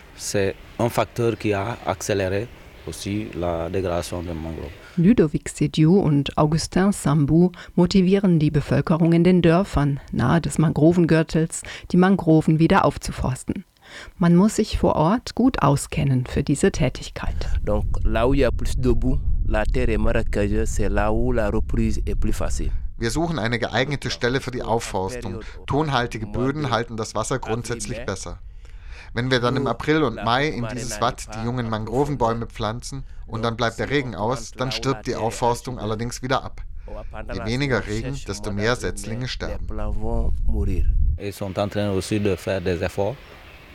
Ludovic 4.98 5.50
Sediou 5.50 6.00
und 6.00 6.38
Augustin 6.38 6.94
Sambou 6.94 7.52
motivieren 7.76 8.40
die 8.40 8.50
Bevölkerung 8.50 9.12
in 9.12 9.26
den 9.26 9.42
Dörfern 9.42 10.00
nahe 10.14 10.40
des 10.40 10.58
Mangrovengürtels, 10.58 11.64
die 11.92 11.98
Mangroven 11.98 12.60
wieder 12.60 12.86
aufzuforsten. 12.86 13.66
Man 14.18 14.36
muss 14.36 14.56
sich 14.56 14.80
vor 14.80 14.96
Ort 14.96 15.36
gut 15.36 15.62
auskennen 15.62 16.26
für 16.26 16.44
diese 16.44 16.72
Tätigkeit. 16.72 17.36
Donc, 17.66 17.86
là 18.04 18.26
où 18.26 18.34
il 18.34 18.40
y 18.40 18.46
a 18.46 18.52
plus 18.52 18.78
de 18.78 18.94
boue, 18.94 19.20
la 19.46 19.66
terre 19.66 19.90
est 19.90 19.98
marécageuse, 19.98 20.70
c'est 20.70 20.90
là 20.90 21.12
où 21.12 21.34
la 21.34 21.50
reprise 21.50 22.02
est 22.06 22.16
plus 22.16 22.34
facile. 22.34 22.72
Wir 22.98 23.12
suchen 23.12 23.38
eine 23.38 23.60
geeignete 23.60 24.10
Stelle 24.10 24.40
für 24.40 24.52
die 24.52 24.64
Aufforstung. 24.64 25.42
Tonhaltige 25.68 26.28
Böden 26.28 26.72
halten 26.72 26.96
das 26.96 27.14
Wasser 27.14 27.40
grundsätzlich 27.40 28.06
besser. 28.06 28.40
Wenn 29.16 29.32
wir 29.32 29.40
dann 29.40 29.56
im 29.56 29.66
April 29.66 30.04
und 30.04 30.22
Mai 30.26 30.50
in 30.50 30.68
dieses 30.68 31.00
Watt 31.00 31.28
die 31.34 31.46
jungen 31.46 31.70
Mangrovenbäume 31.70 32.48
pflanzen 32.48 33.06
und 33.28 33.44
dann 33.44 33.56
bleibt 33.56 33.80
der 33.80 33.90
Regen 33.90 34.14
aus, 34.14 34.52
dann 34.52 34.74
stirbt 34.74 35.08
die 35.08 35.16
Aufforstung 35.16 35.80
allerdings 35.80 36.22
wieder 36.22 36.44
ab. 36.44 36.62
Je 37.34 37.46
weniger 37.46 37.88
Regen, 37.88 38.20
desto 38.28 38.52
mehr 38.52 38.76
Setzlinge 38.76 39.30
sterben. 39.30 39.68
Ils 41.18 41.34
sont 41.34 41.58
en 41.58 41.70
train 41.70 41.92
aussi 41.92 42.20
de 42.20 42.36
faire 42.36 42.60
des 42.60 42.84
efforts 42.84 43.16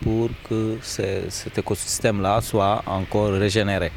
pour 0.02 0.28
que 0.46 0.78
cet 0.82 1.56
écosystème-là 1.56 2.42
soit 2.42 2.82
encore 2.84 3.32
régénéré. 3.32 3.90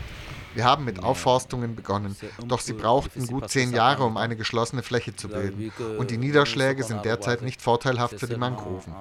Wir 0.55 0.65
haben 0.65 0.85
mit 0.85 1.03
Aufforstungen 1.03 1.75
begonnen, 1.75 2.15
doch 2.45 2.59
sie 2.59 2.73
brauchten 2.73 3.25
gut 3.27 3.49
zehn 3.49 3.73
Jahre, 3.73 4.03
um 4.03 4.17
eine 4.17 4.35
geschlossene 4.35 4.83
Fläche 4.83 5.15
zu 5.15 5.27
bilden. 5.27 5.71
Und 5.97 6.11
die 6.11 6.17
Niederschläge 6.17 6.83
sind 6.83 7.03
derzeit 7.05 7.41
nicht 7.41 7.61
vorteilhaft 7.61 8.19
für 8.19 8.27
die 8.27 8.35
Mangroven. 8.37 8.93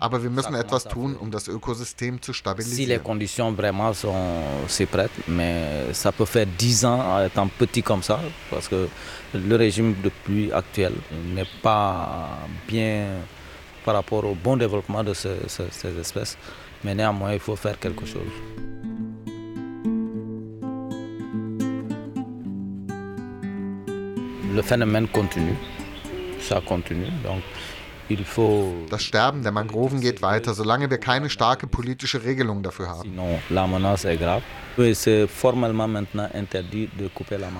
Aber 0.00 0.22
wir 0.22 0.30
müssen 0.30 0.54
etwas 0.54 0.84
tun, 0.84 1.16
um 1.16 1.30
das 1.30 1.48
Ökosystem 1.48 2.22
zu 2.22 2.32
stabilisieren. 2.32 2.76
Si 2.76 2.86
les 2.86 3.02
conditions 3.02 3.52
vraiment 3.52 3.92
sont 3.92 4.14
c'est 4.68 4.86
prêt, 4.86 5.10
mais 5.26 5.92
ça 5.92 6.12
peut 6.12 6.26
faire 6.26 6.46
10 6.46 6.84
ans 6.84 7.24
étant 7.24 7.48
petit 7.48 7.82
comme 7.82 8.02
ça, 8.02 8.20
parce 8.50 8.68
que 8.68 8.88
le 9.34 9.56
régime 9.56 9.94
de 10.02 10.10
pluie 10.24 10.52
actuel 10.52 10.94
n'est 11.34 11.48
pas 11.62 12.38
bien 12.68 13.06
par 13.84 13.94
rapport 13.94 14.24
au 14.24 14.34
bon 14.34 14.56
développement 14.56 15.04
de 15.04 15.14
ces, 15.14 15.36
ces, 15.48 15.70
ces 15.70 15.98
espèces. 15.98 16.36
Mais 16.84 16.94
néanmoins, 16.94 17.32
il 17.32 17.40
faut 17.40 17.56
faire 17.56 17.78
quelque 17.78 18.04
chose. 18.04 18.32
Le 24.56 24.62
phénomène 24.62 25.06
continue. 25.06 25.56
Ça 26.40 26.60
continue. 26.60 27.10
Donc, 27.22 27.42
il 28.08 28.24
faut 28.24 28.72
das 28.88 29.02
Sterben 29.02 29.42
der 29.42 29.52
Mangroven 29.52 30.00
geht 30.00 30.22
weiter, 30.22 30.54
solange 30.54 30.88
wir 30.88 30.98
keine 30.98 31.28
starke 31.28 31.66
politische 31.66 32.22
Regelung 32.22 32.62
dafür 32.62 32.88
haben. 32.88 33.18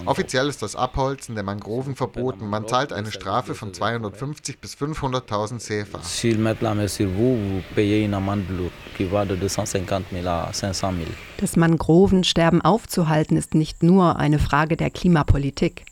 Offiziell 0.07 0.49
ist 0.49 0.63
das 0.63 0.77
Abholzen 0.77 1.35
der 1.35 1.45
Mangroven 1.45 1.97
verboten. 1.97 2.47
Man 2.49 2.69
zahlt 2.69 2.93
eine 2.93 3.11
Strafe 3.11 3.55
von 3.55 3.75
250 3.75 4.61
bis 4.61 4.75
500.000 4.77 5.59
CFA. 5.59 6.01
Das 11.39 11.57
Mangrovensterben 11.57 12.63
aufzuhalten 12.63 13.37
ist 13.37 13.55
nicht 13.55 13.83
nur 13.83 14.17
eine 14.17 14.39
Frage 14.39 14.77
der 14.77 14.91
Klimapolitik. 14.91 15.85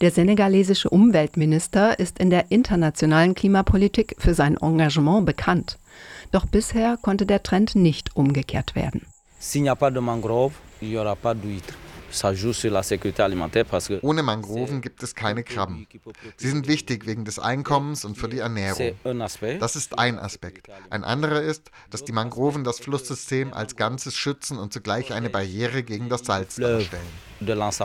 Der 0.00 0.10
senegalesische 0.10 0.90
Umweltminister 0.90 1.98
ist 1.98 2.18
in 2.18 2.30
der 2.30 2.50
internationalen 2.50 3.34
Klimapolitik 3.34 4.16
für 4.18 4.34
sein 4.34 4.56
Engagement 4.56 5.26
bekannt. 5.26 5.78
Doch 6.32 6.46
bisher 6.46 6.98
konnte 7.00 7.26
der 7.26 7.42
Trend 7.42 7.74
nicht 7.74 8.16
umgekehrt 8.16 8.74
werden. 8.74 9.06
Ohne 14.02 14.22
Mangroven 14.22 14.80
gibt 14.80 15.02
es 15.02 15.14
keine 15.14 15.44
Krabben. 15.44 15.86
Sie 16.36 16.48
sind 16.48 16.66
wichtig 16.68 17.06
wegen 17.06 17.24
des 17.24 17.38
Einkommens 17.38 18.04
und 18.04 18.16
für 18.16 18.28
die 18.28 18.38
Ernährung. 18.38 18.76
Das 19.58 19.76
ist 19.76 19.98
ein 19.98 20.18
Aspekt. 20.18 20.68
Ein 20.90 21.04
anderer 21.04 21.42
ist, 21.42 21.70
dass 21.90 22.04
die 22.04 22.12
Mangroven 22.12 22.64
das 22.64 22.80
Flusssystem 22.80 23.52
als 23.52 23.76
Ganzes 23.76 24.14
schützen 24.16 24.58
und 24.58 24.72
zugleich 24.72 25.12
eine 25.12 25.28
Barriere 25.30 25.82
gegen 25.82 26.08
das 26.08 26.22
Salz 26.24 26.56
darstellen. 26.56 27.02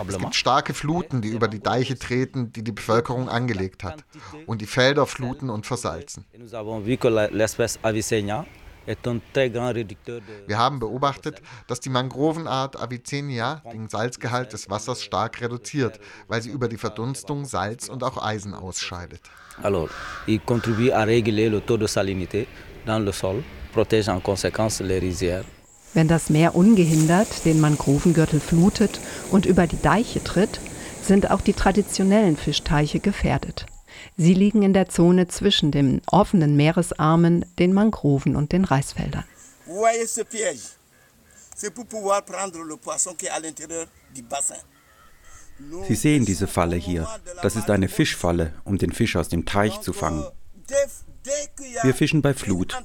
Es 0.10 0.18
gibt 0.20 0.36
starke 0.36 0.74
Fluten, 0.74 1.22
die 1.22 1.28
über 1.30 1.48
die 1.48 1.60
Deiche 1.62 1.98
treten, 2.00 2.52
die 2.52 2.64
die 2.64 2.72
Bevölkerung 2.72 3.30
angelegt 3.30 3.84
hat, 3.84 4.04
und 4.48 4.62
die 4.62 4.66
Felder 4.66 5.06
fluten 5.06 5.50
und 5.50 5.66
versalzen. 5.68 6.26
Wir 8.86 10.58
haben 10.58 10.80
beobachtet, 10.80 11.42
dass 11.68 11.80
die 11.80 11.90
Mangrovenart 11.90 12.80
Avicennia 12.80 13.62
den 13.72 13.88
Salzgehalt 13.88 14.54
des 14.54 14.70
Wassers 14.70 15.02
stark 15.04 15.42
reduziert, 15.42 16.00
weil 16.28 16.42
sie 16.42 16.50
über 16.50 16.68
die 16.68 16.78
Verdunstung 16.78 17.46
Salz 17.46 17.90
und 17.90 18.04
auch 18.04 18.24
Eisen 18.24 18.54
ausscheidet. 18.54 19.22
Alors, 19.62 19.90
il 20.28 20.40
contribue 20.40 20.92
à 20.92 21.06
réguler 21.06 21.50
le 21.50 21.62
taux 21.62 21.78
de 21.78 21.88
salinité 21.88 22.48
dans 22.86 23.00
le 23.04 23.12
sol, 23.12 23.44
protège 23.74 24.10
en 24.10 24.20
conséquence 24.20 24.82
les 24.82 25.00
rizières. 25.00 25.46
Wenn 25.94 26.08
das 26.08 26.30
Meer 26.30 26.56
ungehindert 26.56 27.46
den 27.46 27.62
Mangrovengürtel 27.62 28.40
flutet 28.40 29.00
und 29.30 29.46
über 29.46 29.68
die 29.68 29.80
Deiche 29.80 30.24
tritt, 30.24 30.60
sind 31.04 31.30
auch 31.30 31.42
die 31.42 31.54
traditionellen 31.54 32.36
Fischteiche 32.36 33.00
gefährdet. 33.00 33.68
Sie 34.18 34.34
liegen 34.34 34.62
in 34.62 34.74
der 34.74 34.90
Zone 34.90 35.28
zwischen 35.28 35.72
den 35.72 36.02
offenen 36.06 36.56
Meeresarmen, 36.56 37.46
den 37.58 37.74
Mangroven 37.74 38.36
und 38.36 38.52
den 38.52 38.66
Reisfeldern. 38.66 39.26
Sie 45.88 45.96
sehen 45.96 46.26
diese 46.26 46.48
Falle 46.48 46.76
hier. 46.76 47.08
Das 47.42 47.56
ist 47.56 47.70
eine 47.70 47.88
Fischfalle, 47.88 48.54
um 48.64 48.78
den 48.78 48.92
Fisch 48.92 49.16
aus 49.16 49.30
dem 49.30 49.46
Teich 49.46 49.82
zu 49.82 49.94
fangen. 49.94 50.26
Wir 51.84 51.94
fischen 51.94 52.22
bei 52.22 52.34
Flut. 52.34 52.76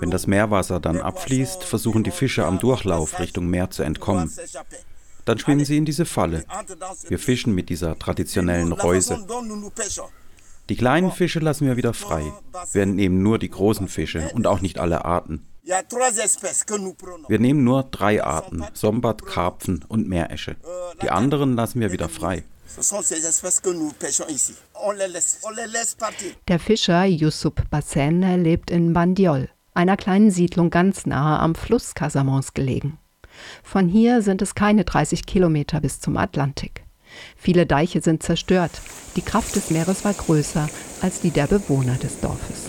Wenn 0.00 0.10
das 0.10 0.26
Meerwasser 0.26 0.80
dann 0.80 1.00
abfließt, 1.00 1.62
versuchen 1.62 2.04
die 2.04 2.10
Fische 2.10 2.44
am 2.46 2.58
Durchlauf 2.58 3.18
Richtung 3.18 3.48
Meer 3.48 3.70
zu 3.70 3.82
entkommen. 3.82 4.32
Dann 5.24 5.38
schwimmen 5.38 5.64
sie 5.64 5.76
in 5.76 5.84
diese 5.84 6.04
Falle. 6.04 6.44
Wir 7.08 7.18
fischen 7.18 7.54
mit 7.54 7.68
dieser 7.68 7.98
traditionellen 7.98 8.72
Reuse. 8.72 9.24
Die 10.68 10.76
kleinen 10.76 11.10
Fische 11.10 11.40
lassen 11.40 11.66
wir 11.66 11.76
wieder 11.76 11.92
frei. 11.92 12.32
Wir 12.72 12.86
nehmen 12.86 13.22
nur 13.22 13.38
die 13.38 13.50
großen 13.50 13.88
Fische 13.88 14.30
und 14.34 14.46
auch 14.46 14.60
nicht 14.60 14.78
alle 14.78 15.04
Arten. 15.04 15.46
Wir 15.64 17.38
nehmen 17.38 17.64
nur 17.64 17.84
drei 17.84 18.22
Arten, 18.24 18.64
Sombat, 18.72 19.24
Karpfen 19.26 19.84
und 19.86 20.08
Meeresche. 20.08 20.56
Die 21.02 21.10
anderen 21.10 21.54
lassen 21.54 21.80
wir 21.80 21.92
wieder 21.92 22.08
frei. 22.08 22.44
Der 26.48 26.58
Fischer 26.58 27.04
Yusuf 27.04 27.52
Bassen 27.70 28.42
lebt 28.42 28.70
in 28.70 28.92
Bandiol, 28.92 29.48
einer 29.74 29.96
kleinen 29.96 30.30
Siedlung 30.30 30.70
ganz 30.70 31.06
nahe 31.06 31.38
am 31.38 31.54
Fluss 31.54 31.94
Casamance 31.94 32.52
gelegen. 32.54 32.98
Von 33.62 33.88
hier 33.88 34.22
sind 34.22 34.42
es 34.42 34.54
keine 34.54 34.84
30 34.84 35.26
Kilometer 35.26 35.80
bis 35.80 36.00
zum 36.00 36.16
Atlantik. 36.16 36.84
Viele 37.36 37.66
Deiche 37.66 38.00
sind 38.00 38.22
zerstört. 38.22 38.72
Die 39.16 39.22
Kraft 39.22 39.54
des 39.56 39.70
Meeres 39.70 40.04
war 40.04 40.14
größer 40.14 40.68
als 41.00 41.20
die 41.20 41.30
der 41.30 41.46
Bewohner 41.46 41.96
des 41.96 42.20
Dorfes. 42.20 42.66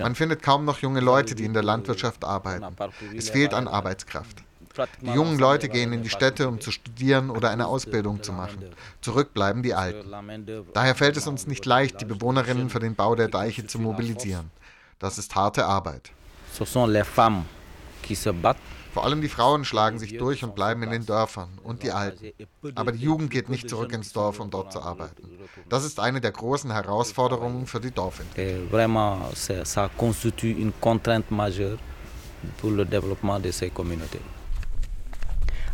Man 0.00 0.14
findet 0.14 0.42
kaum 0.42 0.64
noch 0.64 0.78
junge 0.80 1.00
Leute, 1.00 1.34
die 1.34 1.44
in 1.44 1.54
der 1.54 1.62
Landwirtschaft 1.62 2.24
arbeiten. 2.24 2.66
Es 3.16 3.30
fehlt 3.30 3.54
an 3.54 3.68
Arbeitskraft. 3.68 4.42
Die 5.00 5.10
jungen 5.10 5.38
Leute 5.38 5.68
gehen 5.68 5.92
in 5.92 6.02
die 6.02 6.10
Städte, 6.10 6.48
um 6.48 6.60
zu 6.60 6.70
studieren 6.70 7.30
oder 7.30 7.50
eine 7.50 7.66
Ausbildung 7.66 8.22
zu 8.22 8.32
machen. 8.32 8.62
Zurück 9.00 9.32
bleiben 9.32 9.62
die 9.62 9.74
Alten. 9.74 10.10
Daher 10.74 10.94
fällt 10.94 11.16
es 11.16 11.26
uns 11.26 11.46
nicht 11.46 11.64
leicht, 11.64 12.00
die 12.00 12.04
Bewohnerinnen 12.04 12.68
für 12.68 12.80
den 12.80 12.94
Bau 12.94 13.14
der 13.14 13.28
Deiche 13.28 13.66
zu 13.66 13.78
mobilisieren. 13.78 14.50
Das 14.98 15.18
ist 15.18 15.34
harte 15.34 15.64
Arbeit. 15.64 16.10
Vor 18.96 19.04
allem 19.04 19.20
die 19.20 19.28
Frauen 19.28 19.66
schlagen 19.66 19.98
sich 19.98 20.16
durch 20.16 20.42
und 20.42 20.54
bleiben 20.54 20.82
in 20.82 20.90
den 20.90 21.04
Dörfern 21.04 21.50
und 21.62 21.82
die 21.82 21.92
Alten. 21.92 22.32
Aber 22.76 22.92
die 22.92 23.04
Jugend 23.04 23.30
geht 23.30 23.50
nicht 23.50 23.68
zurück 23.68 23.92
ins 23.92 24.14
Dorf, 24.14 24.40
um 24.40 24.48
dort 24.48 24.72
zu 24.72 24.80
arbeiten. 24.80 25.22
Das 25.68 25.84
ist 25.84 26.00
eine 26.00 26.22
der 26.22 26.32
großen 26.32 26.70
Herausforderungen 26.70 27.66
für 27.66 27.78
die 27.78 27.90
Dorfentwicklung. 27.90 28.70
Vraiment, 28.70 29.18
ça 29.34 29.90
constitue 29.98 30.52
une 30.52 30.72
contrainte 30.80 31.30
majeure 31.30 31.76
pour 32.56 32.70
le 32.70 32.86
développement 32.86 33.38
de 33.38 33.52
ces 33.52 33.68
communautés. 33.68 34.22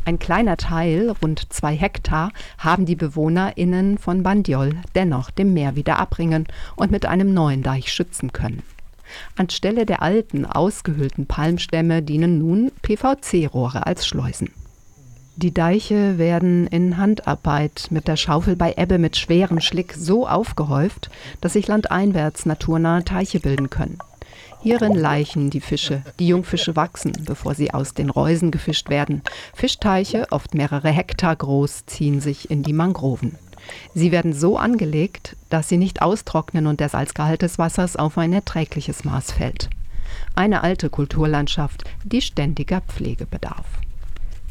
Ein 0.04 0.18
kleiner 0.18 0.56
Teil, 0.56 1.14
rund 1.22 1.52
zwei 1.52 1.76
Hektar, 1.76 2.32
haben 2.58 2.86
die 2.86 2.96
BewohnerInnen 2.96 3.98
von 3.98 4.24
Bandiol 4.24 4.74
dennoch 4.96 5.30
dem 5.30 5.54
Meer 5.54 5.76
wieder 5.76 6.00
abbringen 6.00 6.48
und 6.74 6.90
mit 6.90 7.06
einem 7.06 7.32
neuen 7.32 7.62
Deich 7.62 7.92
schützen 7.92 8.32
können. 8.32 8.64
Anstelle 9.36 9.86
der 9.86 10.02
alten, 10.02 10.46
ausgehöhlten 10.46 11.26
Palmstämme 11.26 12.02
dienen 12.02 12.38
nun 12.38 12.72
PVC-Rohre 12.82 13.86
als 13.86 14.06
Schleusen. 14.06 14.50
Die 15.36 15.54
Deiche 15.54 16.18
werden 16.18 16.66
in 16.66 16.98
Handarbeit 16.98 17.86
mit 17.90 18.06
der 18.06 18.16
Schaufel 18.16 18.54
bei 18.54 18.74
Ebbe 18.76 18.98
mit 18.98 19.16
schwerem 19.16 19.60
Schlick 19.60 19.94
so 19.94 20.28
aufgehäuft, 20.28 21.10
dass 21.40 21.54
sich 21.54 21.68
landeinwärts 21.68 22.44
naturnahe 22.44 23.02
Teiche 23.04 23.40
bilden 23.40 23.70
können. 23.70 23.98
Hierin 24.62 24.94
laichen 24.94 25.50
die 25.50 25.60
Fische. 25.60 26.02
Die 26.20 26.28
Jungfische 26.28 26.76
wachsen, 26.76 27.12
bevor 27.24 27.54
sie 27.54 27.74
aus 27.74 27.94
den 27.94 28.10
Reusen 28.10 28.50
gefischt 28.50 28.90
werden. 28.90 29.22
Fischteiche, 29.54 30.26
oft 30.30 30.54
mehrere 30.54 30.90
Hektar 30.90 31.34
groß, 31.34 31.86
ziehen 31.86 32.20
sich 32.20 32.50
in 32.50 32.62
die 32.62 32.72
Mangroven. 32.72 33.38
Sie 33.94 34.12
werden 34.12 34.32
so 34.32 34.58
angelegt, 34.58 35.36
dass 35.50 35.68
sie 35.68 35.76
nicht 35.76 36.02
austrocknen 36.02 36.66
und 36.66 36.80
der 36.80 36.88
Salzgehalt 36.88 37.42
des 37.42 37.58
Wassers 37.58 37.96
auf 37.96 38.18
ein 38.18 38.32
erträgliches 38.32 39.04
Maß 39.04 39.32
fällt. 39.32 39.70
Eine 40.34 40.62
alte 40.62 40.90
Kulturlandschaft, 40.90 41.84
die 42.04 42.22
ständiger 42.22 42.80
Pflege 42.80 43.26
bedarf. 43.26 43.66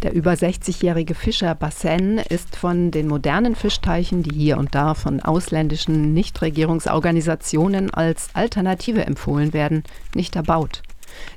Der 0.04 0.14
über 0.14 0.32
60-jährige 0.32 1.14
Fischer 1.14 1.54
Bassin 1.54 2.18
ist 2.18 2.56
von 2.56 2.90
den 2.90 3.08
modernen 3.08 3.56
Fischteichen, 3.56 4.24
die 4.24 4.36
hier 4.36 4.58
und 4.58 4.74
da 4.74 4.96
von 4.96 5.20
ausländischen 5.20 6.14
Nichtregierungsorganisationen 6.14 7.94
als 7.94 8.30
Alternative 8.34 9.06
empfohlen 9.06 9.54
werden, 9.54 9.84
nicht 10.16 10.36
erbaut. 10.36 10.82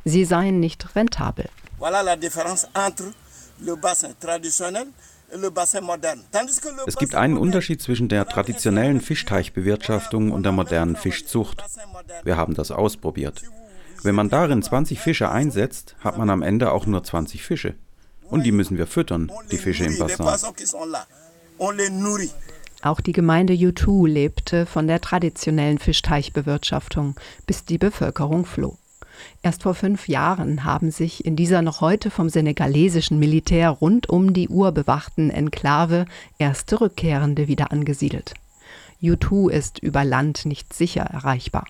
Sie 0.05 0.25
seien 0.25 0.61
nicht 0.61 0.97
rentabel. 0.97 1.51
Voilà 1.79 2.03
la 2.03 2.17
différence 2.17 2.67
entre 2.73 3.13
le 3.61 3.77
bassin 3.77 4.15
traditionnel 4.19 4.87
es 6.87 6.97
gibt 6.97 7.15
einen 7.15 7.37
Unterschied 7.37 7.83
zwischen 7.83 8.09
der 8.09 8.27
traditionellen 8.27 9.01
Fischteichbewirtschaftung 9.01 10.31
und 10.31 10.45
der 10.45 10.53
modernen 10.53 10.97
Fischzucht. 10.97 11.63
Wir 12.23 12.37
haben 12.37 12.55
das 12.55 12.71
ausprobiert. 12.71 13.43
Wenn 14.03 14.15
man 14.15 14.29
darin 14.29 14.63
20 14.63 15.01
Fische 15.01 15.31
einsetzt, 15.31 15.97
hat 16.01 16.19
man 16.19 16.31
am 16.31 16.43
Ende 16.43 16.73
auch 16.73 16.87
nur 16.87 17.03
20 17.03 17.43
Fische. 17.43 17.75
Und 18.31 18.45
die 18.45 18.53
müssen 18.53 18.79
wir 18.79 18.87
füttern, 18.87 19.31
die 19.51 19.59
Fische 19.59 19.85
im 19.85 19.99
Bassin. 19.99 20.27
Auch 22.83 23.01
die 23.01 23.13
Gemeinde 23.13 23.55
Yutu 23.55 24.07
lebte 24.07 24.67
von 24.67 24.87
der 24.87 25.01
traditionellen 25.01 25.79
Fischteichbewirtschaftung, 25.79 27.19
bis 27.47 27.65
die 27.65 27.79
Bevölkerung 27.79 28.45
floh. 28.45 28.77
Erst 29.43 29.63
vor 29.63 29.75
fünf 29.75 30.09
Jahren 30.09 30.65
haben 30.65 30.91
sich 30.91 31.25
in 31.25 31.37
dieser 31.37 31.63
noch 31.63 31.81
heute 31.81 32.11
vom 32.11 32.29
senegalesischen 32.29 33.19
Militär 33.19 33.71
rund 33.71 34.09
um 34.09 34.33
die 34.33 34.49
Uhr 34.49 34.73
bewachten 34.73 35.31
Enklave 35.31 36.07
erste 36.39 36.81
Rückkehrende 36.81 37.49
wieder 37.49 37.73
angesiedelt. 37.73 38.35
Yutu 39.01 39.49
ist 39.49 39.81
über 39.81 40.05
Land 40.05 40.47
nicht 40.47 40.73
sicher 40.73 41.03
erreichbar. 41.03 41.67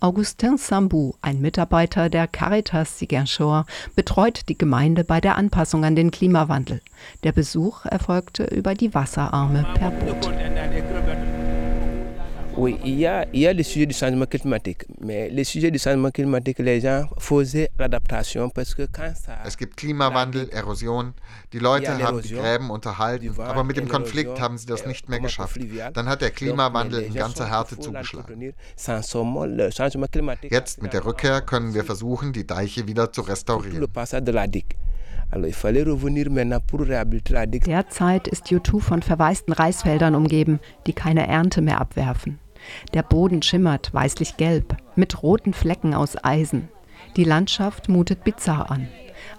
Augustin 0.00 0.58
Sambou, 0.58 1.14
ein 1.22 1.40
Mitarbeiter 1.40 2.10
der 2.10 2.28
Caritas 2.28 2.98
Ziguinchor, 2.98 3.64
betreut 3.96 4.48
die 4.48 4.58
Gemeinde 4.58 5.02
bei 5.02 5.20
der 5.20 5.36
Anpassung 5.36 5.84
an 5.84 5.96
den 5.96 6.10
Klimawandel. 6.10 6.82
Der 7.22 7.32
Besuch 7.32 7.86
erfolgte 7.86 8.44
über 8.44 8.74
die 8.74 8.92
Wasserarme 8.92 9.64
per 9.74 9.90
Boot. 9.92 10.30
Oui, 12.56 12.78
il 12.84 12.98
y, 12.98 13.06
a, 13.06 13.26
il 13.32 13.40
y 13.40 13.46
a 13.46 13.52
le 13.52 13.62
sujet 13.62 13.86
du 13.86 13.94
changement 13.94 14.26
climatique. 14.26 14.84
Mais 15.00 15.28
le 15.28 15.42
sujet 15.44 15.70
du 15.70 15.78
changement 15.78 16.10
climatique, 16.10 16.58
les 16.60 16.80
gens 16.80 17.08
faisaient 17.18 17.68
l'adaptation 17.78 18.48
parce 18.48 18.74
que 18.74 18.82
quand 18.82 19.12
ça. 19.14 19.38
Es 19.44 19.56
gibt 19.56 19.76
Klimawandel, 19.76 20.48
Erosion. 20.50 21.14
Die 21.52 21.58
Leute 21.58 21.98
haben 22.02 22.22
die 22.22 22.34
Gräben 22.34 22.70
unterhalten, 22.70 23.34
aber 23.40 23.64
mit 23.64 23.76
dem 23.76 23.88
Konflikt 23.88 24.40
haben 24.40 24.56
sie 24.56 24.66
das 24.66 24.86
nicht 24.86 25.08
mehr 25.08 25.20
geschafft. 25.20 25.58
Dann 25.94 26.08
hat 26.08 26.20
der 26.20 26.30
Klimawandel 26.30 27.02
in 27.02 27.14
ganzer 27.14 27.48
Härte 27.48 27.78
zugeschlagen. 27.78 28.54
Jetzt 30.50 30.82
mit 30.82 30.92
der 30.92 31.04
Rückkehr 31.04 31.40
können 31.40 31.74
wir 31.74 31.84
versuchen, 31.84 32.32
die 32.32 32.46
Deiche 32.46 32.86
wieder 32.86 33.12
zu 33.12 33.22
restaurieren. 33.22 33.86
Derzeit 37.66 38.28
ist 38.28 38.46
U2 38.46 38.80
von 38.80 39.02
verwaisten 39.02 39.52
Reisfeldern 39.52 40.14
umgeben, 40.14 40.60
die 40.86 40.92
keine 40.92 41.26
Ernte 41.26 41.60
mehr 41.60 41.80
abwerfen. 41.80 42.38
Der 42.92 43.02
Boden 43.02 43.42
schimmert 43.42 43.92
weißlich-gelb 43.92 44.76
mit 44.96 45.22
roten 45.22 45.52
Flecken 45.52 45.94
aus 45.94 46.16
Eisen. 46.22 46.68
Die 47.16 47.24
Landschaft 47.24 47.88
mutet 47.88 48.24
bizarr 48.24 48.70
an. 48.70 48.88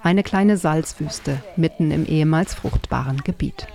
Eine 0.02 0.24
kleine 0.24 0.58
Salzwüste 0.58 1.42
mitten 1.56 1.92
im 1.92 2.06
ehemals 2.06 2.54
fruchtbaren 2.54 3.22
Gebiet. 3.24 3.68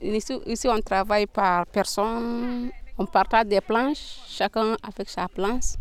Ici, 0.00 0.68
on 0.68 0.82
travaille 0.84 1.26
par 1.26 1.66
personne. 1.66 2.70
On 2.96 3.06
partage 3.06 3.48
des 3.48 3.60
planches, 3.60 4.20
chacun 4.28 4.76
avec 4.82 5.08
sa 5.08 5.28
planche. 5.28 5.76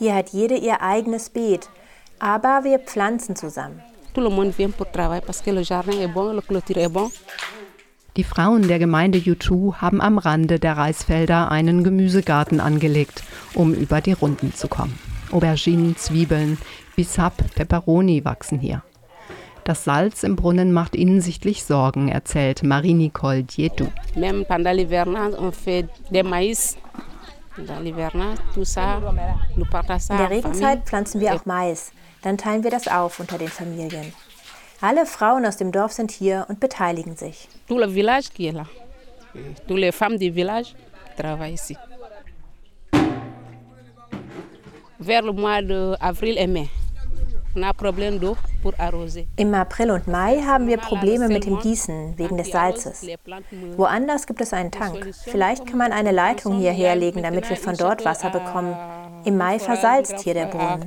Hier 0.00 0.14
hat 0.14 0.30
jede 0.30 0.56
ihr 0.56 0.80
eigenes 0.82 1.30
Beet, 1.30 1.68
aber 2.18 2.64
wir 2.64 2.80
pflanzen 2.80 3.36
zusammen. 3.36 3.80
Tout 4.12 4.20
le 4.20 4.30
monde 4.30 4.52
vient 4.52 4.70
pour 4.70 4.90
travailler 4.90 5.24
parce 5.24 5.40
que 5.40 5.52
le 5.52 5.62
jardin 5.62 5.92
est 5.92 6.08
bon, 6.08 6.32
le 6.32 6.40
clôture 6.40 6.78
est 6.78 6.88
bon. 6.88 7.10
Die 8.16 8.22
Frauen 8.22 8.68
der 8.68 8.78
Gemeinde 8.78 9.18
Yutu 9.18 9.74
haben 9.80 10.00
am 10.00 10.18
Rande 10.18 10.60
der 10.60 10.76
Reisfelder 10.76 11.50
einen 11.50 11.82
Gemüsegarten 11.82 12.60
angelegt, 12.60 13.24
um 13.54 13.74
über 13.74 14.00
die 14.00 14.12
Runden 14.12 14.54
zu 14.54 14.68
kommen. 14.68 14.96
Auberginen, 15.32 15.96
Zwiebeln, 15.96 16.56
Bissap, 16.94 17.34
Peperoni 17.56 18.24
wachsen 18.24 18.60
hier. 18.60 18.84
Das 19.64 19.82
Salz 19.82 20.22
im 20.22 20.36
Brunnen 20.36 20.72
macht 20.72 20.94
ihnen 20.94 21.20
sichtlich 21.20 21.64
Sorgen, 21.64 22.08
erzählt 22.08 22.62
Marie-Nicole 22.62 23.42
Dietou. 23.42 23.88
Même 24.14 24.44
pendant 24.44 24.76
l'hivernage, 24.76 25.34
on 25.36 25.50
fait 25.50 25.88
des 26.10 26.22
maïs. 26.22 26.76
In 27.56 27.66
der 27.66 27.80
Regenzeit 30.30 30.84
pflanzen 30.84 31.20
wir 31.20 31.34
auch 31.34 31.46
Mais. 31.46 31.92
Dann 32.22 32.38
teilen 32.38 32.62
wir 32.62 32.70
das 32.70 32.86
auf 32.86 33.18
unter 33.18 33.38
den 33.38 33.48
Familien. 33.48 34.12
Alle 34.86 35.06
Frauen 35.06 35.46
aus 35.46 35.56
dem 35.56 35.72
Dorf 35.72 35.92
sind 35.92 36.10
hier 36.10 36.44
und 36.50 36.60
beteiligen 36.60 37.16
sich. 37.16 37.48
Tout 37.66 37.78
le 37.78 37.88
village 37.88 38.28
qui 38.34 38.48
est 38.48 38.52
là. 38.52 38.66
Toutes 39.66 39.78
les 39.78 39.92
femmes 39.92 40.18
du 40.18 40.30
village 40.30 40.74
travaillent 41.16 41.54
ici. 41.54 41.74
Vers 45.00 45.22
le 45.22 45.32
mois 45.32 45.62
d'avril 45.62 46.36
et 46.36 46.46
mai. 46.46 46.68
Im 49.36 49.54
April 49.54 49.90
und 49.90 50.06
Mai 50.06 50.42
haben 50.42 50.66
wir 50.66 50.76
Probleme 50.76 51.28
mit 51.28 51.46
dem 51.46 51.58
Gießen 51.60 52.18
wegen 52.18 52.36
des 52.36 52.50
Salzes. 52.50 53.06
Woanders 53.78 54.26
gibt 54.26 54.42
es 54.42 54.52
einen 54.52 54.70
Tank. 54.70 55.14
Vielleicht 55.24 55.64
kann 55.64 55.78
man 55.78 55.92
eine 55.92 56.12
Leitung 56.12 56.58
hierher 56.58 56.94
legen, 56.94 57.22
damit 57.22 57.48
wir 57.48 57.56
von 57.56 57.74
dort 57.74 58.04
Wasser 58.04 58.28
bekommen. 58.28 58.76
Im 59.24 59.38
Mai 59.38 59.58
versalzt 59.58 60.20
hier 60.20 60.34
der 60.34 60.46
Brunnen. 60.48 60.84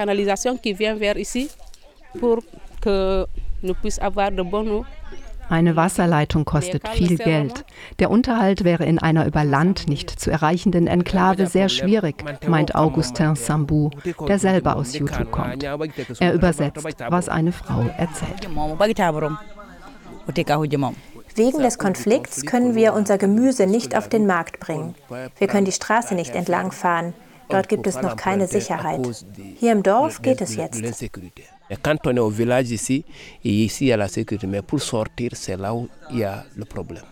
Canalisation 0.00 0.56
qui 0.56 0.72
vient 0.72 0.94
vers 0.94 1.18
ici 1.26 1.50
pour 2.20 2.38
que 2.80 3.26
nous 3.62 3.74
puissions 3.74 4.04
avoir 4.04 4.30
de 4.30 4.42
bonne 4.42 4.70
eau. 4.70 4.84
Eine 5.50 5.74
Wasserleitung 5.74 6.44
kostet 6.44 6.86
viel 6.88 7.16
Geld. 7.16 7.64
Der 7.98 8.08
Unterhalt 8.08 8.62
wäre 8.62 8.84
in 8.84 9.00
einer 9.00 9.26
über 9.26 9.44
Land 9.44 9.88
nicht 9.88 10.08
zu 10.08 10.30
erreichenden 10.30 10.86
Enklave 10.86 11.48
sehr 11.48 11.68
schwierig, 11.68 12.24
meint 12.46 12.76
Augustin 12.76 13.34
Sambou, 13.34 13.90
der 14.28 14.38
selber 14.38 14.76
aus 14.76 14.96
Yutu 14.96 15.24
kommt. 15.24 15.64
Er 16.20 16.34
übersetzt, 16.34 16.86
was 17.08 17.28
eine 17.28 17.50
Frau 17.50 17.82
erzählt. 17.98 18.48
Wegen 21.34 21.62
des 21.62 21.78
Konflikts 21.78 22.46
können 22.46 22.76
wir 22.76 22.94
unser 22.94 23.18
Gemüse 23.18 23.66
nicht 23.66 23.96
auf 23.96 24.08
den 24.08 24.26
Markt 24.26 24.60
bringen. 24.60 24.94
Wir 25.38 25.48
können 25.48 25.64
die 25.64 25.72
Straße 25.72 26.14
nicht 26.14 26.36
entlangfahren. 26.36 27.12
Dort 27.50 27.68
gibt 27.68 27.86
es 27.86 28.00
noch 28.00 28.16
keine 28.16 28.46
Sicherheit. 28.46 29.00
Hier 29.58 29.72
im 29.72 29.82
Dorf 29.82 30.22
geht 30.22 30.40
es 30.40 30.54
jetzt. 30.56 30.80
Quand 31.82 32.04
on 32.06 32.16
est 32.16 32.20
au 32.20 32.30
village 32.30 32.72
ici, 32.72 33.04
ici 33.44 33.84
il 33.84 33.88
y 33.88 33.92
a 33.92 33.96
la 33.96 34.08
sécurité, 34.08 34.46
mais 34.48 34.60
pour 34.60 34.80
sortir, 34.80 35.30
c'est 35.34 35.56
là 35.56 35.72
où 35.72 35.88
il 36.10 36.18
y 36.18 36.24
a 36.24 36.44
le 36.56 36.64
problème. 36.64 37.04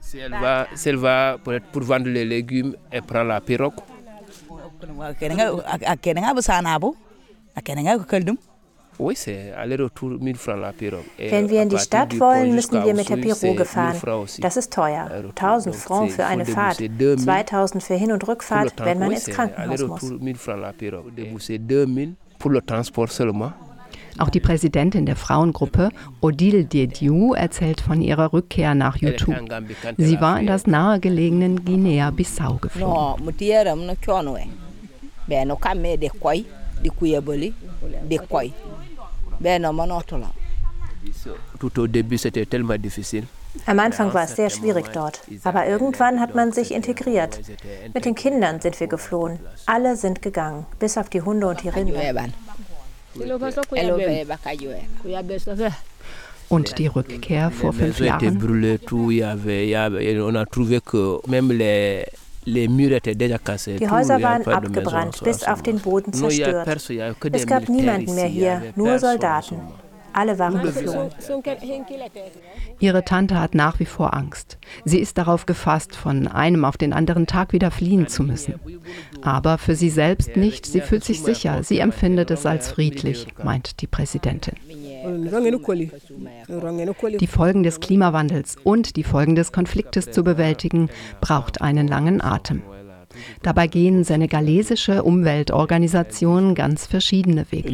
Si 0.00 0.18
elle 0.18 0.32
va, 0.32 0.66
si 0.74 0.88
elle 0.88 0.96
va 0.96 1.36
pour, 1.42 1.52
pour 1.72 1.82
vendre 1.82 2.08
les 2.08 2.24
légumes, 2.24 2.74
elle 2.90 3.02
prend 3.02 3.22
la 3.22 3.40
pirogue. 3.42 3.74
Wenn 8.98 9.16
wir 11.50 11.62
in 11.62 11.68
die 11.68 11.78
Stadt 11.78 12.18
wollen, 12.18 12.54
müssen 12.54 12.84
wir 12.84 12.94
mit 12.94 13.08
der 13.08 13.16
Pirogue 13.16 13.64
fahren. 13.64 14.26
Das 14.40 14.56
ist 14.56 14.72
teuer. 14.72 15.08
1000 15.36 15.76
Francs 15.76 16.16
für 16.16 16.26
eine 16.26 16.44
Fahrt, 16.44 16.78
2000 16.78 17.82
für 17.82 17.94
Hin- 17.94 18.12
und 18.12 18.26
Rückfahrt, 18.26 18.74
wenn 18.84 18.98
man 18.98 19.12
ins 19.12 19.26
Krankenhaus 19.26 19.82
muss. 19.82 20.02
Auch 24.18 24.30
die 24.30 24.40
Präsidentin 24.40 25.06
der 25.06 25.14
Frauengruppe, 25.14 25.90
Odile 26.20 26.64
Diediou, 26.64 27.34
erzählt 27.34 27.80
von 27.80 28.02
ihrer 28.02 28.32
Rückkehr 28.32 28.74
nach 28.74 28.96
YouTube. 28.96 29.36
Sie 29.96 30.20
war 30.20 30.40
in 30.40 30.48
das 30.48 30.66
nahegelegenen 30.66 31.64
Guinea-Bissau 31.64 32.58
Am 43.66 43.78
Anfang 43.78 44.12
war 44.14 44.24
es 44.24 44.36
sehr 44.36 44.50
schwierig 44.50 44.88
dort, 44.92 45.20
aber 45.44 45.66
irgendwann 45.66 46.20
hat 46.20 46.34
man 46.34 46.52
sich 46.52 46.72
integriert. 46.72 47.40
Mit 47.94 48.04
den 48.04 48.14
Kindern 48.14 48.60
sind 48.60 48.78
wir 48.78 48.86
geflohen. 48.88 49.38
Alle 49.66 49.96
sind 49.96 50.22
gegangen, 50.22 50.66
bis 50.78 50.98
auf 50.98 51.08
die 51.08 51.22
Hunde 51.22 51.46
und 51.48 51.62
die 51.62 51.68
Rinder. 51.68 52.00
Und 56.50 56.78
die 56.78 56.86
Rückkehr 56.86 57.50
vor 57.50 57.72
fünf 57.72 57.98
Jahren? 58.00 58.20
Die 62.54 63.90
Häuser 63.90 64.22
waren 64.22 64.46
abgebrannt, 64.46 65.22
bis 65.24 65.44
auf 65.44 65.62
den 65.62 65.78
Boden 65.78 66.12
zerstört. 66.12 66.66
Es 67.32 67.46
gab 67.46 67.68
niemanden 67.68 68.14
mehr 68.14 68.26
hier, 68.26 68.62
nur 68.76 68.98
Soldaten. 68.98 69.56
Alle 70.12 70.38
waren 70.38 70.62
geflohen. 70.62 71.10
Ihre 72.80 73.04
Tante 73.04 73.40
hat 73.40 73.54
nach 73.54 73.78
wie 73.78 73.84
vor 73.84 74.14
Angst. 74.14 74.58
Sie 74.84 74.98
ist 74.98 75.18
darauf 75.18 75.46
gefasst, 75.46 75.94
von 75.94 76.26
einem 76.26 76.64
auf 76.64 76.76
den 76.76 76.92
anderen 76.92 77.26
Tag 77.26 77.52
wieder 77.52 77.70
fliehen 77.70 78.08
zu 78.08 78.22
müssen. 78.22 78.54
Aber 79.22 79.58
für 79.58 79.76
sie 79.76 79.90
selbst 79.90 80.36
nicht. 80.36 80.66
Sie 80.66 80.80
fühlt 80.80 81.04
sich 81.04 81.22
sicher. 81.22 81.62
Sie 81.62 81.78
empfindet 81.78 82.30
es 82.30 82.46
als 82.46 82.68
friedlich, 82.68 83.28
meint 83.44 83.80
die 83.80 83.86
Präsidentin. 83.86 84.54
Die 87.20 87.26
Folgen 87.26 87.62
des 87.62 87.80
Klimawandels 87.80 88.56
und 88.62 88.96
die 88.96 89.04
Folgen 89.04 89.34
des 89.34 89.52
Konfliktes 89.52 90.10
zu 90.10 90.22
bewältigen, 90.22 90.88
braucht 91.20 91.60
einen 91.60 91.88
langen 91.88 92.20
Atem. 92.20 92.62
Dabei 93.42 93.66
gehen 93.66 94.04
senegalesische 94.04 95.02
Umweltorganisationen 95.02 96.54
ganz 96.54 96.86
verschiedene 96.86 97.46
Wege. 97.50 97.68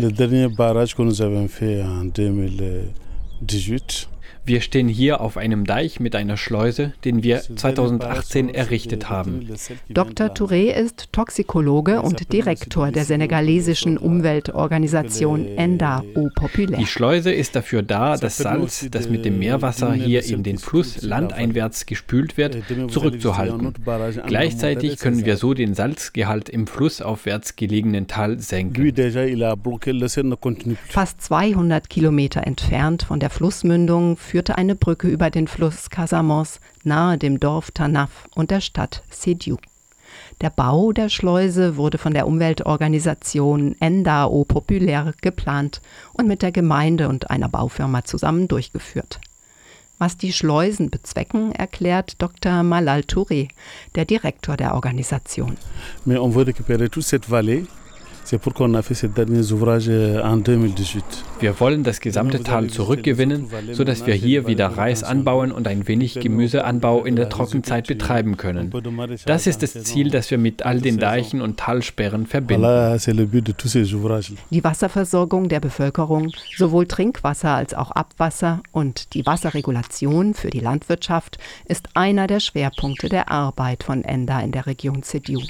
Wir 4.47 4.61
stehen 4.61 4.88
hier 4.88 5.22
auf 5.22 5.38
einem 5.38 5.64
Deich 5.64 6.01
mit 6.01 6.14
einer 6.14 6.36
Schleuse, 6.36 6.92
den 7.07 7.22
wir 7.22 7.40
2018 7.40 8.51
errichtet 8.51 9.09
haben. 9.09 9.49
Dr. 9.88 10.26
Touré 10.26 10.70
ist 10.70 11.12
Toxikologe 11.12 12.03
und 12.03 12.30
Direktor 12.30 12.90
der 12.90 13.07
senegalesischen 13.07 13.97
Umweltorganisation 13.97 15.47
Enda 15.57 16.05
au 16.14 16.28
Populaire. 16.34 16.78
Die 16.78 16.86
Schleuse 16.86 17.32
ist 17.32 17.57
dafür 17.57 17.82
da, 17.82 18.18
das 18.18 18.36
Salz, 18.36 18.86
das 18.90 19.09
mit 19.09 19.24
dem 19.24 19.38
Meerwasser 19.38 19.95
hier 19.95 20.22
in 20.22 20.42
den 20.42 20.59
Fluss 20.59 21.01
landeinwärts 21.01 21.86
gespült 21.86 22.36
wird, 22.36 22.59
zurückzuhalten. 22.88 23.72
Gleichzeitig 24.26 24.99
können 24.99 25.24
wir 25.24 25.38
so 25.38 25.55
den 25.55 25.72
Salzgehalt 25.74 26.51
im 26.51 26.66
flussaufwärts 26.66 27.57
gelegenen 27.57 28.09
Tal 28.09 28.38
senken. 28.40 28.92
Fast 30.88 31.22
200 31.22 31.88
Kilometer 31.88 32.47
entfernt 32.47 33.05
von 33.05 33.20
der 33.20 33.30
Flussmündung 33.30 34.18
führte 34.35 34.59
eine 34.59 34.74
Brücke 34.74 35.07
über 35.07 35.30
den 35.30 35.47
Fluss 35.47 35.91
Casamance 35.91 36.59
nahe 36.82 37.18
dem 37.18 37.39
Dorf 37.39 37.70
Tanaf 37.70 38.26
und 38.35 38.51
der 38.51 38.61
Stadt 38.61 39.05
Sediou. 39.09 39.59
Der 40.41 40.51
Bau 40.51 40.91
der 40.91 41.09
Schleuse 41.09 41.76
wurde 41.76 41.99
von 41.99 42.14
der 42.14 42.26
Umweltorganisation 42.26 43.76
Endao 43.78 44.45
Populaire 44.45 45.14
geplant 45.22 45.80
und 46.14 46.26
mit 46.26 46.43
der 46.43 46.51
Gemeinde 46.51 47.09
und 47.09 47.30
einer 47.30 47.49
Baufirma 47.49 48.03
zusammen 48.03 48.49
durchgeführt. 48.49 49.20
Was 49.99 50.16
die 50.16 50.32
Schleusen 50.32 50.91
bezwecken, 50.91 51.53
erklärt 51.53 52.20
Dr. 52.20 52.64
Malal 52.64 53.03
Touré, 53.03 53.51
der 53.95 54.05
Direktor 54.05 54.57
der 54.57 54.74
Organisation. 54.74 55.57
Mais 56.05 56.18
on 56.18 56.35
veut 56.35 56.49
récupérer 56.49 56.89
toute 56.89 57.07
cette 57.07 57.30
vallée 57.30 57.66
C'est 58.35 58.41
pourquoi 58.41 58.66
on 58.66 58.74
a 58.74 58.82
fait 58.82 58.95
ces 58.95 59.07
derniers 59.07 59.53
ouvrages 59.53 59.89
en 59.89 60.39
2018. 60.39 61.05
Wir 61.39 61.61
wollen 61.61 61.85
das 61.85 62.01
gesamte 62.01 62.43
Tal 62.43 62.66
zurückgewinnen, 62.68 63.47
sodass 63.70 64.09
wir 64.09 64.14
hier 64.14 64.49
wieder 64.49 64.66
Reis 64.66 65.05
anbauen 65.05 65.53
und 65.53 65.68
ein 65.68 65.87
wenig 65.87 66.18
Gemüseanbau 66.18 67.05
in 67.05 67.14
der 67.14 67.28
Trockenzeit 67.28 67.87
betreiben 67.87 68.37
können. 68.37 68.72
Das 69.26 69.47
ist 69.47 69.62
das 69.62 69.74
Ziel, 69.85 70.11
das 70.11 70.32
wir 70.32 70.39
mit 70.39 70.64
all 70.64 70.80
den 70.80 70.99
Deichen 70.99 71.43
und 71.43 71.59
Talsperren 71.61 72.26
verbinden. 72.26 72.99
Die 74.51 74.64
Wasserversorgung 74.64 75.49
der 75.49 75.61
Bevölkerung, 75.61 76.32
sowohl 76.57 76.89
Trinkwasser 76.89 77.51
als 77.51 77.72
auch 77.72 77.93
Abwasser 77.93 78.62
und 78.72 79.14
die 79.14 79.24
Wasserregulation 79.26 80.35
für 80.35 80.51
die 80.51 80.59
Landwirtschaft 80.59 81.39
ist 81.66 81.91
einer 81.95 82.26
der 82.26 82.41
Schwerpunkte 82.41 83.09
der 83.09 83.30
Arbeit 83.30 83.85
von 83.85 84.03
ENDA 84.03 84.41
in 84.41 84.51
der 84.51 84.66
Region 84.66 85.05
Sediou. 85.05 85.43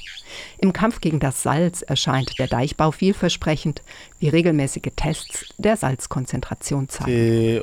Im 0.58 0.72
Kampf 0.72 1.00
gegen 1.00 1.20
das 1.20 1.42
Salz 1.42 1.82
erscheint 1.82 2.38
der 2.38 2.48
Deichbau 2.74 2.90
vielversprechend, 2.90 3.82
wie 4.20 4.28
regelmäßige 4.28 4.92
Tests 4.96 5.46
der 5.58 5.76
Salzkonzentration 5.76 6.88
zeigen. 6.88 7.60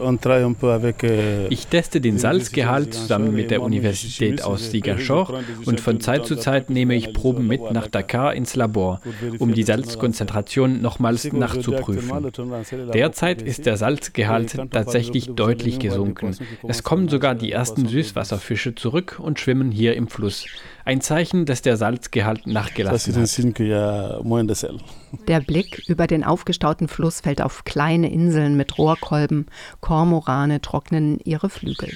Ich 1.49 1.67
teste 1.67 2.01
den 2.01 2.17
Salzgehalt 2.19 2.93
zusammen 2.93 3.33
mit 3.33 3.51
der 3.51 3.61
Universität 3.61 4.43
aus 4.43 4.69
Ziguinchor 4.69 5.41
und 5.65 5.79
von 5.79 6.01
Zeit 6.01 6.25
zu 6.25 6.35
Zeit 6.35 6.69
nehme 6.69 6.95
ich 6.95 7.13
Proben 7.13 7.47
mit 7.47 7.71
nach 7.71 7.87
Dakar 7.87 8.35
ins 8.35 8.55
Labor, 8.55 9.01
um 9.39 9.53
die 9.53 9.63
Salzkonzentration 9.63 10.81
nochmals 10.81 11.31
nachzuprüfen. 11.31 12.31
Derzeit 12.93 13.41
ist 13.41 13.65
der 13.65 13.77
Salzgehalt 13.77 14.57
tatsächlich 14.71 15.31
deutlich 15.33 15.79
gesunken. 15.79 16.35
Es 16.67 16.83
kommen 16.83 17.09
sogar 17.09 17.33
die 17.33 17.51
ersten 17.51 17.87
Süßwasserfische 17.87 18.75
zurück 18.75 19.19
und 19.19 19.39
schwimmen 19.39 19.71
hier 19.71 19.95
im 19.95 20.07
Fluss. 20.07 20.45
Ein 20.83 21.01
Zeichen, 21.01 21.45
dass 21.45 21.61
der 21.61 21.77
Salzgehalt 21.77 22.47
nachgelassen 22.47 23.15
hat. 23.15 23.21
Der 25.27 25.39
Blick 25.41 25.83
über 25.87 26.07
den 26.07 26.23
aufgestauten 26.41 26.87
Fluss 26.87 27.21
fällt 27.21 27.39
auf 27.39 27.65
kleine 27.65 28.11
Inseln 28.11 28.57
mit 28.57 28.79
Rohrkolben. 28.79 29.45
Kormorane 29.79 30.59
trocknen 30.59 31.19
ihre 31.23 31.51
Flügel. 31.51 31.95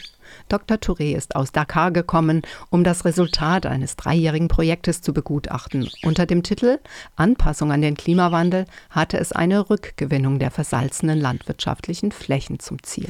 Dr. 0.50 0.78
Touré 0.78 1.16
ist 1.16 1.36
aus 1.36 1.52
Dakar 1.52 1.90
gekommen, 1.90 2.44
um 2.70 2.84
das 2.84 3.06
Resultat 3.06 3.66
eines 3.66 3.96
dreijährigen 3.96 4.48
Projektes 4.48 5.02
zu 5.02 5.14
begutachten. 5.14 5.90
Unter 6.04 6.28
dem 6.28 6.44
Titel 6.44 6.78
Anpassung 7.16 7.72
an 7.72 7.82
den 7.82 7.96
Klimawandel 7.96 8.66
hatte 8.92 9.18
es 9.18 9.32
eine 9.32 9.68
Rückgewinnung 9.72 10.38
der 10.38 10.52
versalzenen 10.52 11.20
landwirtschaftlichen 11.20 12.12
Flächen 12.12 12.60
zum 12.60 12.84
Ziel. 12.84 13.08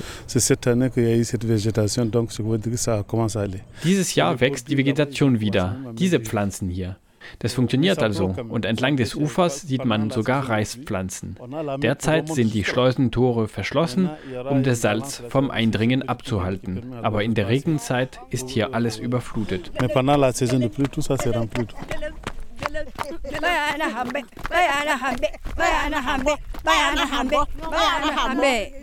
Dieses 3.84 4.16
Jahr 4.16 4.40
wächst 4.40 4.70
die 4.70 4.78
Vegetation 4.78 5.42
wieder. 5.42 5.78
Diese 5.98 6.22
Pflanzen 6.22 6.70
hier. 6.70 6.96
Das 7.40 7.54
funktioniert 7.54 8.02
also 8.02 8.36
und 8.50 8.66
entlang 8.66 8.98
des 8.98 9.16
Ufers 9.16 9.62
sieht 9.62 9.86
man 9.86 10.10
sogar 10.10 10.50
Reispflanzen. 10.50 11.38
Derzeit 11.82 12.30
sind 12.30 12.54
die 12.54 12.64
Schleusentore 12.64 13.48
verschlossen, 13.48 14.10
um 14.50 14.64
das 14.64 14.82
Salz 14.82 15.24
vom 15.30 15.52
Eindringen 15.52 16.08
abzuhalten. 16.08 16.94
Aber 17.02 17.24
in 17.24 17.34
der 17.34 17.48
Regenzeit 17.48 18.20
ist 18.30 18.50
hier 18.50 18.74
alles 18.74 18.98
überflutet. 18.98 19.72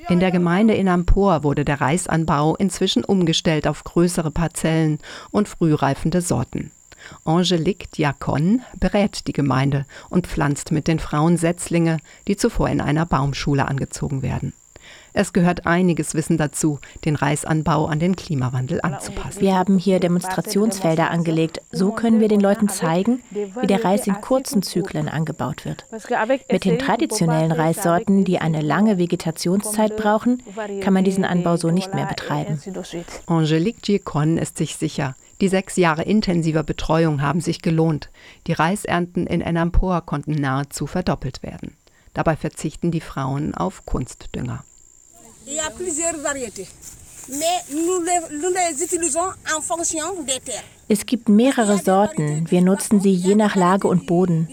In 0.08 0.20
der 0.20 0.30
Gemeinde 0.30 0.74
in 0.74 0.88
Ampor 0.88 1.42
wurde 1.42 1.64
der 1.64 1.80
Reisanbau 1.80 2.56
inzwischen 2.56 3.04
umgestellt 3.04 3.66
auf 3.66 3.84
größere 3.84 4.30
Parzellen 4.30 4.98
und 5.30 5.48
frühreifende 5.48 6.20
Sorten. 6.20 6.70
Angelique 7.24 7.90
Diacon 7.90 8.62
berät 8.78 9.26
die 9.26 9.32
Gemeinde 9.32 9.84
und 10.10 10.26
pflanzt 10.26 10.72
mit 10.72 10.88
den 10.88 10.98
Frauen 10.98 11.36
Setzlinge, 11.36 11.98
die 12.28 12.36
zuvor 12.36 12.68
in 12.68 12.80
einer 12.80 13.06
Baumschule 13.06 13.66
angezogen 13.66 14.22
werden. 14.22 14.52
Es 15.14 15.32
gehört 15.32 15.66
einiges 15.66 16.14
Wissen 16.14 16.38
dazu, 16.38 16.78
den 17.04 17.16
Reisanbau 17.16 17.86
an 17.86 17.98
den 17.98 18.16
Klimawandel 18.16 18.80
anzupassen. 18.82 19.40
Wir 19.42 19.54
haben 19.54 19.78
hier 19.78 20.00
Demonstrationsfelder 20.00 21.10
angelegt. 21.10 21.60
So 21.70 21.92
können 21.92 22.20
wir 22.20 22.28
den 22.28 22.40
Leuten 22.40 22.68
zeigen, 22.68 23.22
wie 23.30 23.66
der 23.66 23.84
Reis 23.84 24.06
in 24.06 24.20
kurzen 24.20 24.62
Zyklen 24.62 25.08
angebaut 25.08 25.64
wird. 25.64 25.86
Mit 26.50 26.64
den 26.64 26.78
traditionellen 26.78 27.52
Reissorten, 27.52 28.24
die 28.24 28.38
eine 28.38 28.62
lange 28.62 28.98
Vegetationszeit 28.98 29.96
brauchen, 29.96 30.42
kann 30.80 30.94
man 30.94 31.04
diesen 31.04 31.24
Anbau 31.24 31.56
so 31.56 31.70
nicht 31.70 31.94
mehr 31.94 32.06
betreiben. 32.06 32.58
Angelique 33.26 33.82
Giacon 33.82 34.38
ist 34.38 34.56
sich 34.56 34.76
sicher, 34.76 35.14
die 35.42 35.48
sechs 35.48 35.76
Jahre 35.76 36.04
intensiver 36.04 36.62
Betreuung 36.62 37.20
haben 37.20 37.40
sich 37.40 37.60
gelohnt. 37.62 38.10
Die 38.46 38.52
Reisernten 38.52 39.26
in 39.26 39.40
Enampor 39.40 40.00
konnten 40.02 40.32
nahezu 40.32 40.86
verdoppelt 40.86 41.42
werden. 41.42 41.76
Dabei 42.14 42.36
verzichten 42.36 42.92
die 42.92 43.00
Frauen 43.00 43.52
auf 43.52 43.84
Kunstdünger. 43.84 44.64
Es 50.88 51.06
gibt 51.06 51.28
mehrere 51.28 51.78
Sorten. 51.78 52.50
Wir 52.50 52.62
nutzen 52.62 53.00
sie 53.00 53.12
je 53.12 53.34
nach 53.34 53.56
Lage 53.56 53.88
und 53.88 54.06
Boden. 54.06 54.48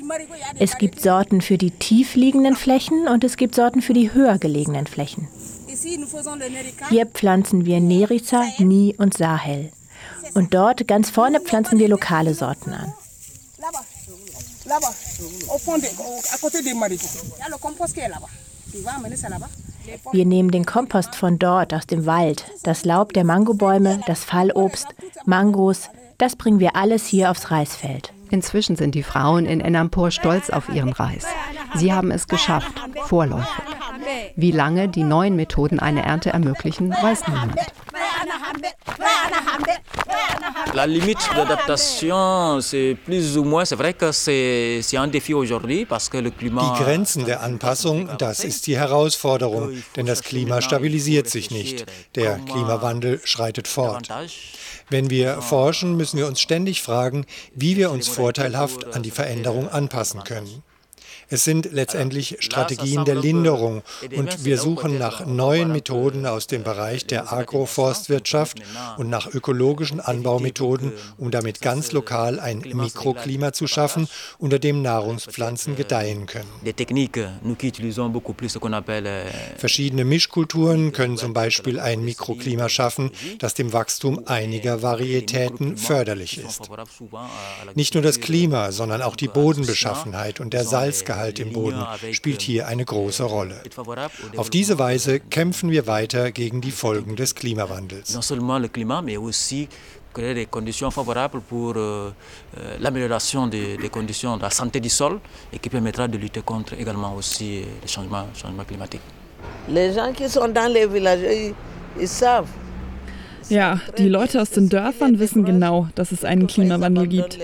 Es 0.57 0.77
gibt 0.79 1.01
Sorten 1.01 1.41
für 1.41 1.59
die 1.59 1.71
tief 1.71 2.15
liegenden 2.15 2.55
Flächen 2.55 3.07
und 3.07 3.23
es 3.23 3.37
gibt 3.37 3.53
Sorten 3.53 3.83
für 3.83 3.93
die 3.93 4.11
höher 4.11 4.39
gelegenen 4.39 4.87
Flächen. 4.87 5.27
Hier 6.89 7.05
pflanzen 7.05 7.65
wir 7.65 7.79
Nerica, 7.79 8.43
Ni 8.57 8.95
und 8.97 9.15
Sahel. 9.15 9.71
Und 10.33 10.53
dort 10.53 10.87
ganz 10.87 11.09
vorne 11.09 11.39
pflanzen 11.39 11.79
wir 11.79 11.87
lokale 11.87 12.33
Sorten 12.33 12.73
an. 12.73 12.93
Wir 20.11 20.25
nehmen 20.25 20.51
den 20.51 20.65
Kompost 20.65 21.15
von 21.15 21.39
dort 21.39 21.73
aus 21.73 21.87
dem 21.87 22.05
Wald, 22.05 22.45
das 22.63 22.85
Laub 22.85 23.13
der 23.13 23.23
Mangobäume, 23.23 24.01
das 24.05 24.23
Fallobst, 24.23 24.87
Mangos, 25.25 25.89
das 26.17 26.35
bringen 26.35 26.59
wir 26.59 26.75
alles 26.75 27.07
hier 27.07 27.31
aufs 27.31 27.49
Reisfeld. 27.49 28.13
Inzwischen 28.29 28.75
sind 28.75 28.93
die 28.93 29.03
Frauen 29.03 29.45
in 29.45 29.59
Enampur 29.61 30.11
stolz 30.11 30.49
auf 30.51 30.69
ihren 30.69 30.93
Reis. 30.93 31.25
Sie 31.75 31.93
haben 31.93 32.11
es 32.11 32.27
geschafft, 32.27 32.73
vorläufig. 33.05 33.47
Wie 34.35 34.51
lange 34.51 34.87
die 34.87 35.03
neuen 35.03 35.35
Methoden 35.35 35.79
eine 35.79 36.03
Ernte 36.03 36.29
ermöglichen, 36.29 36.91
weiß 36.91 37.27
niemand. 37.27 37.55
La 40.73 40.85
limite 40.85 41.17
d'adaptation, 41.35 42.61
c'est 42.61 42.95
plus 43.05 43.37
ou 43.37 43.43
moins, 43.43 43.65
c'est 43.65 43.75
vrai 43.75 43.93
que 43.93 44.11
c'est 44.11 44.97
un 44.97 45.07
défi 45.07 45.33
aujourd'hui 45.33 45.85
parce 45.85 46.09
que 46.09 46.17
le 46.17 46.31
climat. 46.31 46.73
Die 46.77 46.83
Grenzen 46.83 47.25
der 47.25 47.41
Anpassung, 47.43 48.09
das 48.17 48.43
ist 48.43 48.67
die 48.67 48.77
Herausforderung, 48.77 49.71
denn 49.95 50.05
das 50.05 50.21
Klima 50.23 50.61
stabilisiert 50.61 51.29
sich 51.29 51.51
nicht. 51.51 51.85
Der 52.15 52.37
Klimawandel 52.39 53.19
schreitet 53.23 53.67
fort. 53.67 54.07
Wenn 54.89 55.09
wir 55.09 55.41
forschen, 55.41 55.97
müssen 55.97 56.17
wir 56.17 56.27
uns 56.27 56.41
ständig 56.41 56.81
fragen, 56.81 57.25
wie 57.53 57.77
wir 57.77 57.91
uns 57.91 58.07
vorteilhaft 58.07 58.95
an 58.95 59.03
die 59.03 59.11
Veränderung 59.11 59.69
anpassen 59.69 60.23
können. 60.23 60.63
Es 61.31 61.43
sind 61.43 61.71
letztendlich 61.71 62.37
Strategien 62.39 63.05
der 63.05 63.15
Linderung. 63.15 63.83
und 64.15 64.45
wir 64.45 64.57
suchen 64.57 64.97
nach 64.97 65.25
neuen 65.25 65.71
Methoden 65.71 66.25
aus 66.25 66.47
dem 66.47 66.63
Bereich 66.63 67.05
der 67.05 67.31
Agroforstwirtschaft 67.31 68.61
und 68.97 69.09
nach 69.09 69.27
ökologischen 69.27 69.99
Anbaumethoden, 69.99 70.91
um 71.17 71.29
damit 71.29 71.61
ganz 71.61 71.91
lokal 71.91 72.39
ein 72.39 72.63
Mikroklima 72.73 73.53
zu 73.53 73.67
schaffen, 73.67 74.07
unter 74.39 74.57
dem 74.57 74.81
Nahrungspflanzen 74.81 75.75
gedeihen 75.75 76.25
können. 76.25 76.49
Verschiedene 79.57 80.05
Mischkulturen 80.05 80.91
können 80.91 81.17
zum 81.17 81.33
Beispiel 81.33 81.79
ein 81.79 82.03
Mikroklima 82.03 82.69
schaffen, 82.69 83.11
das 83.37 83.53
dem 83.53 83.71
Wachstum 83.71 84.23
einiger 84.25 84.81
Varietäten 84.81 85.77
förderlich 85.77 86.39
ist. 86.39 86.69
Nicht 87.75 87.93
nur 87.93 88.01
das 88.01 88.19
Klima, 88.19 88.71
sondern 88.71 89.03
auch 89.03 89.15
die 89.15 89.27
Bodenbeschaffenheit 89.27 90.39
und 90.39 90.53
der 90.53 90.63
Salzgehalt 90.63 91.18
Salzgehalt 91.19 91.39
im 91.39 91.53
Boden 91.53 91.83
spielt 92.13 92.41
hier 92.41 92.67
eine 92.67 92.85
große 92.85 93.23
Rolle. 93.23 93.61
Auf 94.37 94.49
diese 94.49 94.79
Weise 94.79 95.19
kämpfen 95.19 95.71
wir 95.71 95.87
weiter 95.87 96.31
gegen 96.31 96.61
die 96.61 96.71
Folgen 96.71 97.15
des 97.15 97.35
Klimawandels. 97.35 98.17
créer 100.11 100.33
des 100.33 100.47
conditions 100.49 100.89
favorables 100.89 101.39
pour 101.39 101.75
euh, 101.75 102.09
euh, 102.57 102.77
l'amélioration 102.79 103.45
des, 103.45 103.77
des, 103.77 103.89
conditions 103.89 104.37
de 104.37 104.41
la 104.41 104.49
santé 104.49 104.79
du 104.79 104.89
sol 104.89 105.19
et 105.53 105.59
qui 105.59 105.69
permettra 105.69 106.07
de 106.07 106.17
lutter 106.17 106.41
contre 106.41 106.73
également 106.73 107.13
aussi 107.15 107.63
les 107.79 107.87
changements, 107.87 108.25
changements 108.33 108.63
climatiques. 108.63 109.03
Les 109.67 109.93
gens 109.93 110.11
qui 110.11 110.27
sont 110.27 110.47
dans 110.47 110.73
les 110.73 110.87
villages, 110.87 111.19
ils, 111.21 111.53
ils 111.99 112.07
savent 112.07 112.49
ja, 113.49 113.81
die 113.97 114.09
Leute 114.09 114.41
aus 114.41 114.51
den 114.51 114.69
Dörfern 114.69 115.19
wissen 115.19 115.45
genau, 115.45 115.87
dass 115.95 116.11
es 116.11 116.23
einen 116.23 116.47
Klimawandel 116.47 117.07
gibt. 117.07 117.37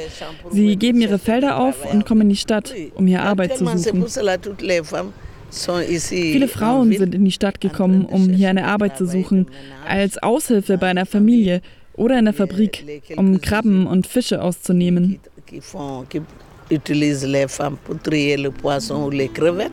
Sie 0.51 0.75
geben 0.75 1.01
ihre 1.01 1.19
Felder 1.19 1.59
auf 1.59 1.91
und 1.91 2.05
kommen 2.05 2.21
in 2.21 2.29
die 2.29 2.35
Stadt, 2.35 2.73
um 2.95 3.07
hier 3.07 3.23
Arbeit 3.23 3.57
zu 3.57 3.65
suchen. 3.65 4.05
Viele 5.51 6.47
Frauen 6.47 6.91
sind 6.91 7.15
in 7.15 7.25
die 7.25 7.31
Stadt 7.31 7.61
gekommen, 7.61 8.05
um 8.05 8.29
hier 8.29 8.49
eine 8.49 8.65
Arbeit 8.65 8.97
zu 8.97 9.05
suchen, 9.05 9.47
als 9.87 10.21
Aushilfe 10.21 10.77
bei 10.77 10.87
einer 10.87 11.05
Familie 11.05 11.61
oder 11.93 12.19
in 12.19 12.25
der 12.25 12.33
Fabrik, 12.33 13.03
um 13.15 13.39
Krabben 13.39 13.87
und 13.87 14.07
Fische 14.07 14.41
auszunehmen. 14.41 15.19
Utilise 16.71 17.27
les 17.27 17.45
femmes 17.47 17.77
pour 17.83 18.01
trier 18.01 18.37
le 18.37 18.49
poisson 18.49 19.03
ou 19.03 19.11
les 19.11 19.27
crevettes 19.27 19.71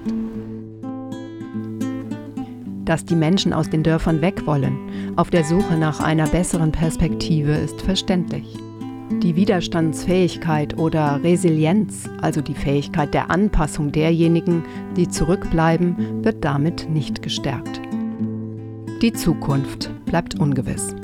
dass 2.85 3.05
die 3.05 3.15
Menschen 3.15 3.53
aus 3.53 3.71
den 3.71 3.83
Dörfern 3.83 4.21
weg 4.21 4.47
wollen, 4.47 5.13
auf 5.17 5.31
der 5.31 5.45
Suche 5.45 5.77
nach 5.77 6.01
einer 6.01 6.27
besseren 6.27 6.73
Perspektive, 6.73 7.53
ist 7.53 7.83
verständlich. 7.83 8.57
Die 9.23 9.37
Widerstandsfähigkeit 9.37 10.79
oder 10.79 11.21
Resilienz, 11.23 12.09
also 12.21 12.41
die 12.41 12.55
Fähigkeit 12.55 13.13
der 13.15 13.31
Anpassung 13.31 13.93
derjenigen, 13.93 14.65
die 14.97 15.09
zurückbleiben, 15.09 16.25
wird 16.25 16.45
damit 16.45 16.89
nicht 16.91 17.23
gestärkt. 17.23 17.81
Die 19.03 19.13
Zukunft 19.13 19.91
bleibt 20.07 20.39
ungewiss. 20.39 20.95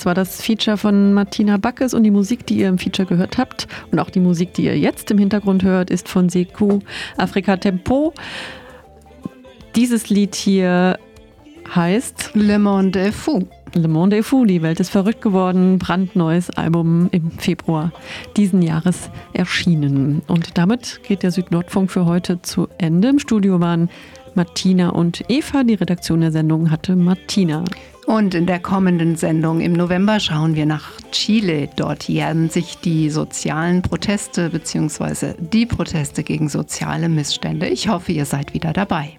Das 0.00 0.06
war 0.06 0.14
das 0.14 0.40
Feature 0.40 0.78
von 0.78 1.12
Martina 1.12 1.58
Backes 1.58 1.92
und 1.92 2.04
die 2.04 2.10
Musik, 2.10 2.46
die 2.46 2.56
ihr 2.56 2.68
im 2.68 2.78
Feature 2.78 3.06
gehört 3.06 3.36
habt 3.36 3.68
und 3.92 3.98
auch 3.98 4.08
die 4.08 4.20
Musik, 4.20 4.54
die 4.54 4.64
ihr 4.64 4.78
jetzt 4.78 5.10
im 5.10 5.18
Hintergrund 5.18 5.62
hört, 5.62 5.90
ist 5.90 6.08
von 6.08 6.30
Seku 6.30 6.78
Afrika 7.18 7.58
Tempo. 7.58 8.14
Dieses 9.76 10.08
Lied 10.08 10.34
hier 10.36 10.98
heißt 11.74 12.30
Le 12.32 12.58
Monde 12.58 12.98
est 12.98 13.14
Fou. 13.14 13.46
Le 13.74 13.88
Monde 13.88 14.16
est 14.16 14.26
Fou, 14.26 14.46
die 14.46 14.62
Welt 14.62 14.80
ist 14.80 14.88
verrückt 14.88 15.20
geworden, 15.20 15.78
brandneues 15.78 16.48
Album 16.48 17.10
im 17.12 17.30
Februar 17.32 17.92
diesen 18.38 18.62
Jahres 18.62 19.10
erschienen. 19.34 20.22
Und 20.28 20.56
damit 20.56 21.02
geht 21.02 21.22
der 21.22 21.30
Südnordfunk 21.30 21.90
für 21.90 22.06
heute 22.06 22.40
zu 22.40 22.68
Ende. 22.78 23.08
Im 23.08 23.18
Studio 23.18 23.60
waren 23.60 23.90
Martina 24.34 24.88
und 24.88 25.24
Eva. 25.28 25.62
Die 25.62 25.74
Redaktion 25.74 26.22
der 26.22 26.32
Sendung 26.32 26.70
hatte 26.70 26.96
Martina. 26.96 27.64
Und 28.10 28.34
in 28.34 28.46
der 28.46 28.58
kommenden 28.58 29.14
Sendung 29.14 29.60
im 29.60 29.72
November 29.72 30.18
schauen 30.18 30.56
wir 30.56 30.66
nach 30.66 30.90
Chile. 31.12 31.68
Dort 31.76 32.08
jähren 32.08 32.50
sich 32.50 32.76
die 32.78 33.08
sozialen 33.08 33.82
Proteste 33.82 34.50
bzw. 34.50 35.34
die 35.38 35.64
Proteste 35.64 36.24
gegen 36.24 36.48
soziale 36.48 37.08
Missstände. 37.08 37.68
Ich 37.68 37.86
hoffe, 37.86 38.10
ihr 38.10 38.24
seid 38.24 38.52
wieder 38.52 38.72
dabei. 38.72 39.12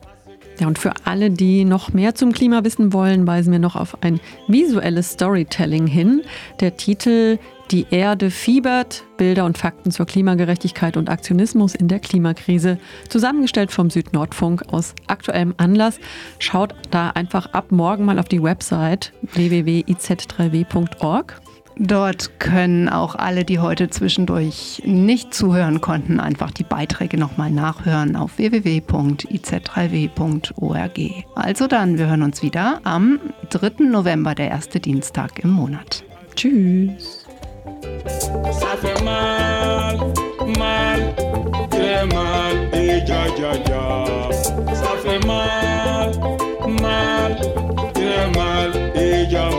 Ja, 0.60 0.68
und 0.68 0.78
für 0.78 0.92
alle, 1.06 1.32
die 1.32 1.64
noch 1.64 1.94
mehr 1.94 2.16
zum 2.16 2.34
Klima 2.34 2.66
wissen 2.66 2.92
wollen, 2.92 3.26
weisen 3.26 3.54
wir 3.54 3.60
noch 3.60 3.78
auf 3.78 4.04
ein 4.04 4.20
visuelles 4.50 5.12
Storytelling 5.12 5.88
hin. 5.88 6.24
Der 6.60 6.76
Titel 6.76 7.40
Die 7.72 7.86
Erde 7.90 8.30
fiebert, 8.32 9.06
Bilder 9.16 9.46
und 9.46 9.58
Fakten 9.58 9.92
zur 9.92 10.06
Klimagerechtigkeit 10.06 10.98
und 10.98 11.10
Aktionismus 11.10 11.74
in 11.74 11.88
der 11.88 12.00
Klimakrise, 12.00 12.78
zusammengestellt 13.08 13.72
vom 13.72 13.90
Südnordfunk 13.90 14.74
aus 14.74 14.94
aktuellem 15.08 15.54
Anlass. 15.56 16.02
Schaut 16.38 16.76
da 16.90 17.12
einfach 17.12 17.54
ab 17.54 17.72
morgen 17.72 18.04
mal 18.04 18.20
auf 18.20 18.28
die 18.28 18.44
Website 18.44 19.14
www.iz3w.org. 19.22 21.42
Dort 21.78 22.38
können 22.40 22.90
auch 22.90 23.16
alle, 23.16 23.46
die 23.46 23.60
heute 23.60 23.90
zwischendurch 23.90 24.82
nicht 24.86 25.34
zuhören 25.34 25.80
konnten, 25.80 26.20
einfach 26.20 26.52
die 26.52 26.66
Beiträge 26.66 27.18
nochmal 27.18 27.52
nachhören 27.52 28.18
auf 28.18 28.38
www.iz3w.org. 28.38 31.00
Also 31.36 31.68
dann, 31.68 31.98
wir 31.98 32.08
hören 32.08 32.24
uns 32.24 32.44
wieder 32.44 32.82
am 32.84 33.22
3. 33.50 33.86
November, 33.86 34.36
der 34.36 34.50
erste 34.50 34.82
Dienstag 34.82 35.40
im 35.40 35.52
Monat. 35.52 36.04
Tschüss. 36.36 37.21
Ça 38.52 38.76
fait 38.82 39.04
mal, 39.04 39.98
mal, 40.58 41.14
très 41.70 42.06
mal, 42.06 42.70
et 42.74 43.04
ja, 43.08 43.26
ja. 43.70 44.32
Ça 44.74 44.92
fait 45.04 45.26
mal, 45.26 46.12
mal, 46.82 47.36
très 47.94 48.28
mal, 48.38 48.72
et 48.96 49.26
ja, 49.30 49.50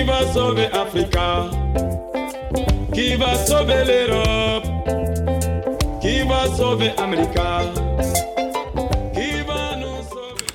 Qui 0.00 0.06
va 0.06 0.32
sauver 0.32 0.70
Africa 0.72 1.50
Qui 2.94 3.16
va 3.16 3.34
sauver 3.36 3.84
l'Europe 3.84 4.64
Qui 6.00 6.22
va 6.22 6.56
sauver 6.56 6.92
America 6.96 7.60
Qui 9.12 9.42
va 9.46 9.76
nous 9.76 10.00
sauver 10.08 10.46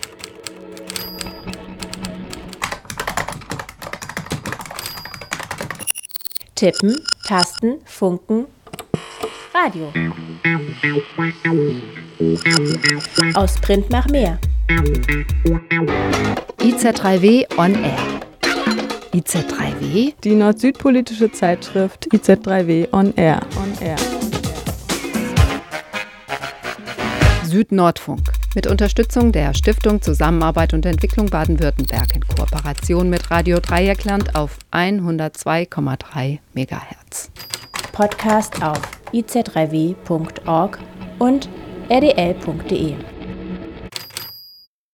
Tippen, 6.56 6.96
Tasten, 7.28 7.78
Funken, 7.86 8.48
Radio. 9.54 9.92
Aus 13.36 13.60
Print 13.62 13.92
nach 13.92 14.08
mehr. 14.08 14.40
IZ3W 16.62 17.46
on 17.60 17.76
Air. 17.76 18.16
IZ3W? 19.16 20.14
Die 20.26 20.36
nord-süd-politische 20.36 21.32
Zeitschrift 21.32 22.10
IZ3W 22.12 22.92
on 22.92 23.14
Air. 23.16 23.40
On 23.56 23.72
Air. 23.80 23.96
Südnordfunk. 27.46 28.20
Mit 28.56 28.68
Unterstützung 28.68 29.32
der 29.32 29.54
Stiftung 29.54 30.02
Zusammenarbeit 30.02 30.74
und 30.74 30.86
Entwicklung 30.86 31.28
Baden-Württemberg 31.28 32.14
in 32.14 32.28
Kooperation 32.28 33.10
mit 33.10 33.32
Radio 33.32 33.62
Dreieckland 33.62 34.36
auf 34.36 34.58
102,3 34.74 36.40
MHz. 36.54 37.32
Podcast 37.94 38.62
auf 38.62 38.82
iz3w.org 39.14 40.78
und 41.20 41.48
rdl.de. 41.90 43.15